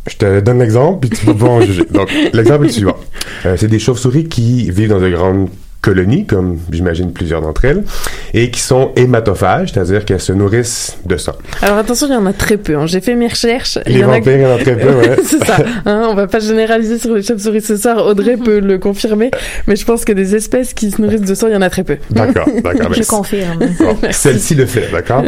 Je 0.07 0.15
te 0.15 0.39
donne 0.39 0.59
l'exemple, 0.59 1.07
puis 1.07 1.17
tu 1.17 1.25
vas 1.25 1.33
pouvoir 1.33 1.51
en 1.51 1.61
juger. 1.65 1.85
Donc, 1.91 2.09
l'exemple 2.33 2.63
est 2.63 2.67
le 2.67 2.73
suivant. 2.73 2.97
Euh, 3.45 3.55
c'est 3.57 3.67
des 3.67 3.79
chauves-souris 3.79 4.25
qui 4.25 4.69
vivent 4.71 4.89
dans 4.89 4.99
de 4.99 5.09
grandes 5.09 5.49
colonies, 5.81 6.27
comme 6.27 6.59
j'imagine 6.71 7.11
plusieurs 7.11 7.41
d'entre 7.41 7.65
elles, 7.65 7.83
et 8.35 8.51
qui 8.51 8.59
sont 8.59 8.91
hématophages, 8.95 9.71
c'est-à-dire 9.73 10.05
qu'elles 10.05 10.19
se 10.21 10.31
nourrissent 10.31 10.97
de 11.07 11.17
sang. 11.17 11.31
Alors 11.63 11.79
attention, 11.79 12.05
il 12.07 12.13
y 12.13 12.15
en 12.15 12.25
a 12.27 12.33
très 12.33 12.57
peu. 12.57 12.75
hein. 12.77 12.85
J'ai 12.85 13.01
fait 13.01 13.15
mes 13.15 13.27
recherches. 13.27 13.79
il 13.87 13.93
Les 13.93 13.99
y 14.01 14.03
en 14.05 14.09
a- 14.11 14.17
vampires, 14.17 14.33
il 14.37 14.41
y 14.41 14.45
en 14.45 14.55
a 14.55 14.57
très 14.59 14.77
peu, 14.77 14.89
ouais. 14.93 15.15
c'est 15.23 15.43
ça. 15.43 15.57
Hein, 15.87 16.05
on 16.09 16.13
va 16.13 16.27
pas 16.27 16.39
généraliser 16.39 16.99
sur 16.99 17.15
les 17.15 17.23
chauves-souris 17.23 17.61
ce 17.61 17.77
soir. 17.77 18.05
Audrey 18.05 18.37
peut 18.37 18.59
le 18.59 18.77
confirmer, 18.77 19.31
mais 19.65 19.75
je 19.75 19.83
pense 19.83 20.05
que 20.05 20.11
des 20.11 20.35
espèces 20.35 20.75
qui 20.75 20.91
se 20.91 21.01
nourrissent 21.01 21.21
de 21.21 21.33
sang, 21.33 21.47
il 21.47 21.53
y 21.53 21.57
en 21.57 21.63
a 21.63 21.69
très 21.71 21.83
peu. 21.83 21.97
D'accord, 22.11 22.47
d'accord. 22.63 22.93
Je 22.93 23.01
confirme. 23.03 23.57
Bon, 23.79 23.97
Celle-ci 24.11 24.53
le 24.53 24.67
fait, 24.67 24.87
d'accord? 24.91 25.23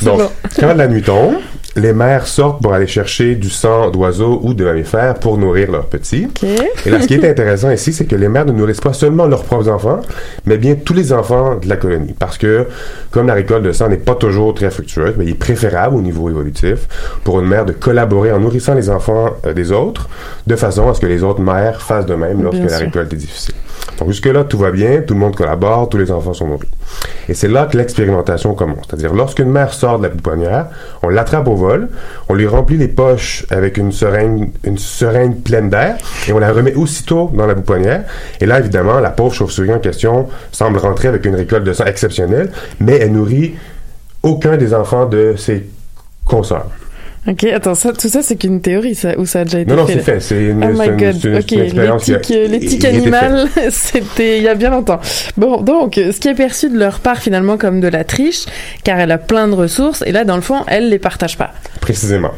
Donc, 0.00 0.18
bon. 0.20 0.30
quand 0.58 0.72
la 0.72 0.88
nuit 0.88 1.02
tombe, 1.02 1.34
les 1.76 1.92
mères 1.92 2.26
sortent 2.26 2.60
pour 2.62 2.74
aller 2.74 2.86
chercher 2.86 3.36
du 3.36 3.48
sang 3.50 3.90
d'oiseaux 3.90 4.40
ou 4.42 4.54
de 4.54 4.64
mammifères 4.64 5.14
pour 5.14 5.38
nourrir 5.38 5.70
leurs 5.70 5.86
petits. 5.86 6.26
Ok. 6.26 6.48
Et 6.86 6.90
là, 6.90 7.00
ce 7.00 7.06
qui 7.06 7.14
est 7.14 7.28
intéressant 7.30 7.70
ici, 7.70 7.92
c'est 7.92 8.06
que 8.06 8.16
les 8.16 8.28
mères 8.28 8.46
ne 8.46 8.52
nourrissent 8.52 8.80
pas 8.80 8.92
seulement 8.92 9.26
leurs 9.26 9.44
propres 9.44 9.68
enfants, 9.68 10.00
mais 10.46 10.58
bien 10.58 10.74
tous 10.74 10.94
les 10.94 11.12
enfants 11.12 11.56
de 11.56 11.68
la 11.68 11.76
colonie. 11.76 12.14
Parce 12.18 12.38
que, 12.38 12.66
comme 13.10 13.26
la 13.28 13.34
récolte 13.34 13.64
de 13.64 13.72
sang 13.72 13.88
n'est 13.88 13.96
pas 13.96 14.14
toujours 14.14 14.54
très 14.54 14.70
fructueuse, 14.70 15.14
mais 15.16 15.24
il 15.26 15.30
est 15.30 15.34
préférable 15.34 15.96
au 15.96 16.00
niveau 16.02 16.28
évolutif 16.28 16.88
pour 17.24 17.40
une 17.40 17.46
mère 17.46 17.64
de 17.64 17.72
collaborer 17.72 18.32
en 18.32 18.40
nourrissant 18.40 18.74
les 18.74 18.90
enfants 18.90 19.30
euh, 19.46 19.52
des 19.52 19.70
autres, 19.72 20.08
de 20.46 20.56
façon 20.56 20.88
à 20.88 20.94
ce 20.94 21.00
que 21.00 21.06
les 21.06 21.22
autres 21.22 21.40
mères 21.40 21.80
fassent 21.82 22.06
de 22.06 22.14
même 22.14 22.42
lorsque 22.42 22.58
Bien 22.58 22.66
la 22.68 22.76
sûr. 22.76 22.86
récolte 22.86 23.12
est 23.12 23.16
difficile. 23.16 23.54
Donc 23.98 24.08
jusque-là, 24.08 24.44
tout 24.44 24.58
va 24.58 24.70
bien, 24.70 25.02
tout 25.02 25.14
le 25.14 25.20
monde 25.20 25.36
collabore, 25.36 25.88
tous 25.88 25.98
les 25.98 26.10
enfants 26.10 26.34
sont 26.34 26.46
nourris. 26.48 26.68
Et 27.28 27.34
c'est 27.34 27.48
là 27.48 27.66
que 27.66 27.76
l'expérimentation 27.76 28.54
commence. 28.54 28.86
C'est-à-dire, 28.88 29.14
lorsqu'une 29.14 29.50
mère 29.50 29.72
sort 29.72 29.98
de 29.98 30.04
la 30.04 30.10
pouponnière, 30.10 30.66
on 31.02 31.08
l'attrape 31.08 31.48
au 31.48 31.54
vol, 31.54 31.88
on 32.28 32.34
lui 32.34 32.46
remplit 32.46 32.76
les 32.76 32.88
poches 32.88 33.46
avec 33.50 33.76
une 33.76 33.92
seringue, 33.92 34.50
pleine 35.44 35.70
d'air, 35.70 35.96
et 36.28 36.32
on 36.32 36.38
la 36.38 36.52
remet 36.52 36.74
aussitôt 36.74 37.30
dans 37.34 37.46
la 37.46 37.54
pouponnière. 37.54 38.04
Et 38.40 38.46
là, 38.46 38.58
évidemment, 38.58 39.00
la 39.00 39.10
pauvre 39.10 39.34
chauve-souris 39.34 39.72
en 39.72 39.78
question 39.78 40.28
semble 40.52 40.78
rentrer 40.78 41.08
avec 41.08 41.24
une 41.24 41.34
récolte 41.34 41.64
de 41.64 41.72
sang 41.72 41.84
exceptionnelle, 41.84 42.50
mais 42.80 42.98
elle 42.98 43.12
nourrit 43.12 43.54
aucun 44.22 44.56
des 44.56 44.74
enfants 44.74 45.06
de 45.06 45.34
ses 45.36 45.68
consorts. 46.24 46.70
Ok, 47.28 47.44
attends, 47.44 47.74
ça, 47.74 47.92
tout 47.92 48.08
ça, 48.08 48.22
c'est 48.22 48.36
qu'une 48.36 48.62
théorie, 48.62 48.94
ça, 48.94 49.10
ou 49.18 49.26
ça 49.26 49.40
a 49.40 49.44
déjà 49.44 49.60
été 49.60 49.70
Non, 49.70 49.76
non, 49.82 49.86
fait? 49.86 49.92
c'est 49.92 50.00
fait. 50.00 50.20
C'est 50.20 50.42
une, 50.42 50.64
Oh 50.64 50.68
my 50.72 50.88
god. 50.96 51.22
une- 51.24 51.36
ok, 51.36 51.50
l'éthique, 51.50 52.28
l'éthique 52.50 52.84
animale, 52.86 53.46
c'était 53.70 54.38
il 54.38 54.42
y 54.44 54.48
a 54.48 54.54
bien 54.54 54.70
longtemps. 54.70 55.00
Bon, 55.36 55.60
donc, 55.60 55.96
ce 55.96 56.18
qui 56.18 56.28
est 56.28 56.34
perçu 56.34 56.70
de 56.70 56.78
leur 56.78 57.00
part 57.00 57.18
finalement 57.18 57.58
comme 57.58 57.80
de 57.80 57.88
la 57.88 58.04
triche, 58.04 58.46
car 58.84 58.98
elle 58.98 59.10
a 59.12 59.18
plein 59.18 59.48
de 59.48 59.54
ressources, 59.54 60.02
et 60.06 60.12
là, 60.12 60.24
dans 60.24 60.36
le 60.36 60.40
fond, 60.40 60.60
elle 60.66 60.88
les 60.88 60.98
partage 60.98 61.36
pas. 61.36 61.50
Précisément. 61.82 62.30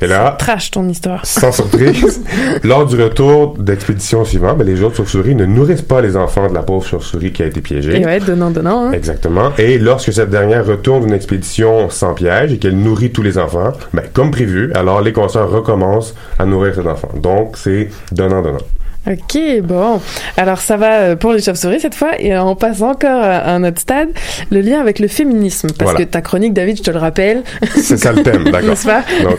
Et 0.00 0.06
là, 0.06 0.34
Trash 0.38 0.70
ton 0.70 0.88
histoire. 0.88 1.26
sans 1.26 1.52
surprise, 1.52 2.22
lors 2.62 2.86
du 2.86 3.00
retour 3.02 3.56
d'expédition 3.58 4.24
suivante, 4.24 4.56
ben, 4.58 4.66
les 4.66 4.82
autres 4.82 4.96
chauves-souris 4.96 5.34
ne 5.34 5.44
nourrissent 5.44 5.82
pas 5.82 6.00
les 6.00 6.16
enfants 6.16 6.48
de 6.48 6.54
la 6.54 6.62
pauvre 6.62 6.86
chauve-souris 6.86 7.32
qui 7.32 7.42
a 7.42 7.46
été 7.46 7.60
piégée. 7.60 8.00
Et 8.00 8.04
ouais, 8.06 8.18
donnant, 8.20 8.50
donnant. 8.50 8.86
Hein. 8.88 8.92
Exactement. 8.92 9.52
Et 9.58 9.78
lorsque 9.78 10.10
cette 10.12 10.30
dernière 10.30 10.64
retourne 10.64 11.04
d'une 11.04 11.14
expédition 11.14 11.90
sans 11.90 12.14
piège 12.14 12.52
et 12.54 12.58
qu'elle 12.58 12.76
nourrit 12.78 13.10
tous 13.12 13.22
les 13.22 13.36
enfants, 13.38 13.72
ben, 13.92 14.02
comme 14.12 14.21
prévu, 14.30 14.70
alors 14.74 15.00
les 15.00 15.12
consoeurs 15.12 15.50
recommencent 15.50 16.14
à 16.38 16.44
nourrir 16.46 16.74
cet 16.74 16.86
enfant. 16.86 17.10
Donc, 17.16 17.56
c'est 17.56 17.88
donnant-donnant. 18.12 18.58
Ok, 19.04 19.36
bon. 19.64 20.00
Alors 20.36 20.58
ça 20.60 20.76
va 20.76 21.00
euh, 21.00 21.16
pour 21.16 21.32
les 21.32 21.42
chauves-souris 21.42 21.80
cette 21.80 21.96
fois, 21.96 22.10
et 22.20 22.38
on 22.38 22.54
passe 22.54 22.82
encore 22.82 23.20
à 23.24 23.50
un 23.52 23.64
autre 23.64 23.80
stade, 23.80 24.10
le 24.52 24.60
lien 24.60 24.80
avec 24.80 25.00
le 25.00 25.08
féminisme. 25.08 25.70
Parce 25.76 25.90
Voilà. 25.90 26.04
que 26.06 26.08
ta 26.10 26.20
chronique, 26.20 26.52
David, 26.54 26.76
je 26.76 26.82
te 26.84 26.90
le 26.92 26.98
rappelle. 26.98 27.42
C'est 27.74 27.96
ça 27.96 28.12
le 28.12 28.22
thème, 28.22 28.44
d'accord. 28.44 28.70
N'est-ce 28.70 28.86
pas 28.86 29.02
Donc, 29.24 29.38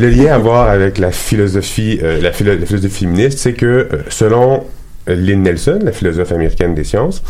le 0.00 0.08
lien 0.08 0.34
à 0.34 0.38
voir 0.38 0.68
avec 0.68 0.98
la 0.98 1.12
philosophie, 1.12 2.00
euh, 2.02 2.20
la, 2.20 2.32
philo- 2.32 2.58
la 2.58 2.66
philosophie 2.66 3.04
féministe, 3.04 3.38
c'est 3.38 3.52
que 3.52 3.66
euh, 3.66 3.86
selon 4.08 4.64
Lynn 5.06 5.44
Nelson, 5.44 5.78
la 5.84 5.92
philosophe 5.92 6.32
américaine 6.32 6.74
des 6.74 6.82
sciences, 6.82 7.22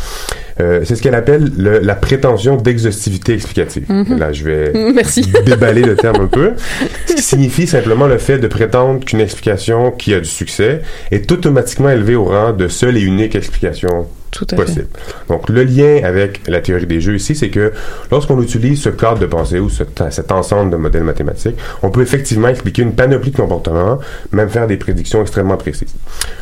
euh, 0.59 0.81
c'est 0.83 0.95
ce 0.95 1.01
qu'elle 1.01 1.15
appelle 1.15 1.51
le- 1.57 1.79
la 1.79 1.95
prétention 1.95 2.55
d'exhaustivité 2.55 3.33
explicative. 3.33 3.85
Mhm. 3.89 4.17
Là, 4.17 4.31
je 4.33 4.43
vais 4.43 4.71
Merci. 4.93 5.21
déballer 5.45 5.81
le 5.83 5.95
terme 5.95 6.21
un 6.21 6.27
peu, 6.27 6.53
ce 7.07 7.13
qui 7.13 7.21
signifie 7.21 7.67
simplement 7.67 8.07
le 8.07 8.17
fait 8.17 8.39
de 8.39 8.47
prétendre 8.47 9.03
qu'une 9.05 9.21
explication 9.21 9.91
qui 9.91 10.13
a 10.13 10.19
du 10.19 10.29
succès 10.29 10.81
est 11.11 11.31
automatiquement 11.31 11.89
élevée 11.89 12.15
au 12.15 12.25
rang 12.25 12.53
de 12.53 12.67
seule 12.67 12.97
et 12.97 13.01
unique 13.01 13.35
explication 13.35 14.07
Tout 14.31 14.45
à 14.51 14.55
possible. 14.55 14.87
Donc, 15.29 15.49
le 15.49 15.63
lien 15.63 16.01
avec 16.03 16.41
la 16.47 16.59
théorie 16.59 16.85
des 16.85 16.99
jeux 17.01 17.15
ici, 17.15 17.33
c'est 17.35 17.49
que 17.49 17.71
lorsqu'on 18.11 18.41
utilise 18.41 18.81
ce 18.81 18.89
cadre 18.89 19.19
de 19.19 19.25
pensée 19.25 19.59
ou 19.59 19.69
ce- 19.69 19.83
cet 20.09 20.31
ensemble 20.31 20.69
de 20.71 20.75
modèles 20.77 21.03
mathématiques, 21.03 21.55
on 21.81 21.89
peut 21.91 22.01
effectivement 22.01 22.49
expliquer 22.49 22.81
une 22.81 22.93
panoplie 22.93 23.31
de 23.31 23.37
comportements, 23.37 23.99
même 24.31 24.49
faire 24.49 24.67
des 24.67 24.77
prédictions 24.77 25.21
extrêmement 25.21 25.57
précises. 25.57 25.93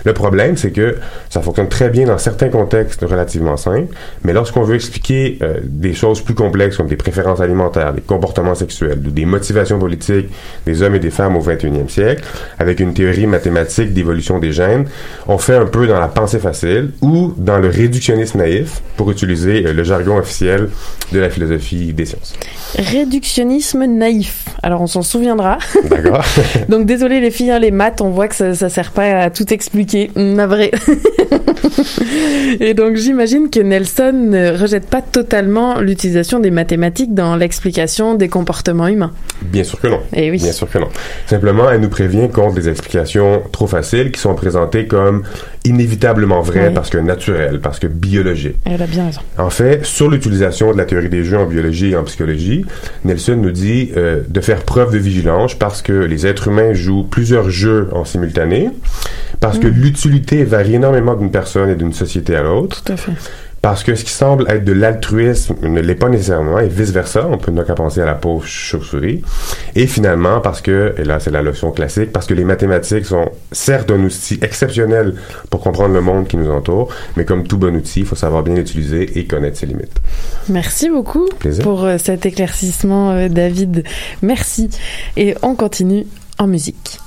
Le 0.04 0.14
problème, 0.14 0.58
c'est 0.58 0.72
que 0.72 0.96
ça 1.30 1.42
fonctionne 1.42 1.70
très 1.70 1.90
bien 1.90 2.06
dans 2.08 2.18
certains 2.18 2.50
contextes 2.50 3.02
relativement 3.04 3.56
simples, 3.58 3.94
mais 4.24 4.34
lorsqu'on 4.34 4.64
veut 4.64 4.76
expliquer 4.76 5.38
euh, 5.42 5.60
des 5.64 5.94
choses 5.94 6.22
plus 6.22 6.34
complexes 6.34 6.78
comme 6.78 6.88
des 6.88 6.96
préférences 6.96 7.42
alimentaires, 7.42 7.94
des 7.94 8.02
comportements 8.02 8.56
sexuels 8.56 9.00
ou 9.06 9.12
des 9.12 9.26
motivations 9.26 9.80
politiques 9.80 10.30
des 10.66 10.82
hommes 10.82 10.96
et 10.96 11.00
des 11.00 11.12
femmes 11.12 11.36
au 11.36 11.42
21e 11.42 11.90
siècle, 11.90 12.24
avec 12.60 12.80
une 12.80 12.94
théorie 12.94 13.28
mathématique 13.28 13.94
d'évolution 13.94 14.40
des 14.40 14.52
gènes, 14.52 14.86
on 15.28 15.38
fait 15.38 15.56
un 15.56 15.66
peu 15.66 15.88
dans 15.88 16.00
la 16.00 16.08
pensée 16.08 16.40
facile 16.40 16.92
ou 17.02 17.34
dans 17.38 17.60
le 17.60 17.70
réductionnisme 17.70 18.40
naïf, 18.40 18.82
pour 18.98 19.12
utiliser 19.12 19.66
euh, 19.66 19.74
le 19.74 19.84
jargon 19.84 20.18
officiel 20.18 20.70
de 21.12 21.20
la 21.20 21.30
philosophie 21.30 21.94
des 21.94 22.06
sciences. 22.06 22.34
Réductionnisme 22.78 23.86
naïf. 23.86 24.46
Alors 24.64 24.82
on 24.82 24.88
s'en 24.88 25.02
souviendra. 25.02 25.58
D'accord 25.90 26.24
Donc 26.70 26.86
désolé 26.86 27.20
les 27.20 27.32
filles, 27.32 27.52
hein, 27.52 27.60
les 27.60 27.72
maths, 27.72 28.02
on 28.02 28.10
voit 28.10 28.28
que 28.28 28.36
ça, 28.36 28.54
ça 28.56 28.70
sert 28.70 28.92
pas 28.92 29.22
à 29.22 29.30
tout 29.30 29.54
expliquer. 29.54 30.12
Navré. 30.16 30.72
Et 32.60 32.74
donc 32.74 32.96
j'imagine 32.96 33.50
que 33.50 33.60
Nelson 33.60 33.95
ne 34.02 34.58
rejette 34.58 34.88
pas 34.88 35.02
totalement 35.02 35.80
l'utilisation 35.80 36.40
des 36.40 36.52
mathématiques 36.52 37.14
dans 37.14 37.36
l'explication 37.36 38.16
des 38.16 38.28
comportements 38.30 38.88
humains. 38.88 39.12
Bien 39.42 39.64
sûr 39.64 39.80
que 39.80 39.88
non. 39.88 40.00
Eh 40.14 40.32
oui. 40.32 40.38
Bien 40.38 40.52
sûr 40.52 40.70
que 40.70 40.78
non. 40.78 40.88
Simplement, 41.28 41.70
elle 41.70 41.82
nous 41.82 41.90
prévient 41.90 42.30
contre 42.30 42.56
des 42.56 42.70
explications 42.70 43.44
trop 43.52 43.68
faciles 43.68 44.12
qui 44.12 44.20
sont 44.20 44.36
présentées 44.36 44.86
comme 44.88 45.24
inévitablement 45.64 46.42
vraies 46.42 46.68
Oui. 46.68 46.74
parce 46.74 46.90
que 46.90 46.98
naturelles, 46.98 47.60
parce 47.62 47.80
que 47.80 47.88
biologiques. 47.88 48.58
Elle 48.66 48.82
a 48.82 48.88
bien 48.88 49.06
raison. 49.06 49.22
En 49.38 49.50
fait, 49.50 49.86
sur 49.86 50.10
l'utilisation 50.10 50.72
de 50.74 50.78
la 50.78 50.86
théorie 50.86 51.10
des 51.10 51.24
jeux 51.24 51.38
en 51.38 51.46
biologie 51.46 51.92
et 51.92 51.96
en 51.96 52.04
psychologie, 52.04 52.66
Nelson 53.04 53.36
nous 53.38 53.52
dit 53.52 53.92
euh, 53.98 54.22
de 54.28 54.42
faire 54.42 54.62
preuve 54.64 54.92
de 54.94 54.98
vigilance 54.98 55.56
parce 55.56 55.82
que 55.82 55.94
les 55.94 56.28
êtres 56.28 56.50
humains 56.50 56.74
jouent 56.74 57.04
plusieurs 57.04 57.50
jeux 57.50 57.90
en 57.94 58.06
simultané, 58.06 58.70
parce 59.40 59.60
que 59.60 59.68
l'utilité 59.68 60.44
varie 60.44 60.76
énormément 60.76 61.16
d'une 61.16 61.32
personne 61.32 61.70
et 61.70 61.76
d'une 61.76 61.94
société 61.94 62.36
à 62.36 62.44
l'autre, 62.44 62.82
Tout 62.84 62.94
à 62.94 62.98
fait. 62.98 63.12
Parce 63.66 63.84
que 63.84 63.96
ce 63.96 64.04
qui 64.04 64.12
semble 64.12 64.46
être 64.48 64.64
de 64.64 64.74
l'altruisme 64.74 65.56
ne 65.64 65.82
l'est 65.82 65.96
pas 65.96 66.08
nécessairement, 66.08 66.60
et 66.60 66.68
vice-versa, 66.68 67.28
on 67.28 67.40
peut 67.40 67.52
donc 67.52 67.66
penser 67.74 68.00
à 68.00 68.06
la 68.06 68.14
pauvre 68.14 68.46
chauve-souris, 68.46 69.24
et 69.74 69.88
finalement 69.88 70.40
parce 70.40 70.62
que, 70.62 70.94
et 71.00 71.04
là 71.04 71.20
c'est 71.20 71.32
la 71.32 71.42
leçon 71.42 71.72
classique, 71.72 72.14
parce 72.14 72.28
que 72.28 72.36
les 72.36 72.44
mathématiques 72.44 73.08
sont 73.08 73.32
certes 73.52 73.90
un 73.90 74.04
outil 74.04 74.38
exceptionnel 74.44 75.16
pour 75.50 75.62
comprendre 75.62 75.96
le 75.96 76.02
monde 76.02 76.28
qui 76.28 76.38
nous 76.38 76.52
entoure, 76.52 76.94
mais 77.18 77.26
comme 77.26 77.48
tout 77.48 77.58
bon 77.58 77.76
outil, 77.76 78.02
il 78.02 78.06
faut 78.06 78.16
savoir 78.16 78.44
bien 78.44 78.54
l'utiliser 78.54 79.18
et 79.18 79.26
connaître 79.26 79.58
ses 79.58 79.66
limites. 79.66 80.00
Merci 80.48 80.92
beaucoup 80.92 81.28
Plaisir. 81.40 81.64
pour 81.64 81.86
euh, 81.86 81.98
cet 81.98 82.28
éclaircissement, 82.28 83.14
euh, 83.14 83.30
David. 83.30 83.84
Merci. 84.22 84.70
Et 85.18 85.34
on 85.42 85.56
continue 85.56 86.06
en 86.38 86.46
musique. 86.46 87.00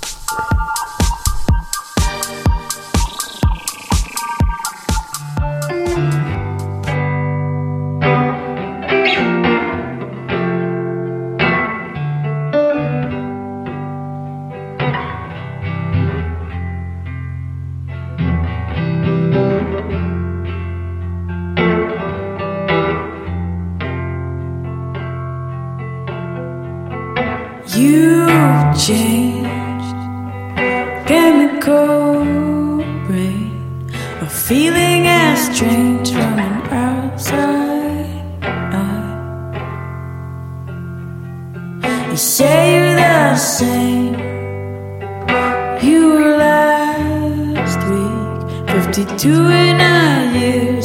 A 34.20 34.26
feeling 34.28 35.06
as 35.06 35.54
strange 35.54 36.10
from 36.10 36.38
an 36.38 36.62
outside 36.72 38.44
eye. 38.74 39.04
You 42.10 42.16
say 42.16 42.74
you're 42.74 42.96
the 42.96 43.36
same 43.36 44.14
you 45.82 46.08
were 46.14 46.36
last 46.36 47.78
week, 47.88 48.68
fifty-two 48.70 49.46
in 49.46 49.80
a 49.80 50.32
year, 50.34 50.77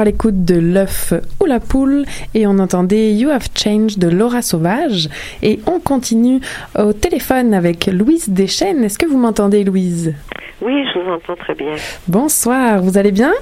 toujours 0.00 0.02
à 0.02 0.04
l'écoute 0.04 0.44
de 0.44 0.58
l'œuf 0.58 1.12
ou 1.40 1.46
la 1.46 1.60
poule 1.60 2.04
et 2.34 2.46
on 2.46 2.58
entendait 2.58 3.12
You 3.12 3.30
Have 3.30 3.48
Changed 3.54 3.98
de 3.98 4.08
Laura 4.08 4.42
Sauvage 4.42 5.08
et 5.42 5.60
on 5.66 5.78
continue 5.80 6.40
au 6.78 6.92
téléphone 6.92 7.54
avec 7.54 7.86
Louise 7.86 8.28
Deschênes. 8.28 8.84
Est-ce 8.84 8.98
que 8.98 9.06
vous 9.06 9.18
m'entendez 9.18 9.64
Louise? 9.64 10.14
Oui, 10.62 10.84
je 10.92 10.98
vous 10.98 11.10
entends 11.10 11.36
très 11.36 11.54
bien. 11.54 11.74
Bonsoir, 12.08 12.82
vous 12.82 12.98
allez 12.98 13.12
bien? 13.12 13.32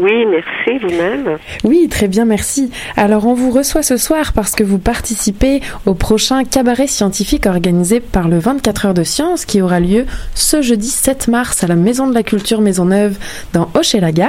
Oui, 0.00 0.26
merci, 0.26 0.78
vous-même. 0.80 1.38
Oui, 1.64 1.88
très 1.90 2.06
bien, 2.06 2.24
merci. 2.24 2.70
Alors, 2.96 3.26
on 3.26 3.34
vous 3.34 3.50
reçoit 3.50 3.82
ce 3.82 3.96
soir 3.96 4.32
parce 4.32 4.54
que 4.54 4.62
vous 4.62 4.78
participez 4.78 5.60
au 5.86 5.94
prochain 5.94 6.44
cabaret 6.44 6.86
scientifique 6.86 7.46
organisé 7.46 7.98
par 7.98 8.28
le 8.28 8.38
24 8.38 8.86
heures 8.86 8.94
de 8.94 9.02
science 9.02 9.44
qui 9.44 9.60
aura 9.60 9.80
lieu 9.80 10.06
ce 10.34 10.62
jeudi 10.62 10.88
7 10.88 11.26
mars 11.28 11.64
à 11.64 11.66
la 11.66 11.74
Maison 11.74 12.06
de 12.06 12.14
la 12.14 12.22
Culture 12.22 12.60
Maisonneuve 12.60 13.18
dans 13.52 13.70
Hochelaga. 13.74 14.28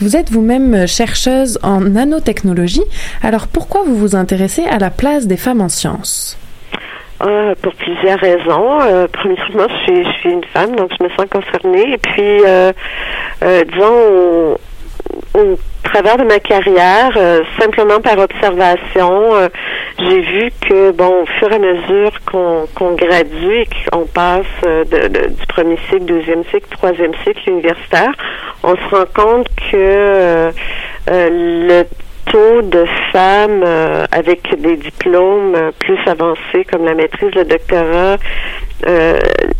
Vous 0.00 0.16
êtes 0.16 0.30
vous-même 0.30 0.86
chercheuse 0.86 1.58
en 1.62 1.80
nanotechnologie. 1.80 2.84
Alors, 3.22 3.48
pourquoi 3.48 3.82
vous 3.84 3.96
vous 3.96 4.16
intéressez 4.16 4.64
à 4.64 4.78
la 4.78 4.90
place 4.90 5.26
des 5.26 5.36
femmes 5.36 5.60
en 5.60 5.68
sciences 5.68 6.38
Euh, 7.22 7.54
pour 7.62 7.72
plusieurs 7.74 8.18
raisons. 8.18 8.80
Euh, 8.80 9.06
premièrement, 9.12 9.68
je 9.68 9.82
suis, 9.84 10.04
je 10.04 10.10
suis 10.20 10.30
une 10.32 10.44
femme, 10.44 10.74
donc 10.74 10.90
je 10.98 11.04
me 11.04 11.10
sens 11.10 11.26
concernée. 11.30 11.92
Et 11.92 11.98
puis, 11.98 12.40
euh, 12.44 12.72
euh, 13.44 13.64
disons, 13.72 14.58
au, 15.34 15.58
travers 15.92 16.16
de 16.16 16.24
ma 16.24 16.38
carrière, 16.38 17.12
euh, 17.16 17.42
simplement 17.60 18.00
par 18.00 18.18
observation, 18.18 19.34
euh, 19.34 19.48
j'ai 19.98 20.20
vu 20.20 20.52
que, 20.66 20.90
bon, 20.92 21.22
au 21.22 21.26
fur 21.38 21.52
et 21.52 21.56
à 21.56 21.58
mesure 21.58 22.12
qu'on 22.24 22.94
gradue 22.94 23.60
et 23.60 23.68
qu'on 23.90 24.06
passe 24.06 24.46
euh, 24.66 24.84
de, 24.84 25.28
du 25.28 25.46
premier 25.48 25.76
cycle, 25.90 26.04
deuxième 26.06 26.44
cycle, 26.44 26.66
troisième 26.70 27.12
cycle 27.24 27.50
universitaire, 27.50 28.12
on 28.62 28.74
se 28.76 28.94
rend 28.94 29.04
compte 29.14 29.48
que 29.70 30.50
le 31.08 31.82
taux 32.30 32.62
de 32.62 32.84
femmes 33.10 33.64
avec 34.12 34.54
des 34.60 34.76
diplômes 34.76 35.72
plus 35.80 35.98
avancés 36.06 36.64
comme 36.70 36.84
la 36.84 36.94
maîtrise, 36.94 37.34
le 37.34 37.44
doctorat, 37.44 38.18
euh, 38.86 39.18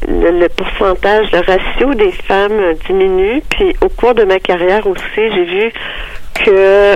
le, 0.09 0.49
pourcentage, 0.49 1.31
le 1.33 1.39
ratio 1.39 1.95
des 1.95 2.13
femmes 2.13 2.53
euh, 2.53 2.75
diminue. 2.87 3.43
Puis 3.51 3.75
au 3.81 3.89
cours 3.89 4.15
de 4.15 4.25
ma 4.25 4.39
carrière 4.39 4.87
aussi, 4.87 5.01
j'ai 5.17 5.45
vu 5.45 5.73
que 6.35 6.51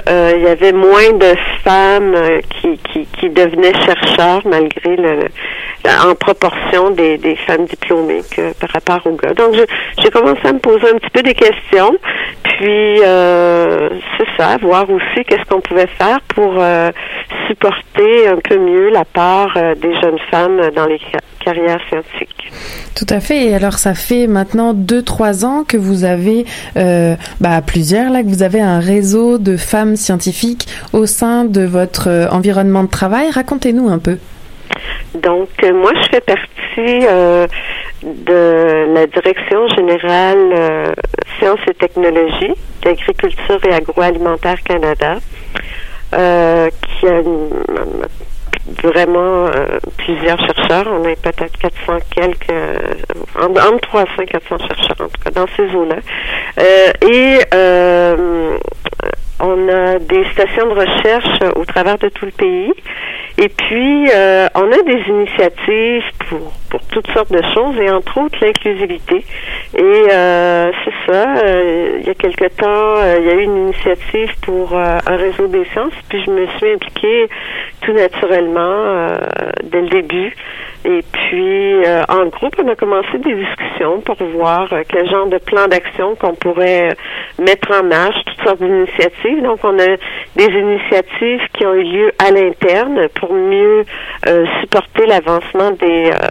euh, 0.08 0.32
il 0.36 0.42
y 0.42 0.48
avait 0.48 0.72
moins 0.72 1.12
de 1.12 1.34
femmes 1.62 2.14
euh, 2.14 2.40
qui, 2.50 2.78
qui, 2.78 3.06
qui 3.06 3.30
devenaient 3.30 3.74
chercheurs 3.84 4.40
malgré 4.46 4.96
le, 4.96 5.28
en 6.04 6.14
proportion 6.14 6.90
des, 6.90 7.18
des 7.18 7.36
femmes 7.36 7.66
diplômées 7.66 8.22
que 8.34 8.52
par 8.54 8.70
rapport 8.70 9.06
aux 9.06 9.14
gars. 9.14 9.34
Donc 9.34 9.54
j'ai 9.98 10.10
commencé 10.10 10.40
à 10.44 10.52
me 10.52 10.58
poser 10.58 10.88
un 10.88 10.98
petit 10.98 11.10
peu 11.10 11.22
des 11.22 11.34
questions, 11.34 11.94
puis 12.42 13.02
euh, 13.04 13.90
c'est 14.16 14.26
ça, 14.36 14.56
voir 14.60 14.88
aussi 14.90 15.24
qu'est-ce 15.26 15.44
qu'on 15.48 15.60
pouvait 15.60 15.86
faire 15.86 16.20
pour 16.34 16.54
supporter 17.46 18.28
un 18.28 18.38
peu 18.42 18.56
mieux 18.56 18.88
la 18.88 19.04
part 19.04 19.54
des 19.76 19.94
jeunes 20.00 20.18
femmes 20.30 20.70
dans 20.74 20.86
les 20.86 20.98
ca- 21.46 21.52
carrières 21.54 21.80
scientifiques. 21.88 22.50
Tout 22.94 23.06
à 23.08 23.20
fait. 23.20 23.46
Et 23.46 23.54
alors, 23.54 23.74
ça 23.78 23.94
fait 23.94 24.26
maintenant 24.26 24.74
2-3 24.74 25.44
ans 25.44 25.64
que 25.64 25.76
vous 25.76 26.04
avez, 26.04 26.44
euh, 26.76 27.14
bah, 27.40 27.60
plusieurs 27.64 28.10
là, 28.10 28.22
que 28.22 28.28
vous 28.28 28.42
avez 28.42 28.60
un 28.60 28.80
réseau 28.80 29.38
de 29.38 29.56
femmes 29.56 29.96
scientifiques 29.96 30.66
au 30.92 31.06
sein 31.06 31.44
de 31.44 31.62
votre 31.64 32.08
euh, 32.08 32.28
environnement 32.30 32.82
de 32.84 32.88
travail. 32.90 33.30
Racontez-nous 33.30 33.88
un 33.88 33.98
peu. 33.98 34.18
Donc, 35.22 35.48
euh, 35.64 35.72
moi, 35.72 35.92
je 36.02 36.08
fais 36.10 36.20
partie 36.20 37.06
euh, 37.08 37.46
de 38.02 38.92
la 38.94 39.06
Direction 39.06 39.66
générale 39.76 40.52
euh, 40.52 40.92
Sciences 41.38 41.60
et 41.70 41.74
technologies 41.74 42.54
d'Agriculture 42.82 43.60
et 43.68 43.72
Agroalimentaire 43.74 44.62
Canada, 44.62 45.16
qui 46.10 47.06
a 47.06 47.20
une- 47.20 47.50
vraiment 48.82 49.46
euh, 49.46 49.78
plusieurs 49.98 50.38
chercheurs. 50.38 50.86
On 50.88 51.04
a 51.04 51.14
peut-être 51.16 51.58
400 51.58 51.98
quelques, 52.14 52.50
euh, 52.50 52.78
en- 53.40 53.50
entre 53.74 53.80
300 53.88 54.06
et 54.22 54.26
400 54.26 54.58
chercheurs, 54.58 54.96
en 55.00 55.04
tout 55.08 55.20
cas, 55.24 55.30
dans 55.30 55.46
ces 55.56 55.74
eaux-là. 55.74 55.96
Euh, 56.58 56.92
et 57.08 57.40
euh, 57.54 58.58
on 59.40 59.68
a 59.68 59.98
des 59.98 60.24
stations 60.32 60.66
de 60.66 60.80
recherche 60.80 61.56
au 61.56 61.64
travers 61.64 61.98
de 61.98 62.08
tout 62.08 62.26
le 62.26 62.32
pays. 62.32 62.72
Et 63.38 63.50
puis, 63.50 64.08
euh, 64.14 64.46
on 64.54 64.72
a 64.72 64.82
des 64.82 65.02
initiatives 65.08 66.04
pour, 66.28 66.52
pour 66.70 66.80
toutes 66.88 67.10
sortes 67.10 67.30
de 67.30 67.42
choses, 67.54 67.78
et 67.78 67.90
entre 67.90 68.18
autres 68.18 68.38
l'inclusivité. 68.40 69.24
Et 69.76 69.82
euh, 70.10 70.70
c'est 70.84 71.12
ça, 71.12 71.36
euh, 71.44 71.98
il 72.00 72.06
y 72.06 72.10
a 72.10 72.14
quelque 72.14 72.46
temps, 72.56 72.96
euh, 72.96 73.18
il 73.20 73.26
y 73.26 73.30
a 73.30 73.34
eu 73.34 73.42
une 73.42 73.56
initiative 73.68 74.32
pour 74.40 74.72
euh, 74.72 74.98
un 75.06 75.16
réseau 75.16 75.48
des 75.48 75.66
sciences, 75.66 75.92
puis 76.08 76.22
je 76.24 76.30
me 76.30 76.46
suis 76.56 76.72
impliquée 76.72 77.28
tout 77.82 77.92
naturellement 77.92 78.58
euh, 78.58 79.18
dès 79.64 79.82
le 79.82 79.88
début. 79.88 80.34
Et 80.86 81.02
puis, 81.12 81.84
euh, 81.84 82.04
en 82.08 82.26
groupe, 82.26 82.54
on 82.62 82.68
a 82.68 82.76
commencé 82.76 83.18
des 83.18 83.34
discussions 83.34 84.00
pour 84.00 84.16
voir 84.16 84.72
euh, 84.72 84.82
quel 84.88 85.10
genre 85.10 85.26
de 85.26 85.38
plan 85.38 85.66
d'action 85.66 86.14
qu'on 86.14 86.34
pourrait 86.34 86.90
euh, 86.90 87.42
mettre 87.42 87.72
en 87.72 87.82
marche, 87.82 88.22
d'initiatives. 88.54 89.42
Donc, 89.42 89.58
on 89.64 89.78
a 89.78 89.96
des 90.36 90.44
initiatives 90.44 91.42
qui 91.52 91.66
ont 91.66 91.74
eu 91.74 91.82
lieu 91.82 92.12
à 92.18 92.30
l'interne 92.30 93.08
pour 93.14 93.32
mieux 93.32 93.84
euh, 94.28 94.46
supporter 94.60 95.06
l'avancement 95.06 95.72
des 95.72 96.10
euh, 96.10 96.28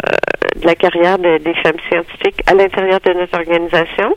de 0.55 0.65
la 0.65 0.75
carrière 0.75 1.17
de- 1.17 1.37
des 1.39 1.53
femmes 1.55 1.79
scientifiques 1.89 2.41
à 2.47 2.53
l'intérieur 2.53 2.99
de 3.05 3.13
notre 3.13 3.37
organisation. 3.37 4.15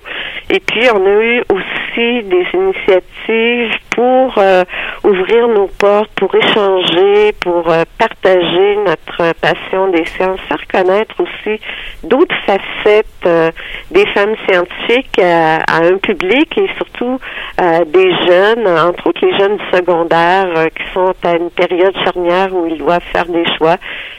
Et 0.51 0.61
puis, 0.61 0.87
on 0.95 1.05
a 1.05 1.23
eu 1.25 1.41
aussi 1.51 2.23
des 2.25 2.47
initiatives 2.55 3.75
pour 3.91 4.35
euh, 4.39 4.65
ouvrir 5.05 5.49
nos 5.49 5.67
portes, 5.67 6.11
pour 6.17 6.35
échanger, 6.35 7.33
pour 7.41 7.69
euh, 7.71 7.83
partager 7.99 8.77
notre 8.87 9.35
passion 9.41 9.89
des 9.91 10.05
sciences, 10.07 10.41
faire 10.49 10.67
connaître 10.73 11.15
aussi 11.21 11.61
d'autres 12.05 12.35
facettes 12.47 13.07
euh, 13.27 13.51
des 13.91 14.07
femmes 14.15 14.35
scientifiques 14.49 15.19
à, 15.19 15.57
à 15.69 15.83
un 15.85 15.99
public 15.99 16.57
et 16.57 16.69
surtout 16.77 17.19
à 17.59 17.85
des 17.85 18.11
jeunes, 18.27 18.67
entre 18.69 19.09
autres 19.09 19.27
les 19.27 19.37
jeunes 19.39 19.57
du 19.57 19.65
secondaire 19.77 20.47
euh, 20.57 20.67
qui 20.69 20.85
sont 20.95 21.13
à 21.25 21.33
une 21.37 21.51
période 21.51 21.95
charnière 22.05 22.55
où 22.55 22.67
ils 22.67 22.79
doivent 22.79 23.03
faire 23.13 23.27
des 23.27 23.45
choix. 23.59 23.77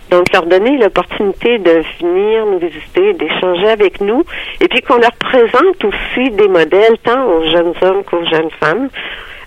Donc, 0.09 0.31
leur 0.33 0.45
donner 0.45 0.77
l'opportunité 0.77 1.59
de 1.59 1.83
venir 1.99 2.45
nous 2.45 2.59
visiter, 2.59 3.13
d'échanger 3.13 3.69
avec 3.69 4.01
nous, 4.01 4.23
et 4.59 4.67
puis 4.67 4.81
qu'on 4.81 4.97
leur 4.97 5.13
présente 5.13 5.83
aussi 5.83 6.31
des 6.31 6.47
modèles, 6.47 6.97
tant 7.03 7.25
aux 7.25 7.43
jeunes 7.43 7.73
hommes 7.81 8.03
qu'aux 8.03 8.25
jeunes 8.25 8.49
femmes, 8.59 8.89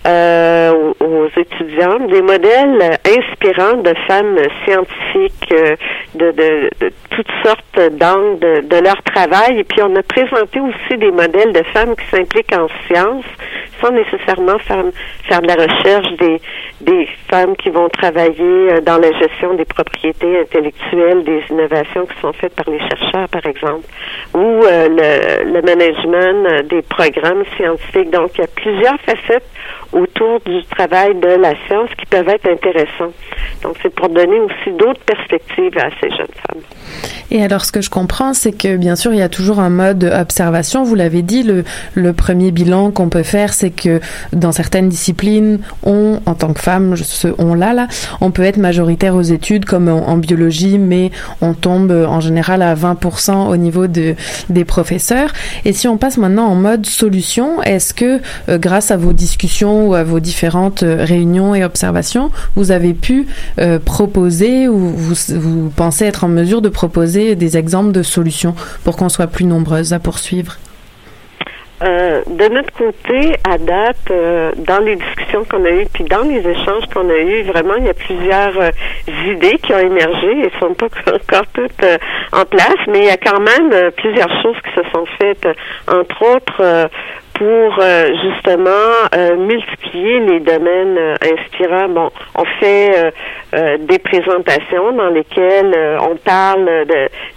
euh, 0.05 0.71
aux, 0.99 1.05
aux 1.05 1.27
étudiants, 1.37 1.99
des 2.07 2.21
modèles 2.21 2.97
inspirants 3.05 3.77
de 3.81 3.93
femmes 4.07 4.37
scientifiques, 4.65 5.51
euh, 5.51 5.75
de, 6.15 6.31
de, 6.31 6.69
de 6.79 6.91
toutes 7.09 7.31
sortes 7.43 7.79
d'angles 7.93 8.39
de, 8.39 8.61
de 8.67 8.83
leur 8.83 9.01
travail. 9.03 9.59
Et 9.59 9.63
puis, 9.63 9.81
on 9.81 9.95
a 9.95 10.03
présenté 10.03 10.59
aussi 10.59 10.97
des 10.97 11.11
modèles 11.11 11.53
de 11.53 11.63
femmes 11.73 11.95
qui 11.95 12.05
s'impliquent 12.15 12.55
en 12.55 12.67
sciences, 12.87 13.25
sans 13.81 13.91
nécessairement 13.91 14.59
faire, 14.59 14.83
faire 15.27 15.41
de 15.41 15.47
la 15.47 15.55
recherche, 15.55 16.11
des, 16.17 16.41
des 16.81 17.07
femmes 17.29 17.55
qui 17.55 17.69
vont 17.69 17.89
travailler 17.89 18.71
euh, 18.71 18.81
dans 18.81 18.97
la 18.97 19.11
gestion 19.19 19.55
des 19.55 19.65
propriétés 19.65 20.39
intellectuelles, 20.41 21.23
des 21.23 21.43
innovations 21.49 22.05
qui 22.05 22.19
sont 22.21 22.33
faites 22.33 22.55
par 22.55 22.69
les 22.69 22.79
chercheurs, 22.79 23.27
par 23.29 23.45
exemple, 23.45 23.85
ou 24.33 24.39
euh, 24.39 24.87
le, 24.89 25.51
le 25.53 25.61
management 25.61 26.45
euh, 26.45 26.61
des 26.63 26.81
programmes 26.81 27.43
scientifiques. 27.57 28.11
Donc, 28.11 28.31
il 28.35 28.41
y 28.41 28.43
a 28.43 28.47
plusieurs 28.55 28.99
facettes 29.01 29.49
autour 29.93 30.39
du 30.45 30.63
travail 30.65 31.15
de 31.15 31.41
la 31.41 31.53
science 31.67 31.89
qui 31.97 32.05
peuvent 32.05 32.27
être 32.27 32.47
intéressants. 32.47 33.13
Donc, 33.61 33.75
c'est 33.81 33.93
pour 33.93 34.09
donner 34.09 34.39
aussi 34.39 34.71
d'autres 34.77 35.03
perspectives 35.05 35.77
à 35.77 35.89
ces 36.01 36.09
jeunes 36.09 36.27
femmes. 36.47 36.61
Et 37.31 37.43
alors, 37.43 37.65
ce 37.65 37.71
que 37.71 37.81
je 37.81 37.89
comprends, 37.89 38.33
c'est 38.33 38.51
que 38.51 38.77
bien 38.77 38.95
sûr, 38.95 39.11
il 39.13 39.17
y 39.17 39.23
a 39.23 39.29
toujours 39.29 39.59
un 39.59 39.69
mode 39.69 40.03
observation. 40.03 40.83
Vous 40.83 40.93
l'avez 40.93 41.23
dit, 41.23 41.43
le, 41.43 42.13
premier 42.13 42.51
bilan 42.51 42.91
qu'on 42.91 43.09
peut 43.09 43.23
faire, 43.23 43.53
c'est 43.53 43.71
que 43.71 43.99
dans 44.33 44.51
certaines 44.51 44.87
disciplines, 44.87 45.59
on, 45.83 46.19
en 46.27 46.35
tant 46.35 46.53
que 46.53 46.59
femme, 46.59 46.95
ce 46.95 47.29
on-là, 47.39 47.73
là, 47.73 47.87
on 48.21 48.29
peut 48.29 48.43
être 48.43 48.57
majoritaire 48.57 49.15
aux 49.15 49.21
études 49.21 49.65
comme 49.65 49.89
en, 49.89 50.17
biologie, 50.17 50.77
mais 50.77 51.11
on 51.41 51.53
tombe 51.53 51.91
en 51.91 52.19
général 52.19 52.61
à 52.61 52.75
20% 52.75 53.49
au 53.49 53.57
niveau 53.57 53.87
de, 53.87 54.15
des 54.49 54.63
professeurs. 54.63 55.31
Et 55.65 55.73
si 55.73 55.87
on 55.87 55.97
passe 55.97 56.17
maintenant 56.17 56.45
en 56.45 56.55
mode 56.55 56.85
solution, 56.85 57.63
est-ce 57.63 57.93
que 57.93 58.21
euh, 58.47 58.57
grâce 58.57 58.91
à 58.91 58.97
vos 58.97 59.11
discussions 59.11 59.82
ou 59.87 59.93
à 59.95 60.03
vos 60.03 60.19
différentes 60.19 60.83
euh, 60.83 61.03
réunions 61.03 61.55
et 61.55 61.63
observations, 61.63 62.31
vous 62.55 62.71
avez 62.71 62.93
pu 62.93 63.27
euh, 63.59 63.79
proposer 63.79 64.67
ou 64.67 64.77
vous, 64.77 65.69
pensez 65.75 66.05
être 66.05 66.23
en 66.23 66.27
mesure 66.27 66.61
de 66.61 66.69
proposer 66.69 67.35
des 67.35 67.57
exemples 67.57 67.91
de 67.91 68.03
solutions 68.03 68.55
pour 68.83 68.95
qu'on 68.97 69.09
soit 69.09 69.27
plus 69.27 69.45
nombreuses 69.45 69.93
à 69.93 69.99
poursuivre? 69.99 70.57
Euh, 71.83 72.21
de 72.27 72.47
notre 72.47 72.71
côté, 72.71 73.35
à 73.43 73.57
date, 73.57 74.07
dans 74.65 74.79
les 74.79 74.95
discussions 74.95 75.43
qu'on 75.43 75.65
a 75.65 75.69
eues, 75.69 75.87
puis 75.93 76.05
dans 76.05 76.21
les 76.21 76.39
échanges 76.39 76.85
qu'on 76.93 77.09
a 77.09 77.17
eus, 77.17 77.43
vraiment, 77.43 77.73
il 77.77 77.85
y 77.85 77.89
a 77.89 77.93
plusieurs 77.93 78.53
idées 79.27 79.57
qui 79.61 79.73
ont 79.73 79.79
émergé 79.79 80.31
et 80.31 80.43
ne 80.43 80.59
sont 80.61 80.73
pas 80.75 80.85
encore 81.07 81.45
toutes 81.53 81.85
en 82.31 82.45
place, 82.45 82.77
mais 82.87 82.99
il 82.99 83.05
y 83.05 83.09
a 83.09 83.17
quand 83.17 83.39
même 83.39 83.91
plusieurs 83.97 84.31
choses 84.41 84.55
qui 84.63 84.81
se 84.81 84.89
sont 84.91 85.05
faites, 85.19 85.47
entre 85.89 86.35
autres 86.35 86.89
pour 87.33 87.79
euh, 87.79 88.09
justement 88.23 88.69
euh, 89.15 89.35
multiplier 89.37 90.19
les 90.19 90.39
domaines 90.39 90.97
euh, 90.97 91.15
inspirants. 91.21 91.89
Bon, 91.89 92.09
on 92.35 92.45
fait 92.59 92.91
euh, 92.95 93.11
euh, 93.55 93.77
des 93.79 93.99
présentations 93.99 94.91
dans 94.93 95.09
lesquelles 95.09 95.73
euh, 95.75 95.97
on 96.01 96.15
parle 96.17 96.69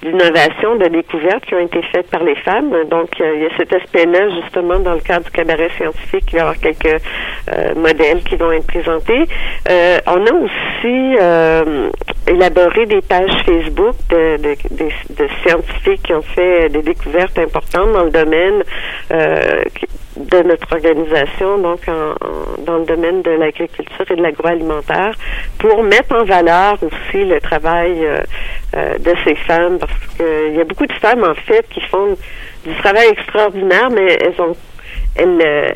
d'innovation, 0.03 0.77
de 0.77 0.89
découvertes 0.89 1.45
qui 1.47 1.55
ont 1.55 1.61
été 1.61 1.81
faites 1.93 2.11
par 2.11 2.23
les 2.23 2.37
femmes. 2.37 2.73
Donc, 2.91 3.09
il 3.21 3.43
y 3.43 3.47
a 3.47 3.57
cet 3.57 3.73
aspect-là 3.73 4.29
justement 4.43 4.79
dans 4.79 4.95
le 4.95 5.01
cadre 5.01 5.25
du 5.25 5.31
cabaret 5.31 5.71
scientifique. 5.77 6.25
Il 6.33 6.37
y 6.37 6.41
avoir 6.41 6.57
quelques 6.59 7.01
modèles 7.77 8.23
qui 8.23 8.37
vont 8.37 8.53
être 8.53 8.67
présentés. 8.67 9.25
On 10.07 10.27
a 10.27 10.33
aussi 10.33 11.17
élaboré 12.29 12.87
des 12.87 13.01
pages 13.03 13.31
Facebook 13.45 13.95
de, 14.11 14.37
de, 14.37 14.55
de- 14.73 15.25
de 15.25 15.29
scientifiques 15.43 16.03
qui 16.03 16.13
ont 16.15 16.23
fait 16.23 16.69
des 16.69 16.83
découvertes 16.83 17.39
importantes 17.39 17.93
dans 17.93 18.05
le 18.05 18.11
domaine 18.11 18.63
de 20.17 20.43
notre 20.43 20.73
organisation, 20.73 21.59
donc 21.59 21.81
en- 21.89 22.15
dans 22.65 22.79
le 22.79 22.85
domaine 22.87 23.23
de 23.23 23.31
l'agriculture 23.33 24.05
et 24.11 24.17
de 24.17 24.23
l'agroalimentaire, 24.23 25.13
pour 25.59 25.83
mettre 25.83 26.15
en 26.15 26.25
valeur 26.25 26.79
aussi 26.83 27.25
le 27.25 27.41
travail 27.41 28.05
euh, 28.05 28.19
euh, 28.77 28.99
de 28.99 29.15
ces 29.25 29.35
femmes, 29.35 29.79
parce 29.79 29.93
qu'il 30.17 30.55
y 30.57 30.61
a 30.61 30.65
beaucoup 30.65 30.87
de 30.87 30.93
femmes 30.95 31.25
en 31.25 31.35
fait 31.35 31.67
qui 31.69 31.81
font 31.83 32.17
du 32.65 32.75
travail 32.77 33.09
extraordinaire, 33.09 33.91
mais 33.91 34.17
elles 34.21 34.41
ont 34.41 34.57
elles 35.17 35.41
euh, 35.45 35.69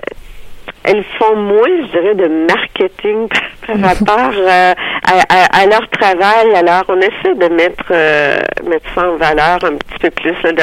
elles 0.84 1.04
font 1.18 1.36
moins, 1.36 1.62
je 1.66 1.90
dirais, 1.98 2.14
de 2.14 2.28
marketing 2.46 3.28
par 3.66 3.80
rapport 3.80 4.32
euh, 4.36 4.72
à, 5.06 5.60
à- 5.62 5.66
leur 5.66 5.88
travail. 5.90 6.54
Alors, 6.54 6.84
on 6.88 6.98
essaie 7.00 7.34
de 7.34 7.54
mettre, 7.54 7.84
euh, 7.90 8.38
mettre 8.68 8.88
ça 8.94 9.08
en 9.10 9.16
valeur 9.16 9.58
un 9.64 9.76
petit 9.76 9.98
peu 10.00 10.10
plus, 10.10 10.32
de 10.52 10.56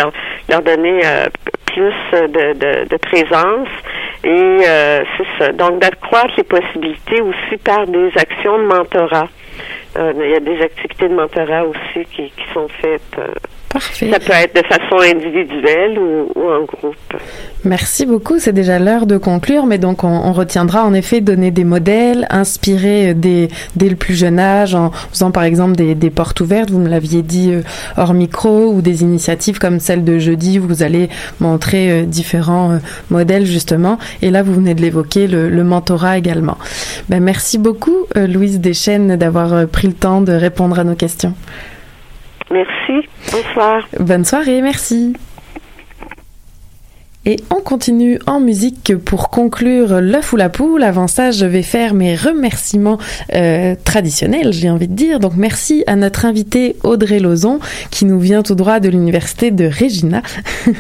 leur, 0.49 0.61
donner 0.63 1.01
euh, 1.05 1.28
plus 1.68 1.93
de, 2.13 2.53
de, 2.53 2.88
de 2.89 2.97
présence. 2.97 3.68
Et 4.24 4.57
c'est 5.18 5.28
ça. 5.38 5.51
Donc, 5.53 5.80
d'accroître 5.80 6.34
les 6.38 6.43
possibilités 6.43 7.22
aussi 7.22 7.57
par 7.63 7.86
des 7.86 8.09
actions 8.18 8.57
de 8.57 8.63
mentorat. 8.63 9.28
Il 9.95 10.30
y 10.30 10.36
a 10.36 10.39
des 10.39 10.59
activités 10.61 11.07
de 11.07 11.13
mentorat 11.15 11.63
aussi 11.65 12.05
qui, 12.13 12.32
qui 12.32 12.53
sont 12.53 12.68
faites. 12.82 13.15
Parfait. 13.78 14.10
Ça 14.12 14.20
peut 14.20 14.34
être 14.34 14.56
de 14.56 14.68
façon 14.68 15.16
individuelle 15.16 16.00
ou, 16.00 16.32
ou 16.36 16.50
en 16.50 16.64
groupe. 16.64 16.96
Merci 17.64 18.08
beaucoup. 18.08 18.40
C'est 18.40 18.54
déjà 18.54 18.80
l'heure 18.80 19.06
de 19.06 19.18
conclure, 19.18 19.68
mais 19.68 19.78
donc 19.78 20.04
on, 20.04 20.08
on 20.08 20.34
retiendra 20.34 20.84
en 20.84 20.96
effet 20.96 21.22
donner 21.22 21.52
des 21.52 21.64
modèles, 21.64 22.26
inspirer 22.32 23.10
euh, 23.10 23.14
dès, 23.16 23.50
dès 23.76 23.90
le 23.90 23.96
plus 23.96 24.16
jeune 24.16 24.40
âge, 24.40 24.74
en 24.74 24.90
faisant 25.12 25.30
par 25.30 25.44
exemple 25.44 25.76
des, 25.76 25.94
des 25.94 26.10
portes 26.10 26.42
ouvertes, 26.42 26.72
vous 26.72 26.80
me 26.80 26.90
l'aviez 26.90 27.22
dit 27.22 27.52
euh, 27.52 27.62
hors 27.98 28.16
micro, 28.16 28.72
ou 28.72 28.82
des 28.82 29.04
initiatives 29.04 29.60
comme 29.60 29.80
celle 29.80 30.04
de 30.04 30.18
jeudi 30.18 30.58
où 30.58 30.64
vous 30.64 30.82
allez 30.82 31.10
montrer 31.40 31.92
euh, 31.92 32.06
différents 32.06 32.72
euh, 32.72 32.78
modèles 33.12 33.46
justement. 33.46 34.00
Et 34.24 34.32
là, 34.32 34.42
vous 34.42 34.56
venez 34.56 34.74
de 34.74 34.82
l'évoquer, 34.82 35.28
le, 35.28 35.50
le 35.50 35.64
mentorat 35.64 36.18
également. 36.18 36.58
Ben, 37.10 37.22
merci 37.22 37.60
beaucoup, 37.60 38.08
Louise 38.16 38.60
Deschênes, 38.60 39.18
d'avoir 39.18 39.68
pris 39.68 39.88
le 39.88 39.94
temps 39.94 40.22
de 40.22 40.34
répondre 40.34 40.80
à 40.80 40.84
nos 40.84 40.96
questions. 40.96 41.36
Merci. 42.52 43.08
Bonsoir. 43.32 43.88
Bonne 44.00 44.24
soirée, 44.26 44.62
merci. 44.62 45.14
Et 47.30 47.36
on 47.50 47.60
continue 47.60 48.20
en 48.26 48.40
musique 48.40 48.96
pour 48.96 49.30
conclure 49.30 50.00
l'œuf 50.00 50.32
ou 50.32 50.38
la 50.38 50.48
poule. 50.48 50.82
Avant 50.82 51.08
ça, 51.08 51.32
je 51.32 51.46
vais 51.46 51.62
faire 51.62 51.94
mes 51.94 52.16
remerciements 52.16 53.00
euh, 53.36 53.76
traditionnels, 53.84 54.54
j'ai 54.54 54.70
envie 54.70 54.88
de 54.88 54.94
dire. 54.94 55.20
Donc 55.20 55.34
merci 55.36 55.84
à 55.88 55.98
notre 55.98 56.24
invitée 56.24 56.78
Audrey 56.84 57.20
Lozon 57.20 57.60
qui 57.92 58.06
nous 58.06 58.18
vient 58.18 58.44
tout 58.44 58.56
droit 58.56 58.80
de 58.80 58.88
l'université 58.88 59.52
de 59.52 59.66
Regina. 59.66 60.22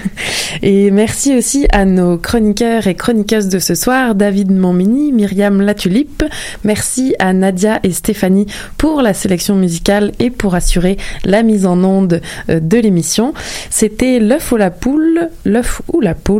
et 0.61 0.89
merci 0.89 1.35
aussi 1.35 1.67
à 1.73 1.83
nos 1.83 2.17
chroniqueurs 2.17 2.87
et 2.87 2.95
chroniqueuses 2.95 3.49
de 3.49 3.59
ce 3.59 3.75
soir, 3.75 4.15
David 4.15 4.49
Montmini, 4.49 5.11
Myriam 5.11 5.59
Latulipe. 5.59 6.23
Merci 6.63 7.13
à 7.19 7.33
Nadia 7.33 7.81
et 7.83 7.91
Stéphanie 7.91 8.47
pour 8.77 9.01
la 9.01 9.13
sélection 9.13 9.55
musicale 9.55 10.13
et 10.19 10.29
pour 10.29 10.55
assurer 10.55 10.95
la 11.25 11.43
mise 11.43 11.65
en 11.65 11.83
onde 11.83 12.21
euh, 12.49 12.61
de 12.61 12.77
l'émission. 12.77 13.33
C'était 13.69 14.21
l'œuf 14.21 14.53
ou 14.53 14.55
la 14.55 14.71
poule, 14.71 15.29
l'œuf 15.43 15.81
ou 15.91 15.99
la 15.99 16.15
poule. 16.15 16.36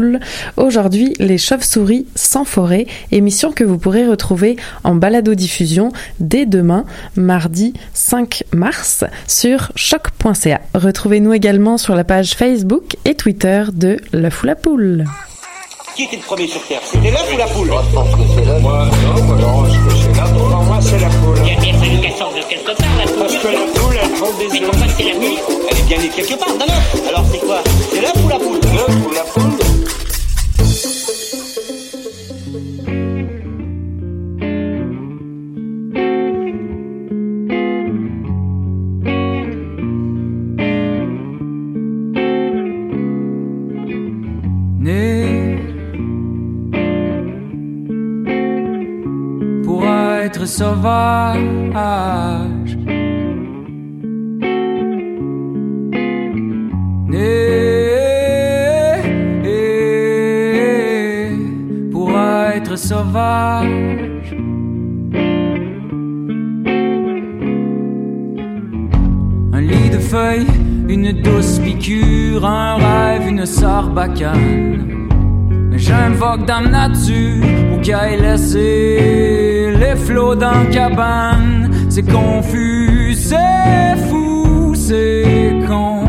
Aujourd'hui, 0.58 1.14
les 1.20 1.38
chauves-souris 1.38 2.06
sans 2.16 2.46
forêt, 2.46 2.86
émission 3.12 3.52
que 3.52 3.64
vous 3.64 3.78
pourrez 3.78 4.06
retrouver 4.08 4.56
en 4.84 4.96
balado-diffusion 4.96 5.92
dès 6.20 6.46
demain, 6.46 6.86
mardi 7.16 7.74
5 7.94 8.44
mars, 8.54 9.04
sur 9.28 9.72
choc.ca. 9.76 10.62
Retrouvez-nous 10.74 11.34
également 11.34 11.78
sur 11.78 11.96
la 11.96 12.04
page 12.04 12.32
Facebook 12.36 12.96
et 13.06 13.16
Twitter 13.16 13.64
de 13.74 13.98
l'œuf 14.14 14.44
ou 14.44 14.46
la 14.46 14.56
poule. 14.56 15.06
Qui 15.96 16.04
était 16.04 16.18
le 16.18 16.22
premier 16.22 16.46
sur 16.48 16.62
Terre? 16.68 16.80
C'était 16.84 17.10
l'œuf 17.10 17.28
ou 17.34 17.38
la 17.38 17.48
poule? 17.48 17.68
Moi, 17.70 17.84
je 17.90 17.96
pense 17.96 18.10
que 18.12 18.22
c'est 18.36 18.46
l'œuf. 18.46 18.62
Moi, 18.62 18.86
non, 19.16 19.24
moi, 19.24 19.36
non, 19.38 19.66
je 19.66 19.80
pense 19.80 19.94
que 19.94 20.00
c'est 20.00 20.14
l'œuf. 20.20 20.34
Pour 20.34 20.64
moi, 20.64 20.78
c'est 20.80 21.00
la 21.00 21.08
poule. 21.10 21.38
Il 21.44 21.58
a 21.58 21.60
bien 21.60 21.74
fallu 21.74 21.98
qu'elle 22.02 22.14
sorte 22.14 22.36
de 22.36 22.42
quelque 22.48 22.78
part, 22.78 22.98
la 23.00 23.06
poule. 23.06 23.18
Parce 23.18 23.34
que 23.34 23.48
la 23.48 23.66
poule, 23.74 23.96
elle 24.04 24.10
prend 24.12 24.28
des 24.38 24.48
Mais 24.54 24.62
œufs. 24.62 24.70
pourquoi 24.70 24.88
c'est 24.96 25.04
la 25.04 25.14
poule 25.18 25.58
Elle 25.72 25.78
est 25.78 25.88
bien 25.88 25.98
née 25.98 26.10
quelque 26.10 26.36
part 26.38 26.54
d'un 26.56 26.66
œuf. 26.66 27.02
Alors 27.10 27.26
c'est 27.32 27.40
quoi? 27.40 27.64
C'est 27.92 28.02
l'œuf 28.02 28.14
ou 28.24 28.28
la 28.30 28.36
poule? 28.38 28.60
L'œuf 28.62 28.88
ou 28.90 28.92
la 28.92 28.96
poule 29.02 29.07
Pour 49.66 49.84
être 49.86 50.46
sauvage. 50.46 51.42
Pour 61.92 62.12
être 62.56 62.78
sauvage. 62.78 64.07
Un 69.58 69.62
lit 69.62 69.90
de 69.90 69.98
feuilles, 69.98 70.46
une 70.88 71.12
douce 71.24 71.58
piqûre, 71.58 72.46
un 72.46 72.76
rêve, 72.76 73.28
une 73.28 73.44
sarbacane. 73.44 75.10
Mais 75.72 75.80
j'invoque 75.80 76.46
Dame 76.46 76.70
Nature 76.70 77.44
pour 77.72 77.82
qu'elle 77.82 78.22
laisser 78.22 79.74
les 79.80 79.96
flots 79.96 80.36
dans 80.36 80.64
cabane. 80.72 81.72
C'est 81.90 82.08
confus, 82.08 83.16
c'est 83.16 83.96
fou, 84.08 84.76
c'est 84.76 85.56
con, 85.68 86.04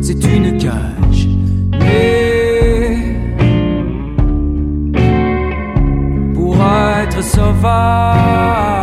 c'est 0.00 0.24
une 0.24 0.58
cage. 0.58 1.28
Mais 1.78 3.14
pour 6.34 6.56
être 7.00 7.22
sauvage. 7.22 8.77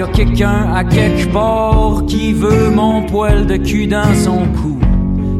Y 0.00 0.02
a 0.02 0.06
quelqu'un 0.06 0.72
à 0.74 0.82
quelque 0.82 1.30
part 1.30 2.06
qui 2.06 2.32
veut 2.32 2.70
mon 2.70 3.02
poil 3.02 3.46
de 3.46 3.56
cul 3.56 3.86
dans 3.86 4.14
son 4.14 4.46
cou. 4.56 4.78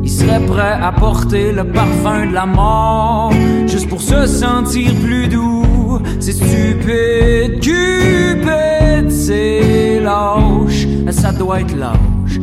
Il 0.05 0.11
serait 0.11 0.45
prêt 0.45 0.77
à 0.83 0.93
porter 0.93 1.53
le 1.53 1.65
parfum 1.65 2.27
de 2.27 2.35
la 2.35 2.45
mort, 2.45 3.33
juste 3.67 3.89
pour 3.89 4.03
se 4.03 4.27
sentir 4.27 4.93
plus 5.03 5.29
doux. 5.29 5.99
C'est 6.19 6.33
stupide, 6.33 7.61
cupide, 7.61 9.11
c'est 9.11 10.01
lâche, 10.01 10.87
ça 11.11 11.33
doit 11.33 11.61
être 11.61 11.75
lâche. 11.75 12.39